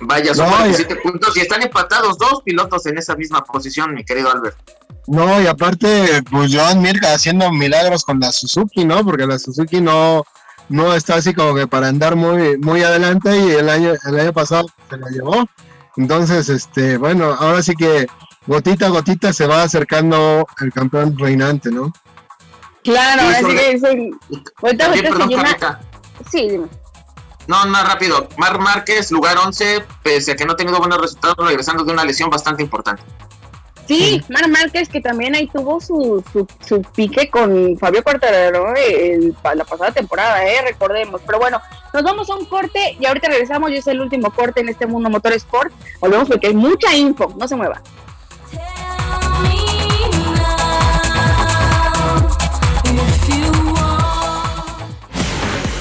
Vaya, 0.00 0.34
son 0.34 0.50
47 0.50 0.96
puntos 0.96 1.36
y 1.36 1.40
están 1.40 1.62
empatados 1.62 2.18
dos 2.18 2.42
pilotos 2.44 2.84
en 2.86 2.98
esa 2.98 3.14
misma 3.14 3.42
posición, 3.44 3.94
mi 3.94 4.04
querido 4.04 4.30
Albert. 4.30 4.56
No, 5.06 5.40
y 5.40 5.46
aparte, 5.46 6.22
pues 6.30 6.54
Joan 6.54 6.82
Mirka 6.82 7.14
haciendo 7.14 7.50
milagros 7.52 8.04
con 8.04 8.18
la 8.18 8.32
Suzuki, 8.32 8.84
¿no? 8.84 9.04
Porque 9.04 9.26
la 9.26 9.38
Suzuki 9.38 9.80
no, 9.80 10.24
no 10.68 10.94
está 10.94 11.14
así 11.14 11.32
como 11.32 11.54
que 11.54 11.66
para 11.66 11.88
andar 11.88 12.16
muy, 12.16 12.58
muy 12.58 12.82
adelante 12.82 13.38
y 13.38 13.52
el 13.52 13.68
año, 13.68 13.92
el 14.04 14.20
año 14.20 14.32
pasado 14.32 14.66
se 14.90 14.96
la 14.96 15.08
llevó. 15.08 15.46
Entonces, 15.96 16.48
este, 16.48 16.96
bueno, 16.98 17.34
ahora 17.38 17.62
sí 17.62 17.74
que 17.74 18.06
gotita 18.46 18.86
a 18.86 18.90
gotita 18.90 19.32
se 19.32 19.46
va 19.46 19.62
acercando 19.62 20.46
el 20.60 20.72
campeón 20.72 21.16
reinante, 21.16 21.70
¿no? 21.70 21.92
Claro, 22.86 23.22
ahora 23.22 23.38
sí 23.38 23.56
que 23.56 23.74
dicen. 23.74 24.20
Ahorita, 24.62 24.86
ahorita 24.86 25.80
Sí, 26.30 26.48
dime. 26.48 26.68
No, 27.48 27.66
más 27.66 27.88
rápido. 27.88 28.28
Mar 28.36 28.58
Márquez, 28.58 29.10
lugar 29.10 29.36
11, 29.38 29.84
pese 30.02 30.32
a 30.32 30.36
que 30.36 30.44
no 30.44 30.52
ha 30.52 30.56
tenido 30.56 30.78
buenos 30.78 31.00
resultados, 31.00 31.36
regresando 31.38 31.84
de 31.84 31.92
una 31.92 32.04
lesión 32.04 32.30
bastante 32.30 32.62
importante. 32.62 33.02
Sí, 33.86 34.20
Mar 34.28 34.48
Márquez, 34.48 34.88
que 34.88 35.00
también 35.00 35.34
ahí 35.36 35.46
tuvo 35.46 35.80
su, 35.80 36.24
su, 36.66 36.82
pique 36.94 37.30
con 37.30 37.78
Fabio 37.78 38.02
Quartararo 38.02 38.74
la 39.54 39.64
pasada 39.64 39.92
temporada, 39.92 40.44
¿eh? 40.44 40.62
recordemos. 40.64 41.20
Pero 41.24 41.38
bueno, 41.38 41.60
nos 41.92 42.02
vamos 42.02 42.28
a 42.30 42.34
un 42.34 42.46
corte 42.46 42.96
y 42.98 43.06
ahorita 43.06 43.28
regresamos 43.28 43.70
y 43.70 43.76
es 43.76 43.86
el 43.86 44.00
último 44.00 44.32
corte 44.32 44.60
en 44.60 44.68
este 44.68 44.86
mundo 44.86 45.08
motor 45.08 45.32
sport. 45.34 45.72
Volvemos 46.00 46.28
porque 46.28 46.48
hay 46.48 46.54
mucha 46.54 46.94
info, 46.96 47.32
no 47.38 47.46
se 47.46 47.54
mueva. 47.54 47.80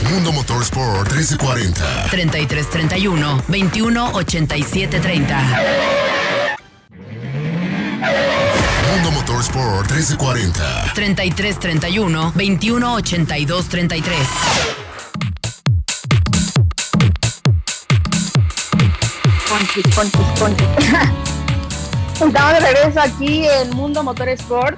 Mundo 0.09 0.31
Motorsport 0.31 1.11
1340 1.11 2.07
3331 2.09 3.43
218730 3.47 5.35
Mundo 8.91 9.11
Motorsport 9.11 9.89
1340 9.91 10.91
3331 10.93 12.31
218233 12.35 14.27
Conchis, 19.49 19.95
conchis, 19.95 20.27
conchis. 20.39 20.67
Estamos 22.13 22.53
de 22.53 22.59
regreso 22.59 22.99
aquí 22.99 23.45
en 23.47 23.69
Mundo 23.75 24.03
Motorsport 24.03 24.77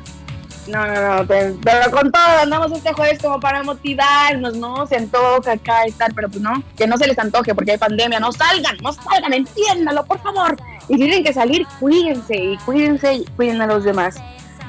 no, 0.68 0.86
no, 0.86 1.18
no, 1.18 1.28
pero, 1.28 1.91
con 1.91 2.11
todo, 2.11 2.39
andamos 2.41 2.72
este 2.72 2.93
jueves 2.93 3.20
como 3.22 3.39
para 3.39 3.63
motivarnos, 3.63 4.55
¿no? 4.55 4.86
Se 4.88 4.97
antoja 4.97 5.53
acá 5.53 5.88
y 5.88 5.91
tal, 5.91 6.13
pero 6.13 6.30
pues 6.30 6.41
no, 6.41 6.63
que 6.78 6.88
no 6.88 6.97
se 6.97 7.07
les 7.07 7.18
antoje 7.18 7.55
porque 7.55 7.72
hay 7.72 7.78
pandemia, 7.78 8.20
no 8.20 8.32
salgan, 8.32 8.78
no 8.82 8.91
salgan, 8.93 9.34
entiéndalo, 9.34 10.05
por 10.05 10.20
favor. 10.20 10.57
Y 10.89 10.93
si 10.93 10.99
tienen 10.99 11.24
que 11.24 11.34
salir, 11.34 11.65
cuídense 11.80 12.36
y 12.36 12.57
cuídense 12.57 13.13
y 13.13 13.26
cuiden 13.36 13.61
a 13.61 13.68
los 13.68 13.84
demás. 13.84 14.15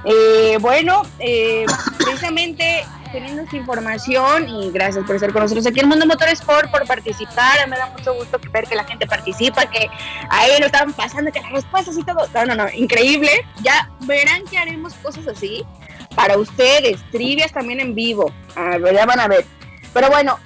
Eh, 0.04 0.58
bueno, 0.60 1.02
eh, 1.18 1.66
precisamente 1.98 2.84
teniendo 3.12 3.42
esta 3.42 3.56
información 3.56 4.48
y 4.48 4.70
gracias 4.70 5.04
por 5.04 5.16
estar 5.16 5.32
con 5.32 5.42
nosotros 5.42 5.66
aquí 5.66 5.80
en 5.80 5.88
Mundo 5.88 6.06
Motor 6.06 6.28
Sport, 6.28 6.70
por 6.70 6.86
participar. 6.86 7.66
Me 7.68 7.76
da 7.76 7.86
mucho 7.86 8.14
gusto 8.14 8.38
ver 8.52 8.66
que 8.66 8.74
la 8.74 8.84
gente 8.84 9.06
participa, 9.06 9.66
que 9.66 9.88
ahí 10.30 10.58
lo 10.58 10.66
estaban 10.66 10.92
pasando, 10.92 11.32
que 11.32 11.40
las 11.40 11.52
respuestas 11.52 11.96
y 11.96 12.04
todo. 12.04 12.26
No, 12.34 12.46
no, 12.46 12.54
no, 12.54 12.70
increíble. 12.74 13.30
Ya 13.62 13.90
verán 14.00 14.44
que 14.44 14.58
haremos 14.58 14.94
cosas 14.94 15.26
así 15.26 15.64
para 16.18 16.36
ustedes, 16.36 16.98
trivias 17.12 17.52
también 17.52 17.78
en 17.78 17.94
vivo, 17.94 18.32
ya 18.92 19.06
van 19.06 19.20
a 19.20 19.28
ver. 19.28 19.44
Pero 19.94 20.10
bueno, 20.10 20.36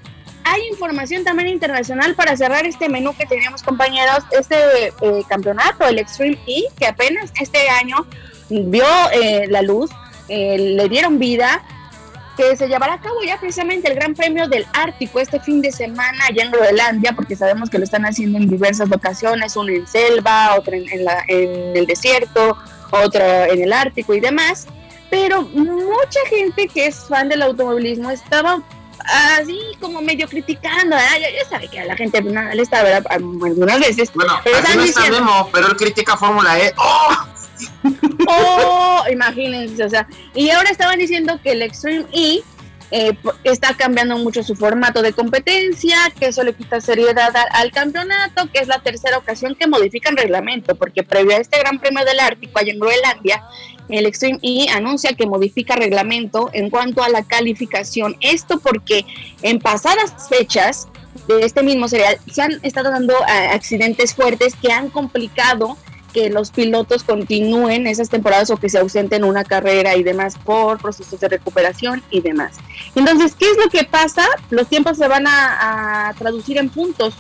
hay 0.45 0.69
información 0.69 1.25
también 1.25 1.49
internacional 1.49 2.15
para 2.15 2.37
cerrar 2.37 2.67
este 2.67 2.91
menú 2.91 3.17
que 3.17 3.25
teníamos 3.25 3.63
compañeros, 3.63 4.19
este 4.33 4.89
eh, 4.89 5.23
campeonato, 5.27 5.87
el 5.87 5.99
Extreme 5.99 6.39
E, 6.47 6.65
que 6.79 6.87
apenas 6.87 7.33
este 7.41 7.71
año 7.71 8.07
vio 8.51 8.85
eh, 9.15 9.47
la 9.49 9.63
luz, 9.63 9.91
eh, 10.29 10.59
le 10.59 10.91
dieron 10.91 11.19
vida, 11.19 11.65
que 12.37 12.55
se 12.55 12.69
llevará 12.69 12.95
a 12.95 13.01
cabo 13.01 13.23
ya 13.27 13.41
precisamente 13.41 13.89
el 13.89 13.95
Gran 13.95 14.15
Premio 14.15 14.49
del 14.49 14.67
Ártico 14.75 15.21
este 15.21 15.41
fin 15.41 15.63
de 15.63 15.73
semana 15.73 16.27
allá 16.29 16.45
en 16.45 16.51
Groenlandia, 16.51 17.15
porque 17.15 17.35
sabemos 17.35 17.71
que 17.71 17.79
lo 17.79 17.85
están 17.85 18.05
haciendo 18.05 18.37
en 18.37 18.47
diversas 18.47 18.91
locaciones, 18.91 19.57
uno 19.57 19.73
en 19.73 19.87
selva, 19.87 20.55
otro 20.55 20.75
en, 20.75 21.03
la, 21.03 21.25
en 21.29 21.75
el 21.75 21.87
desierto, 21.87 22.59
otro 22.91 23.25
en 23.25 23.63
el 23.63 23.73
Ártico 23.73 24.13
y 24.13 24.21
demás 24.21 24.69
pero 25.13 25.43
mucha 25.43 26.21
gente 26.31 26.67
que 26.69 26.87
es 26.87 27.05
fan 27.07 27.29
del 27.29 27.43
automovilismo 27.43 28.11
estaba 28.11 28.63
así 29.39 29.61
como 29.79 30.01
medio 30.01 30.27
criticando, 30.27 30.97
ya, 30.97 31.19
ya, 31.19 31.49
sabe 31.51 31.69
que 31.69 31.81
a 31.81 31.85
la 31.85 31.95
gente 31.95 32.23
le 32.23 32.63
está 32.63 32.83
¿verdad? 32.83 33.05
algunas 33.11 33.79
veces. 33.79 34.11
Bueno, 34.15 34.41
pero 34.43 34.57
así 34.57 34.75
no 34.75 34.85
está 34.85 35.11
Memo, 35.11 35.51
pero 35.53 35.67
él 35.67 35.77
critica 35.77 36.17
Fórmula 36.17 36.59
E. 36.59 36.73
¡Oh! 36.79 37.27
¡Oh! 38.27 39.05
Imagínense, 39.13 39.85
o 39.85 39.91
sea, 39.91 40.09
y 40.35 40.49
ahora 40.49 40.71
estaban 40.71 40.99
diciendo 40.99 41.39
que 41.43 41.53
el 41.53 41.61
Extreme 41.61 42.07
E 42.15 42.43
eh, 42.95 43.17
está 43.43 43.75
cambiando 43.75 44.19
mucho 44.19 44.43
su 44.43 44.55
formato 44.55 45.01
de 45.01 45.15
competencia, 45.15 45.97
que 46.21 46.27
eso 46.27 46.43
le 46.43 46.53
quita 46.53 46.79
seriedad 46.79 47.33
al, 47.53 47.73
campeonato, 47.73 48.51
que 48.53 48.59
es 48.59 48.69
la 48.69 48.81
tercera 48.81 49.17
ocasión 49.17 49.55
que 49.55 49.67
modifican 49.67 50.15
reglamento, 50.15 50.75
porque 50.75 51.03
previo 51.03 51.35
a 51.35 51.41
este 51.41 51.59
Gran 51.59 51.79
Premio 51.79 52.05
del 52.05 52.21
Ártico 52.21 52.59
allá 52.59 52.71
en 52.71 52.79
Groenlandia, 52.79 53.43
el 53.89 54.05
Extreme 54.05 54.39
E 54.43 54.69
anuncia 54.71 55.15
que 55.15 55.27
modifica 55.27 55.75
reglamento 55.75 56.51
en 56.53 56.69
cuanto 56.69 57.03
a 57.03 57.09
la 57.09 57.23
calificación. 57.23 58.15
Esto 58.21 58.61
porque 58.61 59.07
en 59.41 59.59
pasadas 59.59 60.29
fechas 60.29 60.87
de 61.29 61.47
este 61.47 61.63
mismo 61.63 61.89
serial 61.89 62.19
se 62.31 62.43
han 62.43 62.61
estado 62.63 62.91
dando 62.91 63.15
eh, 63.15 63.49
accidentes 63.53 64.15
fuertes 64.15 64.55
que 64.55 64.71
han 64.71 64.91
complicado 64.91 65.79
que 66.13 66.31
los 66.31 66.51
pilotos 66.51 67.03
continúen 67.03 67.87
esas 67.87 68.09
temporadas 68.09 68.51
o 68.51 68.57
que 68.57 68.69
se 68.69 68.79
ausenten 68.79 69.25
una 69.25 69.45
carrera 69.45 69.97
y 69.97 70.03
demás 70.03 70.37
por 70.45 70.81
procesos 70.81 71.19
de 71.21 71.29
recuperación 71.29 72.03
y 72.11 72.21
demás. 72.21 72.59
Entonces, 72.95 73.35
¿qué 73.35 73.47
es 73.47 73.57
lo 73.57 73.71
que 73.71 73.85
pasa? 73.85 74.27
Los 74.51 74.69
tiempos 74.69 74.99
se 74.99 75.09
van 75.09 75.27
a, 75.27 76.13
traducir 76.19 76.59
en 76.59 76.69
puntos, 76.69 77.15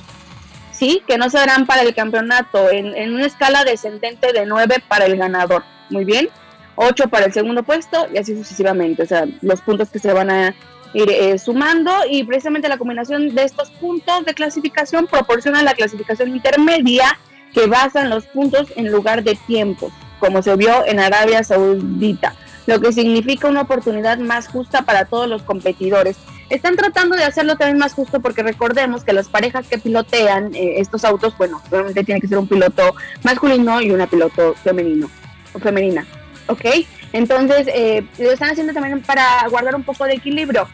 ¿sí? 0.73 1.03
Que 1.07 1.19
no 1.19 1.31
se 1.31 1.39
darán 1.39 1.67
para 1.67 1.83
el 1.83 1.95
campeonato 1.95 2.71
en, 2.71 2.95
en 2.97 3.15
una 3.15 3.27
escala 3.27 3.65
descendente 3.65 4.33
de 4.33 4.47
9 4.47 4.77
para 4.89 5.07
el 5.07 5.17
ganador. 5.17 5.65
Muy 5.91 6.05
bien. 6.05 6.29
8 6.77 7.09
para 7.09 7.27
el 7.27 7.33
segundo 7.33 7.63
puesto 7.63 8.07
y 8.13 8.19
así 8.19 8.35
sucesivamente. 8.37 9.03
O 9.03 9.07
sea, 9.07 9.27
los 9.41 9.61
puntos 9.61 9.91
que 9.91 9.99
se 9.99 10.13
van 10.13 10.31
a 10.31 10.55
ir 10.95 11.11
eh, 11.11 11.39
sumando 11.39 11.93
y 12.09 12.25
precisamente 12.25 12.69
la 12.69 12.79
combinación 12.79 13.35
de 13.35 13.45
estos 13.45 13.71
puntos 13.71 14.25
de 14.25 14.35
clasificación 14.35 15.07
proporciona 15.07 15.63
la 15.63 15.75
clasificación 15.75 16.31
intermedia 16.31 17.19
que 17.53 17.67
basan 17.67 18.11
los 18.11 18.27
puntos 18.27 18.69
en 18.77 18.91
lugar 18.91 19.23
de 19.23 19.35
tiempos, 19.47 19.93
como 20.21 20.43
se 20.43 20.57
vio 20.57 20.87
en 20.87 21.01
Arabia 21.01 21.45
Saudita, 21.45 22.35
lo 22.67 22.81
que 22.81 22.93
significa 22.93 23.49
una 23.49 23.63
oportunidad 23.63 24.19
más 24.19 24.49
justa 24.49 24.83
para 24.83 25.05
todos 25.05 25.29
los 25.29 25.43
competidores. 25.43 26.17
Están 26.49 26.77
tratando 26.77 27.17
de 27.17 27.25
hacerlo 27.25 27.57
también 27.57 27.79
más 27.79 27.95
justo 27.95 28.21
porque 28.21 28.43
recordemos 28.43 29.05
que 29.05 29.13
las 29.13 29.29
parejas 29.29 29.67
que 29.67 29.79
pilotean 29.79 30.55
eh, 30.55 30.75
estos 30.79 31.05
autos, 31.05 31.37
bueno, 31.39 31.63
obviamente 31.71 32.05
tiene 32.05 32.21
que 32.21 32.29
ser 32.29 32.39
un 32.39 32.47
piloto 32.47 32.95
masculino 33.23 33.81
y 33.81 33.91
una 33.91 34.07
piloto 34.07 34.55
femenino 34.63 35.09
o 35.55 35.59
femenina. 35.59 36.07
¿ok? 36.49 36.65
Entonces, 37.13 37.69
eh, 37.69 38.05
lo 38.19 38.31
están 38.31 38.51
haciendo 38.51 38.73
también 38.73 39.01
para 39.03 39.47
guardar 39.49 39.75
un 39.75 39.83
poco 39.83 40.05
de 40.05 40.15
equilibrio. 40.15 40.69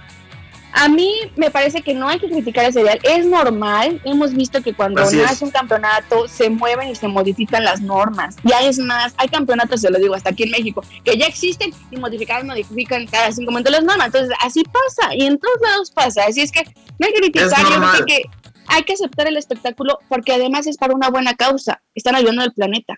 A 0.72 0.88
mí 0.88 1.12
me 1.36 1.50
parece 1.50 1.82
que 1.82 1.94
no 1.94 2.08
hay 2.08 2.18
que 2.18 2.28
criticar 2.28 2.66
ese 2.66 2.82
ideal, 2.82 3.00
es 3.02 3.26
normal, 3.26 4.00
hemos 4.04 4.34
visto 4.34 4.62
que 4.62 4.74
cuando 4.74 5.00
nace 5.00 5.44
un 5.44 5.50
campeonato 5.50 6.28
se 6.28 6.50
mueven 6.50 6.88
y 6.88 6.94
se 6.94 7.08
modifican 7.08 7.64
las 7.64 7.80
normas, 7.80 8.36
ya 8.44 8.60
es 8.62 8.78
más, 8.78 9.14
hay 9.16 9.28
campeonatos, 9.28 9.80
se 9.80 9.90
lo 9.90 9.98
digo 9.98 10.14
hasta 10.14 10.30
aquí 10.30 10.42
en 10.44 10.50
México, 10.50 10.82
que 11.04 11.16
ya 11.16 11.26
existen 11.26 11.72
y 11.90 11.96
modifican, 11.96 12.46
modifican 12.46 13.06
cada 13.06 13.32
cinco 13.32 13.50
momentos 13.50 13.72
las 13.72 13.84
normas, 13.84 14.06
entonces 14.06 14.36
así 14.40 14.62
pasa. 14.64 15.14
Y 15.14 15.24
en 15.24 15.38
todos 15.38 15.56
lados 15.62 15.90
pasa, 15.90 16.24
así 16.26 16.42
es 16.42 16.52
que 16.52 16.62
no 16.98 17.06
hay 17.06 17.12
que 17.12 17.20
criticar, 17.20 17.62
yo 17.62 17.90
creo 17.90 18.04
que 18.06 18.22
hay 18.68 18.82
que 18.84 18.92
aceptar 18.92 19.26
el 19.26 19.36
espectáculo 19.36 19.98
porque 20.08 20.32
además 20.32 20.66
es 20.66 20.76
para 20.76 20.94
una 20.94 21.08
buena 21.10 21.34
causa, 21.34 21.82
están 21.94 22.14
ayudando 22.14 22.42
al 22.42 22.52
planeta. 22.52 22.94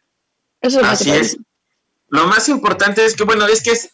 Eso 0.60 0.80
es 0.80 0.86
lo 0.86 1.12
que 1.12 1.18
es. 1.18 1.38
Lo 2.08 2.26
más 2.26 2.48
importante 2.48 3.04
es 3.04 3.14
que, 3.14 3.22
bueno, 3.22 3.46
es 3.46 3.62
que 3.62 3.70
es, 3.70 3.90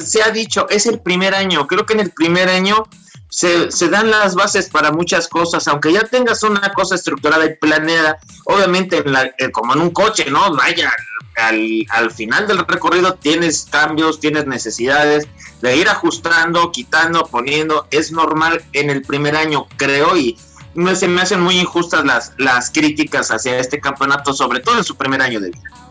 se 0.00 0.22
ha 0.22 0.30
dicho, 0.30 0.68
es 0.68 0.86
el 0.86 1.00
primer 1.00 1.34
año. 1.34 1.66
Creo 1.66 1.86
que 1.86 1.94
en 1.94 2.00
el 2.00 2.10
primer 2.10 2.48
año 2.48 2.84
se, 3.28 3.70
se, 3.70 3.88
dan 3.88 4.10
las 4.10 4.34
bases 4.34 4.68
para 4.68 4.90
muchas 4.90 5.28
cosas, 5.28 5.68
aunque 5.68 5.92
ya 5.92 6.04
tengas 6.04 6.42
una 6.42 6.72
cosa 6.72 6.94
estructurada 6.94 7.44
y 7.44 7.56
planeada, 7.56 8.18
obviamente 8.44 9.04
eh, 9.38 9.50
como 9.50 9.74
en 9.74 9.80
un 9.80 9.90
coche, 9.90 10.30
¿no? 10.30 10.54
Vaya, 10.54 10.92
al, 11.36 11.86
al, 11.90 12.10
final 12.10 12.46
del 12.46 12.58
recorrido 12.58 13.14
tienes 13.14 13.66
cambios, 13.70 14.18
tienes 14.18 14.46
necesidades 14.46 15.28
de 15.60 15.76
ir 15.76 15.88
ajustando, 15.88 16.72
quitando, 16.72 17.26
poniendo, 17.26 17.86
es 17.90 18.12
normal 18.12 18.64
en 18.72 18.90
el 18.90 19.02
primer 19.02 19.36
año, 19.36 19.66
creo, 19.76 20.16
y 20.16 20.38
me, 20.74 20.96
se 20.96 21.08
me 21.08 21.20
hacen 21.20 21.40
muy 21.40 21.58
injustas 21.58 22.04
las, 22.04 22.32
las 22.38 22.70
críticas 22.70 23.30
hacia 23.30 23.58
este 23.58 23.80
campeonato, 23.80 24.32
sobre 24.32 24.60
todo 24.60 24.78
en 24.78 24.84
su 24.84 24.96
primer 24.96 25.20
año 25.20 25.40
de 25.40 25.50
vida. 25.50 25.87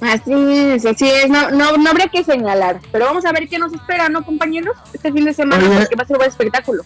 Así 0.00 0.32
es, 0.32 0.84
así 0.84 1.08
es, 1.08 1.28
no, 1.30 1.50
no, 1.50 1.76
no 1.76 1.90
habría 1.90 2.08
que 2.08 2.22
señalar, 2.22 2.80
pero 2.92 3.06
vamos 3.06 3.24
a 3.24 3.32
ver 3.32 3.48
qué 3.48 3.58
nos 3.58 3.72
espera, 3.72 4.08
¿no, 4.08 4.24
compañeros? 4.24 4.76
Este 4.92 5.10
fin 5.10 5.24
de 5.24 5.32
semana, 5.32 5.64
porque 5.64 5.96
va 5.96 6.02
a 6.02 6.06
ser 6.06 6.16
un 6.16 6.18
buen 6.18 6.30
espectáculo. 6.30 6.82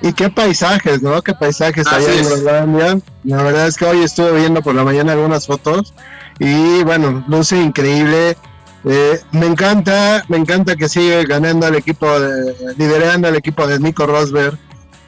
Y 0.00 0.12
qué 0.12 0.28
paisajes, 0.28 1.02
¿no? 1.02 1.20
Qué 1.22 1.34
paisajes 1.34 1.86
hay 1.88 2.04
en 2.04 2.24
Groenlandia. 2.24 2.98
La 3.24 3.42
verdad 3.42 3.66
es 3.66 3.76
que 3.76 3.84
hoy 3.84 4.02
estuve 4.02 4.32
viendo 4.38 4.62
por 4.62 4.74
la 4.74 4.84
mañana 4.84 5.12
algunas 5.12 5.46
fotos 5.46 5.92
y 6.38 6.84
bueno, 6.84 7.24
luce 7.28 7.60
increíble. 7.60 8.36
Eh, 8.84 9.20
me 9.32 9.46
encanta, 9.46 10.24
me 10.28 10.36
encanta 10.36 10.76
que 10.76 10.88
sigue 10.88 11.24
ganando 11.24 11.66
el 11.66 11.74
equipo, 11.74 12.18
de, 12.20 12.74
liderando 12.76 13.28
el 13.28 13.36
equipo 13.36 13.66
de 13.66 13.80
Nico 13.80 14.06
Rosberg 14.06 14.56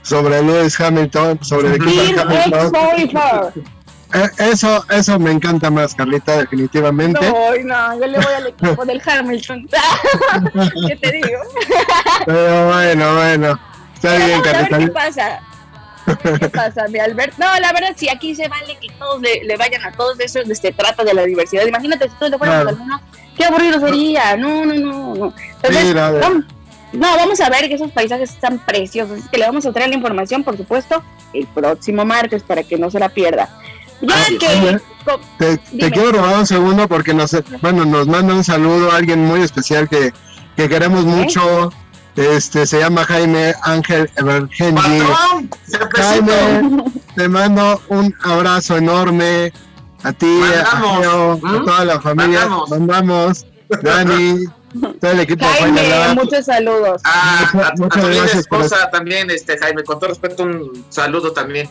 sobre 0.02 0.42
Lewis 0.42 0.80
Hamilton, 0.80 1.38
sobre 1.42 1.68
el 1.68 1.74
equipo 1.74 2.02
de 2.02 2.20
Hamilton. 2.20 3.52
Eh, 4.12 4.28
eso, 4.52 4.84
eso 4.90 5.18
me 5.18 5.30
encanta 5.30 5.70
más, 5.70 5.94
Carlita, 5.94 6.38
definitivamente. 6.38 7.20
No, 7.20 7.54
no, 7.64 8.00
yo 8.00 8.06
le 8.06 8.18
voy 8.18 8.34
al 8.34 8.46
equipo 8.48 8.84
del 8.84 9.00
Hamilton. 9.04 9.68
¿Qué 10.88 10.96
te 10.96 11.12
digo? 11.12 11.40
Pero 12.26 12.66
bueno, 12.68 13.14
bueno. 13.14 13.60
Está 13.94 14.16
bien, 14.16 14.42
Carlita. 14.42 14.78
¿Qué 14.78 14.88
pasa? 14.88 15.40
¿Qué 16.40 16.48
pasa, 16.48 16.88
mi 16.88 16.98
Albert? 16.98 17.38
No, 17.38 17.46
la 17.60 17.72
verdad, 17.72 17.92
sí, 17.94 18.08
aquí 18.08 18.34
se 18.34 18.48
vale 18.48 18.76
que 18.80 18.88
todos 18.98 19.20
le, 19.20 19.56
vayan 19.56 19.84
a 19.84 19.92
todos, 19.92 20.18
eso 20.18 20.40
se 20.52 20.72
trata 20.72 21.04
de 21.04 21.14
la 21.14 21.24
diversidad. 21.24 21.66
Imagínate 21.66 22.08
si 22.08 22.14
todos 22.16 22.32
le 22.32 22.38
fueran 22.38 22.66
a 22.66 22.70
alguno, 22.70 23.00
qué 23.36 23.44
aburrido 23.44 23.78
sería. 23.80 24.36
No, 24.36 24.64
no, 24.64 24.74
no. 24.74 25.14
no. 25.14 25.34
Entonces, 25.62 25.94
vamos, 25.94 26.44
no, 26.92 27.16
vamos 27.16 27.40
a 27.40 27.48
ver 27.48 27.68
que 27.68 27.74
esos 27.74 27.92
paisajes 27.92 28.30
están 28.30 28.58
preciosos. 28.58 29.18
Es 29.18 29.28
que 29.28 29.38
le 29.38 29.46
vamos 29.46 29.64
a 29.66 29.72
traer 29.72 29.90
la 29.90 29.96
información, 29.96 30.42
por 30.42 30.56
supuesto, 30.56 31.02
el 31.32 31.46
próximo 31.46 32.04
martes 32.04 32.42
para 32.42 32.64
que 32.64 32.76
no 32.76 32.90
se 32.90 32.98
la 32.98 33.08
pierda. 33.08 33.48
Ya 34.00 34.24
que. 34.38 34.80
Te, 35.38 35.90
quiero 35.90 36.12
robar 36.12 36.38
un 36.38 36.46
segundo 36.46 36.86
porque 36.86 37.14
nos, 37.14 37.34
bueno, 37.62 37.84
nos 37.84 38.06
manda 38.06 38.34
un 38.34 38.44
saludo 38.44 38.92
a 38.92 38.96
alguien 38.96 39.24
muy 39.24 39.40
especial 39.40 39.88
que, 39.88 40.12
que 40.56 40.68
queremos 40.68 41.04
mucho. 41.04 41.72
Este 42.16 42.66
se 42.66 42.80
llama 42.80 43.04
Jaime 43.04 43.54
Ángel 43.62 44.10
Evergenji. 44.16 45.00
Jaime, 45.94 46.82
te 47.14 47.28
mando 47.28 47.80
un 47.88 48.14
abrazo 48.22 48.76
enorme 48.76 49.52
a 50.02 50.12
ti, 50.12 50.40
a, 50.42 50.80
Geo, 50.80 51.32
a 51.32 51.36
¿Mm? 51.36 51.64
toda 51.64 51.84
la 51.84 52.00
familia. 52.00 52.40
Mandamos, 52.40 52.70
mandamos 52.70 53.46
Dani, 53.82 54.44
todo 55.00 55.10
el 55.12 55.20
equipo 55.20 55.44
Jaime, 55.44 56.14
muchos 56.14 56.44
saludos. 56.46 57.02
Ah, 57.04 57.50
a, 57.52 57.72
muchas 57.76 58.04
gracias 58.04 58.34
esposa 58.34 58.90
también, 58.90 59.30
este 59.30 59.58
Jaime, 59.58 59.82
con 59.84 59.98
todo 59.98 60.10
respeto, 60.10 60.44
un 60.44 60.84
saludo 60.88 61.32
también. 61.32 61.68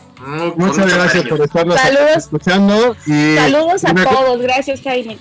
muchas 0.56 0.92
gracias 0.92 1.24
por 1.26 1.40
estarnos 1.40 1.76
escuchando. 2.16 2.96
Y 3.06 3.36
saludos 3.36 3.84
a 3.84 3.94
todos, 3.94 4.40
gracias 4.42 4.80
Jaime. 4.82 5.18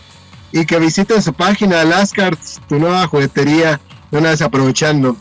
Y 0.52 0.66
que 0.66 0.80
visiten 0.80 1.22
su 1.22 1.34
página, 1.34 1.84
Lascarts, 1.84 2.60
tu 2.68 2.80
nueva 2.80 3.06
juguetería, 3.08 3.80
una 4.12 4.32
vez 4.32 4.42
aprovechando. 4.42 5.16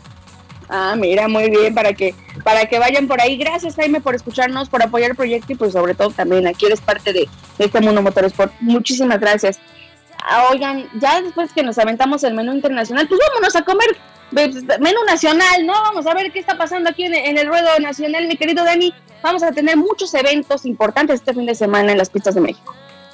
Ah, 0.69 0.95
mira, 0.95 1.27
muy 1.27 1.49
bien, 1.49 1.73
para 1.73 1.93
que, 1.93 2.13
para 2.43 2.67
que 2.67 2.77
vayan 2.77 3.07
por 3.07 3.19
ahí. 3.19 3.37
Gracias, 3.37 3.75
Jaime, 3.75 4.01
por 4.01 4.13
escucharnos, 4.13 4.69
por 4.69 4.83
apoyar 4.83 5.11
el 5.11 5.15
proyecto 5.15 5.53
y 5.53 5.55
pues 5.55 5.73
sobre 5.73 5.95
todo 5.95 6.11
también 6.11 6.47
aquí 6.47 6.67
eres 6.67 6.79
parte 6.79 7.11
de, 7.11 7.27
de 7.57 7.65
este 7.65 7.81
mundo 7.81 8.03
motorsport. 8.03 8.53
Muchísimas 8.59 9.19
gracias. 9.19 9.59
Ah, 10.23 10.47
oigan, 10.51 10.87
ya 10.99 11.21
después 11.21 11.53
que 11.53 11.63
nos 11.63 11.77
aventamos 11.77 12.23
el 12.23 12.33
menú 12.33 12.53
internacional, 12.53 13.07
pues 13.07 13.19
vámonos 13.29 13.55
a 13.55 13.63
comer 13.63 13.97
pues, 14.31 14.55
menú 14.79 15.03
nacional, 15.07 15.65
¿no? 15.65 15.73
Vamos 15.73 16.05
a 16.05 16.13
ver 16.13 16.31
qué 16.31 16.39
está 16.39 16.57
pasando 16.57 16.89
aquí 16.89 17.03
en, 17.05 17.37
el 17.37 17.47
ruedo 17.47 17.67
nacional, 17.79 18.27
mi 18.27 18.37
querido 18.37 18.63
Dani. 18.63 18.93
Vamos 19.23 19.43
a 19.43 19.51
tener 19.51 19.75
muchos 19.77 20.13
eventos 20.13 20.65
importantes 20.65 21.15
este 21.15 21.33
fin 21.33 21.45
de 21.45 21.55
semana 21.55 21.91
en 21.91 21.97
las 21.97 22.09
pistas 22.09 22.35
de 22.35 22.41
México. 22.41 22.73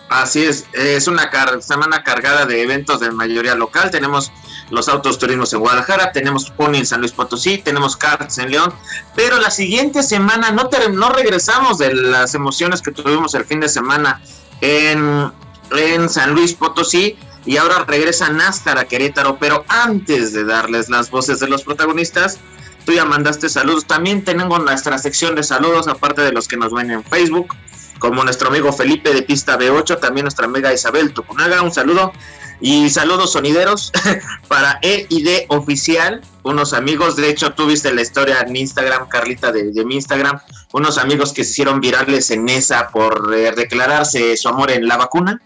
Así 0.10 0.44
es, 0.44 0.66
es 0.74 1.08
una 1.08 1.32
semana 1.62 2.04
cargada 2.04 2.46
de 2.46 2.62
eventos 2.62 3.00
de 3.00 3.10
mayoría 3.12 3.56
local. 3.56 3.90
Tenemos 3.90 4.32
los 4.70 4.88
autos 4.88 5.18
turismos 5.18 5.52
en 5.54 5.62
Guadalajara, 5.62 6.12
tenemos 6.12 6.52
Pony 6.52 6.76
en 6.76 6.86
San 6.86 7.00
Luis 7.00 7.12
Potosí, 7.12 7.58
tenemos 7.58 7.98
karts 7.98 8.38
en 8.38 8.52
León, 8.52 8.74
pero 9.16 9.40
la 9.40 9.50
siguiente 9.50 10.04
semana 10.04 10.52
no, 10.52 10.70
no 10.92 11.10
regresamos 11.10 11.80
de 11.80 11.94
las 11.96 12.36
emociones 12.36 12.82
que 12.84 12.92
tuvimos 12.92 13.34
el 13.34 13.46
fin 13.46 13.60
de 13.60 13.70
semana 13.70 14.22
en 14.62 15.32
en 15.72 16.10
San 16.10 16.34
Luis 16.34 16.54
Potosí 16.54 17.18
y 17.46 17.58
ahora 17.58 17.86
regresa 17.86 18.30
NASCAR 18.30 18.78
a 18.78 18.86
Querétaro, 18.86 19.38
pero 19.40 19.64
antes 19.68 20.34
de 20.34 20.46
darles 20.46 20.90
las 20.90 21.12
voces 21.12 21.40
de 21.40 21.48
los 21.48 21.64
protagonistas, 21.64 22.40
tú 22.86 22.94
ya 22.94 23.06
mandaste 23.06 23.50
saludos. 23.50 23.86
También 23.86 24.24
tenemos 24.24 24.64
nuestra 24.64 24.98
sección 24.98 25.36
de 25.36 25.44
saludos, 25.44 25.88
aparte 25.88 26.22
de 26.22 26.32
los 26.32 26.48
que 26.48 26.58
nos 26.58 26.74
ven 26.74 26.90
en 26.92 27.04
Facebook, 27.04 27.56
como 28.00 28.24
nuestro 28.24 28.50
amigo 28.50 28.74
Felipe 28.74 29.14
de 29.14 29.22
Pista 29.22 29.58
B8, 29.58 30.00
también 30.00 30.26
nuestra 30.26 30.46
amiga 30.46 30.74
Isabel 30.74 31.14
Tucunaga, 31.14 31.62
un 31.62 31.72
saludo. 31.72 32.14
Y 32.62 32.90
saludos 32.90 33.34
sonideros 33.34 33.92
para 34.48 34.80
E 34.82 35.06
y 35.10 35.24
D 35.24 35.46
Oficial, 35.50 36.22
unos 36.44 36.74
amigos, 36.74 37.18
de 37.18 37.30
hecho 37.30 37.52
tú 37.54 37.68
viste 37.68 37.94
la 37.94 38.02
historia 38.02 38.40
en 38.48 38.56
Instagram, 38.56 39.10
Carlita 39.10 39.52
de, 39.52 39.72
de 39.72 39.86
mi 39.86 39.96
Instagram, 39.96 40.40
unos 40.72 40.98
amigos 40.98 41.34
que 41.34 41.44
se 41.44 41.52
hicieron 41.52 41.82
virales 41.82 42.32
en 42.32 42.48
esa 42.48 42.90
por 42.90 43.34
eh, 43.36 43.52
declararse 43.56 44.38
su 44.38 44.48
amor 44.48 44.72
en 44.72 44.88
la 44.88 44.96
vacuna. 44.96 45.42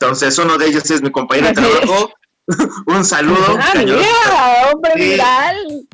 Entonces, 0.00 0.38
uno 0.38 0.56
de 0.56 0.66
ellos 0.66 0.90
es 0.90 1.02
mi 1.02 1.12
compañero 1.12 1.48
de 1.48 1.54
trabajo. 1.54 2.10
Un 2.86 3.04
saludo. 3.04 3.58
Ah, 3.60 3.74
mira, 3.76 4.70
hombre 4.72 4.92
viral. 4.96 5.86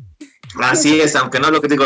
Así 0.59 1.01
es, 1.01 1.15
aunque 1.17 1.39
no 1.39 1.51
lo 1.51 1.61
que 1.61 1.67
digo, 1.67 1.85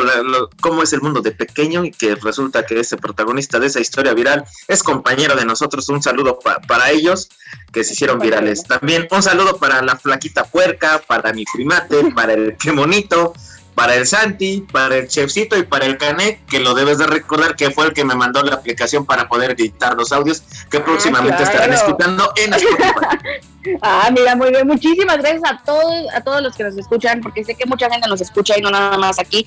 cómo 0.62 0.84
es 0.84 0.94
el 0.94 1.02
mundo 1.02 1.22
de 1.22 1.32
pequeño 1.32 1.84
y 1.84 1.92
que 1.92 2.14
resulta 2.16 2.64
que 2.64 2.80
ese 2.80 2.96
protagonista 2.96 3.60
de 3.60 3.68
esa 3.68 3.80
historia 3.80 4.14
viral 4.14 4.46
es 4.68 4.84
compañero 4.84 5.36
de 5.36 5.46
nosotros. 5.46 5.90
Un 5.90 6.04
saludo 6.04 6.40
para 6.68 6.92
ellos 6.92 7.28
que 7.74 7.84
se 7.84 7.94
hicieron 7.94 8.20
virales. 8.20 8.64
También 8.64 9.08
un 9.10 9.24
saludo 9.24 9.58
para 9.58 9.82
la 9.82 9.98
flaquita 9.98 10.44
puerca, 10.44 11.02
para 11.06 11.34
mi 11.34 11.44
primate, 11.52 12.12
para 12.14 12.34
el 12.34 12.56
que 12.56 12.72
monito, 12.72 13.34
para 13.76 13.96
el 13.96 14.06
Santi, 14.06 14.66
para 14.72 14.98
el 14.98 15.08
Chefcito 15.08 15.58
y 15.58 15.64
para 15.64 15.86
el 15.86 15.98
Canet, 15.98 16.46
que 16.46 16.60
lo 16.60 16.74
debes 16.74 16.98
de 16.98 17.08
recordar 17.08 17.56
que 17.56 17.72
fue 17.72 17.88
el 17.88 17.94
que 17.94 18.04
me 18.04 18.16
mandó 18.16 18.44
la 18.44 18.56
aplicación 18.56 19.06
para 19.06 19.28
poder 19.28 19.52
editar 19.52 19.96
los 19.96 20.12
audios 20.12 20.44
que 20.70 20.78
ah, 20.78 20.86
próximamente 20.86 21.44
estarán 21.44 21.74
escuchando 21.74 22.32
en 22.36 22.54
Spotify. 22.54 23.78
ah, 23.82 24.10
mira, 24.12 24.36
muy 24.36 24.50
bien. 24.50 24.68
Muchísimas 24.68 25.18
gracias 25.18 25.44
a 25.46 25.62
todos, 25.64 25.94
a 26.14 26.22
todos 26.22 26.42
los 26.42 26.56
que 26.56 26.64
nos 26.64 26.78
escuchan, 26.78 27.22
porque 27.22 27.44
sé 27.44 27.56
que 27.56 27.66
mucha 27.66 27.90
gente 27.90 28.08
nos 28.08 28.22
escucha 28.22 28.58
y 28.58 28.62
no 28.62 28.70
nada 28.72 28.98
más 28.98 29.20
aquí, 29.20 29.46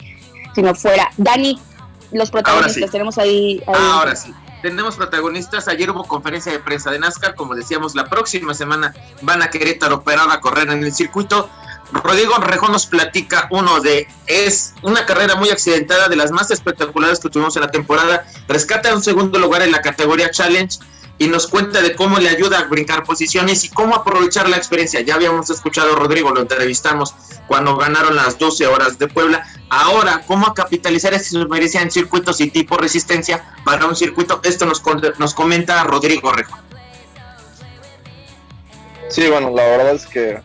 sino 0.54 0.74
fuera. 0.74 1.10
Dani, 1.16 1.58
los 2.12 2.30
protagonistas 2.30 2.90
tenemos 2.90 3.18
ahí, 3.18 3.62
Ahora 3.66 4.16
sí 4.16 4.34
tenemos 4.64 4.96
protagonistas. 4.96 5.68
Ayer 5.68 5.90
hubo 5.90 6.04
conferencia 6.04 6.50
de 6.50 6.58
prensa 6.58 6.90
de 6.90 6.98
NASCAR, 6.98 7.34
como 7.34 7.54
decíamos, 7.54 7.94
la 7.94 8.06
próxima 8.06 8.54
semana 8.54 8.94
van 9.20 9.42
a 9.42 9.50
Querétaro 9.50 9.96
operar 9.96 10.30
a 10.30 10.40
correr 10.40 10.70
en 10.70 10.82
el 10.82 10.90
circuito. 10.94 11.50
Rodrigo 11.94 12.34
Rejón 12.38 12.72
nos 12.72 12.86
platica 12.86 13.46
uno 13.50 13.80
de, 13.80 14.08
es 14.26 14.74
una 14.82 15.06
carrera 15.06 15.36
muy 15.36 15.50
accidentada, 15.50 16.08
de 16.08 16.16
las 16.16 16.32
más 16.32 16.50
espectaculares 16.50 17.20
que 17.20 17.28
tuvimos 17.28 17.54
en 17.56 17.62
la 17.62 17.70
temporada, 17.70 18.26
rescata 18.48 18.94
un 18.94 19.02
segundo 19.02 19.38
lugar 19.38 19.62
en 19.62 19.70
la 19.70 19.80
categoría 19.80 20.30
Challenge 20.30 20.78
y 21.18 21.28
nos 21.28 21.46
cuenta 21.46 21.80
de 21.80 21.94
cómo 21.94 22.18
le 22.18 22.28
ayuda 22.28 22.58
a 22.58 22.64
brincar 22.64 23.04
posiciones 23.04 23.62
y 23.64 23.68
cómo 23.68 23.94
aprovechar 23.94 24.48
la 24.48 24.56
experiencia. 24.56 25.00
Ya 25.02 25.14
habíamos 25.14 25.48
escuchado 25.50 25.92
a 25.92 25.96
Rodrigo, 25.96 26.32
lo 26.32 26.40
entrevistamos 26.40 27.14
cuando 27.46 27.76
ganaron 27.76 28.16
las 28.16 28.38
12 28.38 28.66
horas 28.66 28.98
de 28.98 29.06
Puebla. 29.06 29.46
Ahora, 29.70 30.22
cómo 30.26 30.52
capitalizar 30.52 31.14
esa 31.14 31.38
experiencia 31.38 31.80
en 31.80 31.92
circuitos 31.92 32.40
y 32.40 32.50
tipo 32.50 32.76
resistencia 32.76 33.54
para 33.64 33.86
un 33.86 33.94
circuito. 33.94 34.40
Esto 34.42 34.66
nos, 34.66 34.82
nos 35.18 35.34
comenta 35.34 35.84
Rodrigo 35.84 36.32
Rejón. 36.32 36.58
Sí, 39.08 39.28
bueno, 39.28 39.50
la 39.50 39.62
verdad 39.62 39.94
es 39.94 40.06
que 40.06 40.42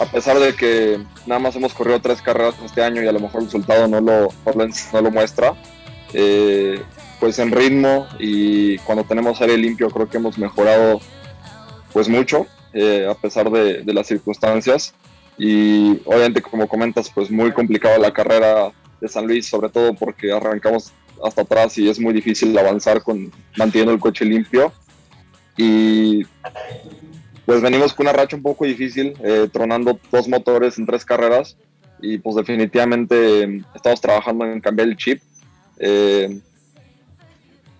a 0.00 0.06
pesar 0.06 0.38
de 0.38 0.54
que 0.54 0.98
nada 1.26 1.38
más 1.38 1.54
hemos 1.56 1.74
corrido 1.74 2.00
tres 2.00 2.22
carreras 2.22 2.54
este 2.64 2.82
año 2.82 3.02
y 3.02 3.06
a 3.06 3.12
lo 3.12 3.20
mejor 3.20 3.40
el 3.42 3.46
resultado 3.46 3.86
no 3.86 4.00
lo, 4.00 4.28
no 4.92 5.02
lo 5.02 5.10
muestra, 5.10 5.54
eh, 6.14 6.82
pues 7.20 7.38
en 7.38 7.52
ritmo 7.52 8.06
y 8.18 8.78
cuando 8.78 9.04
tenemos 9.04 9.40
aire 9.42 9.58
limpio 9.58 9.90
creo 9.90 10.08
que 10.08 10.16
hemos 10.16 10.38
mejorado 10.38 11.00
pues 11.92 12.08
mucho 12.08 12.46
eh, 12.72 13.06
a 13.08 13.14
pesar 13.14 13.50
de, 13.50 13.84
las 13.92 14.06
circunstancias. 14.06 14.94
Y 15.36 16.00
obviamente 16.06 16.40
como 16.40 16.66
comentas 16.66 17.10
pues 17.14 17.30
muy 17.30 17.52
complicada 17.52 17.98
la 17.98 18.12
carrera 18.12 18.72
de 19.00 19.08
San 19.08 19.26
Luis 19.26 19.48
sobre 19.48 19.68
todo 19.68 19.94
porque 19.94 20.32
arrancamos 20.32 20.92
hasta 21.22 21.42
atrás 21.42 21.76
y 21.76 21.90
es 21.90 22.00
muy 22.00 22.14
difícil 22.14 22.56
avanzar 22.56 23.02
con 23.02 23.30
manteniendo 23.56 23.92
el 23.92 24.00
coche 24.00 24.24
limpio. 24.24 24.72
Y 25.58 26.24
pues 27.50 27.62
venimos 27.62 27.92
con 27.92 28.06
una 28.06 28.12
racha 28.12 28.36
un 28.36 28.44
poco 28.44 28.64
difícil, 28.64 29.12
eh, 29.24 29.48
tronando 29.52 29.98
dos 30.12 30.28
motores 30.28 30.78
en 30.78 30.86
tres 30.86 31.04
carreras 31.04 31.56
y 32.00 32.16
pues 32.18 32.36
definitivamente 32.36 33.64
estamos 33.74 34.00
trabajando 34.00 34.44
en 34.44 34.60
cambiar 34.60 34.86
el 34.86 34.96
chip. 34.96 35.20
Eh, 35.76 36.38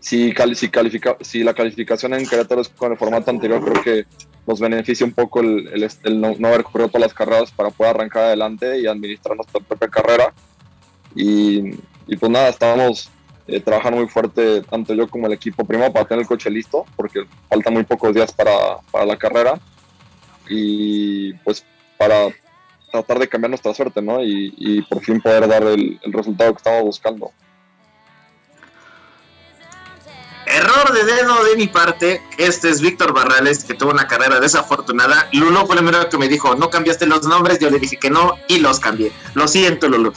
si, 0.00 0.32
califica, 0.32 1.16
si 1.20 1.44
la 1.44 1.54
calificación 1.54 2.14
en 2.14 2.26
Querétaro 2.26 2.62
con 2.76 2.90
el 2.90 2.98
formato 2.98 3.30
anterior, 3.30 3.64
creo 3.64 3.80
que 3.80 4.06
nos 4.44 4.58
beneficia 4.58 5.06
un 5.06 5.12
poco 5.12 5.38
el, 5.38 5.88
no, 6.20 6.48
haber 6.48 6.64
corrido 6.64 6.88
todas 6.88 7.02
las 7.02 7.14
carreras 7.14 7.52
para 7.52 7.70
poder 7.70 7.94
arrancar 7.94 8.24
adelante 8.24 8.80
y 8.80 8.88
administrar 8.88 9.36
nuestra 9.36 9.60
propia 9.60 9.86
carrera. 9.86 10.34
Y, 11.14 11.76
pues 12.18 12.32
nada, 12.32 12.48
estábamos 12.48 13.08
eh, 13.50 13.60
trabajando 13.60 13.98
muy 13.98 14.08
fuerte, 14.08 14.62
tanto 14.62 14.94
yo 14.94 15.08
como 15.08 15.26
el 15.26 15.32
equipo, 15.32 15.64
primero 15.64 15.92
para 15.92 16.06
tener 16.06 16.22
el 16.22 16.28
coche 16.28 16.50
listo, 16.50 16.86
porque 16.96 17.24
faltan 17.48 17.74
muy 17.74 17.84
pocos 17.84 18.14
días 18.14 18.32
para, 18.32 18.78
para 18.90 19.04
la 19.04 19.16
carrera, 19.16 19.58
y 20.48 21.32
pues 21.44 21.64
para 21.98 22.28
tratar 22.90 23.18
de 23.18 23.28
cambiar 23.28 23.50
nuestra 23.50 23.74
suerte, 23.74 24.02
¿no? 24.02 24.22
Y, 24.22 24.82
por 24.88 25.00
fin 25.00 25.20
poder 25.20 25.46
dar 25.46 25.62
el, 25.62 25.98
el 26.02 26.12
resultado 26.12 26.52
que 26.52 26.58
estamos 26.58 26.82
buscando. 26.82 27.30
Error 30.52 30.92
de 30.92 31.04
dedo 31.04 31.44
de 31.44 31.56
mi 31.56 31.68
parte. 31.68 32.22
Este 32.36 32.70
es 32.70 32.80
Víctor 32.80 33.12
Barrales, 33.12 33.64
que 33.64 33.74
tuvo 33.74 33.90
una 33.90 34.08
carrera 34.08 34.40
desafortunada. 34.40 35.28
Lulo 35.32 35.64
fue 35.66 35.76
el 35.76 35.84
primero 35.84 36.08
que 36.08 36.18
me 36.18 36.28
dijo, 36.28 36.56
no 36.56 36.70
cambiaste 36.70 37.06
los 37.06 37.22
nombres. 37.22 37.60
Yo 37.60 37.70
le 37.70 37.78
dije 37.78 37.98
que 37.98 38.10
no 38.10 38.34
y 38.48 38.58
los 38.58 38.80
cambié. 38.80 39.12
Lo 39.34 39.46
siento, 39.46 39.88
Lulu. 39.88 40.12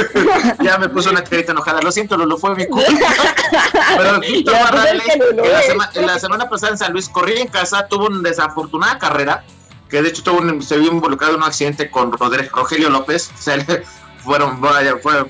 ya 0.62 0.78
me 0.78 0.88
puso 0.88 1.10
una 1.10 1.22
carita 1.22 1.52
enojada. 1.52 1.82
Lo 1.82 1.92
siento, 1.92 2.16
Lulu, 2.16 2.38
fue 2.38 2.54
mi 2.54 2.66
culpa. 2.66 2.88
Pero 3.96 4.20
Víctor 4.20 4.54
pues 4.54 4.70
Barrales, 4.70 5.02
que 5.92 6.02
la, 6.02 6.18
semana 6.18 6.48
pasada 6.48 6.72
en 6.72 6.78
San 6.78 6.92
Luis 6.92 7.08
corría 7.08 7.40
en 7.40 7.48
casa, 7.48 7.86
tuvo 7.86 8.06
una 8.06 8.28
desafortunada 8.28 8.98
carrera. 8.98 9.44
Que 9.90 10.00
de 10.00 10.08
hecho 10.08 10.22
tuvo 10.22 10.40
se 10.62 10.78
vio 10.78 10.90
involucrado 10.90 11.34
en 11.34 11.42
un 11.42 11.46
accidente 11.46 11.90
con 11.90 12.12
Rogelio 12.12 12.88
López. 12.88 13.30
O 13.38 13.42
sea, 13.42 13.64
fueron, 14.24 14.60
vaya, 14.60 14.96
fue 15.02 15.26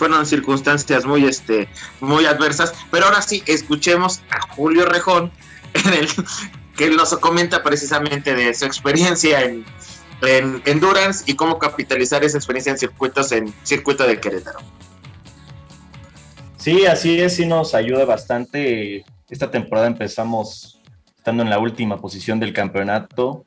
fueron 0.00 0.24
circunstancias 0.24 1.04
muy, 1.04 1.26
este, 1.26 1.68
muy 2.00 2.24
adversas. 2.24 2.72
Pero 2.90 3.04
ahora 3.04 3.20
sí, 3.20 3.42
escuchemos 3.44 4.22
a 4.30 4.40
Julio 4.54 4.86
Rejón, 4.86 5.30
que 6.76 6.88
nos 6.88 7.14
comenta 7.18 7.62
precisamente 7.62 8.34
de 8.34 8.54
su 8.54 8.64
experiencia 8.64 9.42
en, 9.42 9.62
en 10.22 10.62
Endurance 10.64 11.30
y 11.30 11.36
cómo 11.36 11.58
capitalizar 11.58 12.24
esa 12.24 12.38
experiencia 12.38 12.72
en 12.72 12.78
circuitos 12.78 13.30
en 13.32 13.52
circuito 13.62 14.06
del 14.06 14.20
Querétaro. 14.20 14.60
Sí, 16.56 16.86
así 16.86 17.20
es, 17.20 17.36
sí 17.36 17.44
nos 17.44 17.74
ayuda 17.74 18.06
bastante. 18.06 19.04
Esta 19.28 19.50
temporada 19.50 19.86
empezamos 19.86 20.80
estando 21.18 21.42
en 21.42 21.50
la 21.50 21.58
última 21.58 21.98
posición 21.98 22.40
del 22.40 22.54
campeonato 22.54 23.44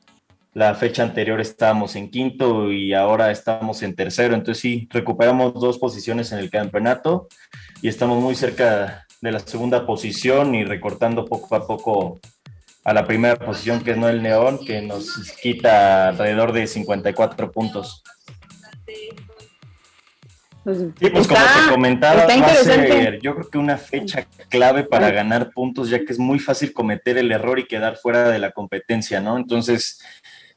la 0.54 0.74
fecha 0.76 1.02
anterior 1.02 1.40
estábamos 1.40 1.96
en 1.96 2.10
quinto 2.10 2.70
y 2.72 2.94
ahora 2.94 3.30
estamos 3.32 3.82
en 3.82 3.94
tercero. 3.94 4.34
Entonces 4.34 4.62
sí, 4.62 4.88
recuperamos 4.90 5.54
dos 5.54 5.78
posiciones 5.78 6.30
en 6.32 6.38
el 6.38 6.48
campeonato 6.48 7.28
y 7.82 7.88
estamos 7.88 8.22
muy 8.22 8.36
cerca 8.36 9.06
de 9.20 9.32
la 9.32 9.40
segunda 9.40 9.84
posición 9.84 10.54
y 10.54 10.64
recortando 10.64 11.24
poco 11.24 11.54
a 11.56 11.66
poco 11.66 12.20
a 12.84 12.94
la 12.94 13.04
primera 13.04 13.36
posición 13.36 13.82
que 13.82 13.92
es 13.92 13.96
Noel 13.96 14.22
Neón, 14.22 14.64
que 14.64 14.80
nos 14.80 15.32
quita 15.42 16.08
alrededor 16.08 16.52
de 16.52 16.66
54 16.66 17.50
puntos. 17.50 18.04
Pues, 20.62 20.78
sí, 20.78 21.10
pues 21.10 21.28
como 21.28 21.40
te 21.40 21.70
comentaba, 21.70 22.26
yo 23.20 23.34
creo 23.34 23.50
que 23.50 23.58
una 23.58 23.76
fecha 23.76 24.26
clave 24.48 24.84
para 24.84 25.10
ganar 25.10 25.50
puntos, 25.50 25.90
ya 25.90 25.98
que 25.98 26.12
es 26.12 26.18
muy 26.18 26.38
fácil 26.38 26.72
cometer 26.72 27.18
el 27.18 27.32
error 27.32 27.58
y 27.58 27.66
quedar 27.66 27.96
fuera 27.96 28.30
de 28.30 28.38
la 28.38 28.50
competencia, 28.50 29.20
¿no? 29.20 29.36
Entonces, 29.36 30.00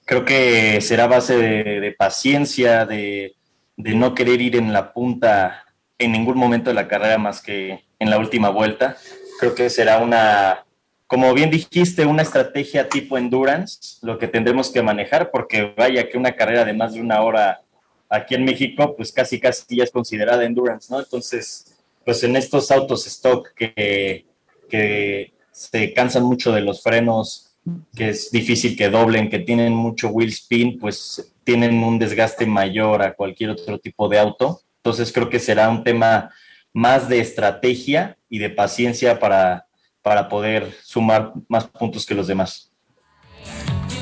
creo 0.07 0.23
que 0.23 0.79
será 0.79 1.05
base 1.05 1.37
de, 1.37 1.91
paciencia, 1.91 2.85
de, 2.85 3.35
no 3.75 4.15
querer 4.15 4.41
ir 4.41 4.55
en 4.55 4.71
la 4.71 4.93
punta 4.93 5.65
en 5.99 6.13
ningún 6.13 6.37
momento 6.37 6.69
de 6.69 6.75
la 6.75 6.87
carrera 6.87 7.17
más 7.17 7.41
que 7.41 7.83
en 7.99 8.09
la 8.09 8.17
última 8.17 8.49
vuelta. 8.49 8.97
Creo 9.39 9.53
que 9.53 9.69
será 9.69 9.99
una, 9.99 10.65
como 11.07 11.33
bien 11.33 11.51
dijiste, 11.51 12.05
una 12.05 12.21
estrategia 12.21 12.87
tipo 12.87 13.17
endurance, 13.17 13.97
lo 14.01 14.17
que 14.17 14.29
tendremos 14.29 14.71
que 14.71 14.81
manejar, 14.81 15.29
porque 15.29 15.73
vaya 15.75 16.09
que 16.09 16.17
una 16.17 16.35
carrera 16.35 16.63
de 16.63 16.73
más 16.73 16.93
de 16.93 17.01
una 17.01 17.21
hora 17.21 17.61
aquí 18.09 18.33
en 18.33 18.45
México, 18.45 18.95
pues 18.95 19.11
casi 19.11 19.41
casi 19.41 19.75
ya 19.75 19.83
es 19.83 19.91
considerada 19.91 20.45
endurance, 20.45 20.87
¿no? 20.89 20.99
Entonces, 20.99 21.75
pues 22.05 22.23
en 22.23 22.37
estos 22.37 22.71
autos 22.71 23.05
stock 23.07 23.53
que, 23.53 24.25
que 24.69 25.33
se 25.51 25.91
cansan 25.91 26.23
mucho 26.23 26.53
de 26.53 26.61
los 26.61 26.81
frenos, 26.81 27.46
que 27.95 28.09
es 28.09 28.31
difícil 28.31 28.77
que 28.77 28.89
doblen, 28.89 29.29
que 29.29 29.39
tienen 29.39 29.73
mucho 29.73 30.09
wheel 30.09 30.29
spin, 30.29 30.79
pues 30.79 31.33
tienen 31.43 31.83
un 31.83 31.99
desgaste 31.99 32.45
mayor 32.45 33.01
a 33.01 33.13
cualquier 33.13 33.51
otro 33.51 33.79
tipo 33.79 34.07
de 34.09 34.19
auto. 34.19 34.61
Entonces 34.77 35.11
creo 35.11 35.29
que 35.29 35.39
será 35.39 35.69
un 35.69 35.83
tema 35.83 36.31
más 36.73 37.09
de 37.09 37.19
estrategia 37.19 38.17
y 38.29 38.39
de 38.39 38.49
paciencia 38.49 39.19
para, 39.19 39.67
para 40.01 40.29
poder 40.29 40.71
sumar 40.83 41.33
más 41.47 41.67
puntos 41.67 42.05
que 42.05 42.15
los 42.15 42.27
demás. 42.27 42.71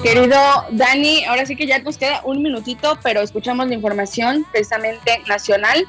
Querido 0.03 0.37
Dani, 0.71 1.23
ahora 1.25 1.45
sí 1.45 1.55
que 1.55 1.65
ya 1.65 1.79
nos 1.79 1.97
queda 1.97 2.21
un 2.23 2.43
minutito, 2.43 2.99
pero 3.01 3.21
escuchamos 3.21 3.67
la 3.67 3.73
información 3.73 4.45
precisamente 4.51 5.19
nacional 5.27 5.85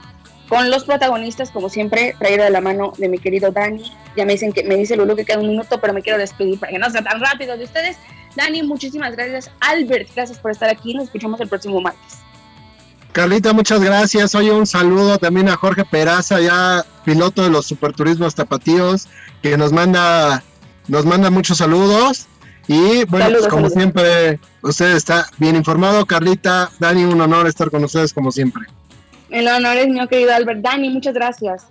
con 0.48 0.70
los 0.70 0.84
protagonistas, 0.84 1.50
como 1.50 1.68
siempre, 1.68 2.14
traído 2.18 2.44
de 2.44 2.50
la 2.50 2.60
mano 2.60 2.92
de 2.98 3.08
mi 3.08 3.18
querido 3.18 3.50
Dani. 3.50 3.92
Ya 4.16 4.24
me 4.24 4.32
dicen 4.32 4.52
que 4.52 4.62
me 4.64 4.76
dice 4.76 4.96
Lulu 4.96 5.16
que 5.16 5.24
queda 5.24 5.38
un 5.38 5.48
minuto, 5.48 5.80
pero 5.80 5.92
me 5.92 6.02
quiero 6.02 6.18
despedir 6.18 6.58
para 6.58 6.72
que 6.72 6.78
no 6.78 6.88
sea 6.90 7.02
tan 7.02 7.20
rápido 7.20 7.56
de 7.56 7.64
ustedes. 7.64 7.96
Dani, 8.36 8.62
muchísimas 8.62 9.16
gracias. 9.16 9.50
Albert, 9.60 10.08
gracias 10.14 10.38
por 10.38 10.50
estar 10.50 10.68
aquí. 10.68 10.94
Nos 10.94 11.04
escuchamos 11.04 11.40
el 11.40 11.48
próximo 11.48 11.80
martes. 11.80 12.18
Carlita, 13.12 13.52
muchas 13.54 13.80
gracias. 13.80 14.34
Oye, 14.34 14.52
un 14.52 14.66
saludo 14.66 15.18
también 15.18 15.48
a 15.48 15.56
Jorge 15.56 15.84
Peraza, 15.84 16.38
ya 16.40 16.84
piloto 17.04 17.42
de 17.42 17.50
los 17.50 17.66
Superturismos 17.66 18.34
Tapatíos, 18.34 19.08
que 19.42 19.56
nos 19.56 19.72
manda, 19.72 20.44
nos 20.86 21.06
manda 21.06 21.30
muchos 21.30 21.58
saludos. 21.58 22.26
Y 22.68 23.04
bueno, 23.04 23.38
pues, 23.38 23.48
como 23.48 23.70
siempre, 23.70 24.38
usted 24.60 24.94
está 24.96 25.26
bien 25.38 25.56
informado. 25.56 26.04
Carlita, 26.04 26.70
Dani, 26.78 27.04
un 27.04 27.20
honor 27.20 27.46
estar 27.46 27.70
con 27.70 27.84
ustedes 27.84 28.12
como 28.12 28.30
siempre. 28.30 28.64
El 29.30 29.48
honor 29.48 29.76
es 29.76 29.88
mío, 29.88 30.06
querido 30.08 30.34
Albert. 30.34 30.60
Dani, 30.60 30.90
muchas 30.90 31.14
gracias. 31.14 31.66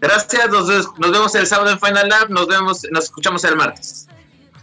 Gracias, 0.00 0.48
nos, 0.50 0.66
vemos 0.98 1.34
el 1.34 1.46
sábado 1.46 1.70
en 1.70 1.80
Final 1.80 2.08
Lab, 2.08 2.28
nos 2.28 2.46
vemos, 2.46 2.82
nos 2.90 3.04
escuchamos 3.04 3.42
el 3.44 3.56
martes. 3.56 4.06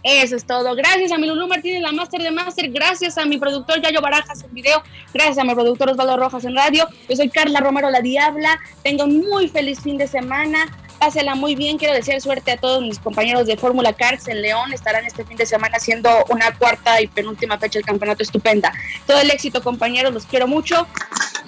Eso 0.04 0.36
es 0.36 0.44
todo. 0.44 0.74
Gracias 0.74 1.10
a 1.12 1.18
mi 1.18 1.26
Lulu 1.26 1.48
Martínez, 1.48 1.80
la 1.80 1.90
máster 1.90 2.22
de 2.22 2.30
máster. 2.30 2.70
Gracias 2.70 3.16
a 3.16 3.24
mi 3.24 3.38
productor 3.38 3.80
Yayo 3.80 4.02
Barajas 4.02 4.42
en 4.42 4.52
video. 4.52 4.82
Gracias 5.14 5.38
a 5.38 5.44
mi 5.44 5.54
productor 5.54 5.90
Osvaldo 5.90 6.18
Rojas 6.18 6.44
en 6.44 6.54
radio. 6.54 6.86
Yo 7.08 7.16
soy 7.16 7.30
Carla 7.30 7.60
Romero, 7.60 7.90
la 7.90 8.02
Diabla. 8.02 8.60
Tengo 8.82 9.04
un 9.04 9.20
muy 9.20 9.48
feliz 9.48 9.80
fin 9.80 9.96
de 9.96 10.06
semana 10.06 10.68
pásela 11.04 11.34
muy 11.34 11.54
bien. 11.54 11.76
Quiero 11.76 11.94
desear 11.94 12.20
suerte 12.20 12.52
a 12.52 12.56
todos 12.56 12.82
mis 12.82 12.98
compañeros 12.98 13.46
de 13.46 13.56
Fórmula 13.56 13.92
Cars 13.92 14.26
en 14.28 14.40
León. 14.40 14.72
Estarán 14.72 15.04
este 15.04 15.24
fin 15.24 15.36
de 15.36 15.44
semana 15.44 15.76
haciendo 15.76 16.24
una 16.30 16.52
cuarta 16.56 17.00
y 17.00 17.06
penúltima 17.06 17.58
fecha 17.58 17.78
del 17.78 17.86
campeonato 17.86 18.22
estupenda. 18.22 18.72
Todo 19.06 19.20
el 19.20 19.30
éxito, 19.30 19.62
compañeros. 19.62 20.14
Los 20.14 20.24
quiero 20.24 20.46
mucho. 20.46 20.86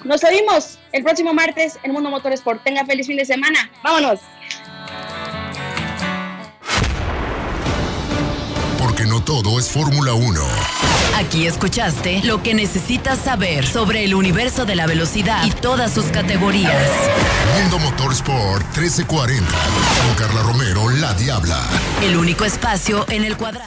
Nos 0.03 0.21
vemos 0.21 0.77
el 0.91 1.03
próximo 1.03 1.33
martes 1.33 1.79
en 1.83 1.91
Mundo 1.91 2.09
Motorsport. 2.09 2.63
Tenga 2.63 2.85
feliz 2.85 3.07
fin 3.07 3.17
de 3.17 3.25
semana. 3.25 3.69
Vámonos. 3.83 4.19
Porque 8.79 9.05
no 9.05 9.23
todo 9.23 9.59
es 9.59 9.69
Fórmula 9.69 10.13
1. 10.13 10.41
Aquí 11.17 11.47
escuchaste 11.47 12.21
lo 12.23 12.43
que 12.43 12.53
necesitas 12.53 13.17
saber 13.17 13.65
sobre 13.65 14.03
el 14.05 14.13
universo 14.13 14.65
de 14.65 14.75
la 14.75 14.85
velocidad 14.85 15.43
y 15.45 15.49
todas 15.49 15.91
sus 15.91 16.05
categorías. 16.05 16.87
Mundo 17.59 17.79
Motorsport 17.79 18.63
1340. 18.77 19.51
Con 19.51 20.15
Carla 20.15 20.43
Romero, 20.43 20.89
la 20.89 21.13
Diabla. 21.15 21.59
El 22.03 22.17
único 22.17 22.45
espacio 22.45 23.05
en 23.09 23.23
el 23.23 23.35
cuadrante. 23.35 23.65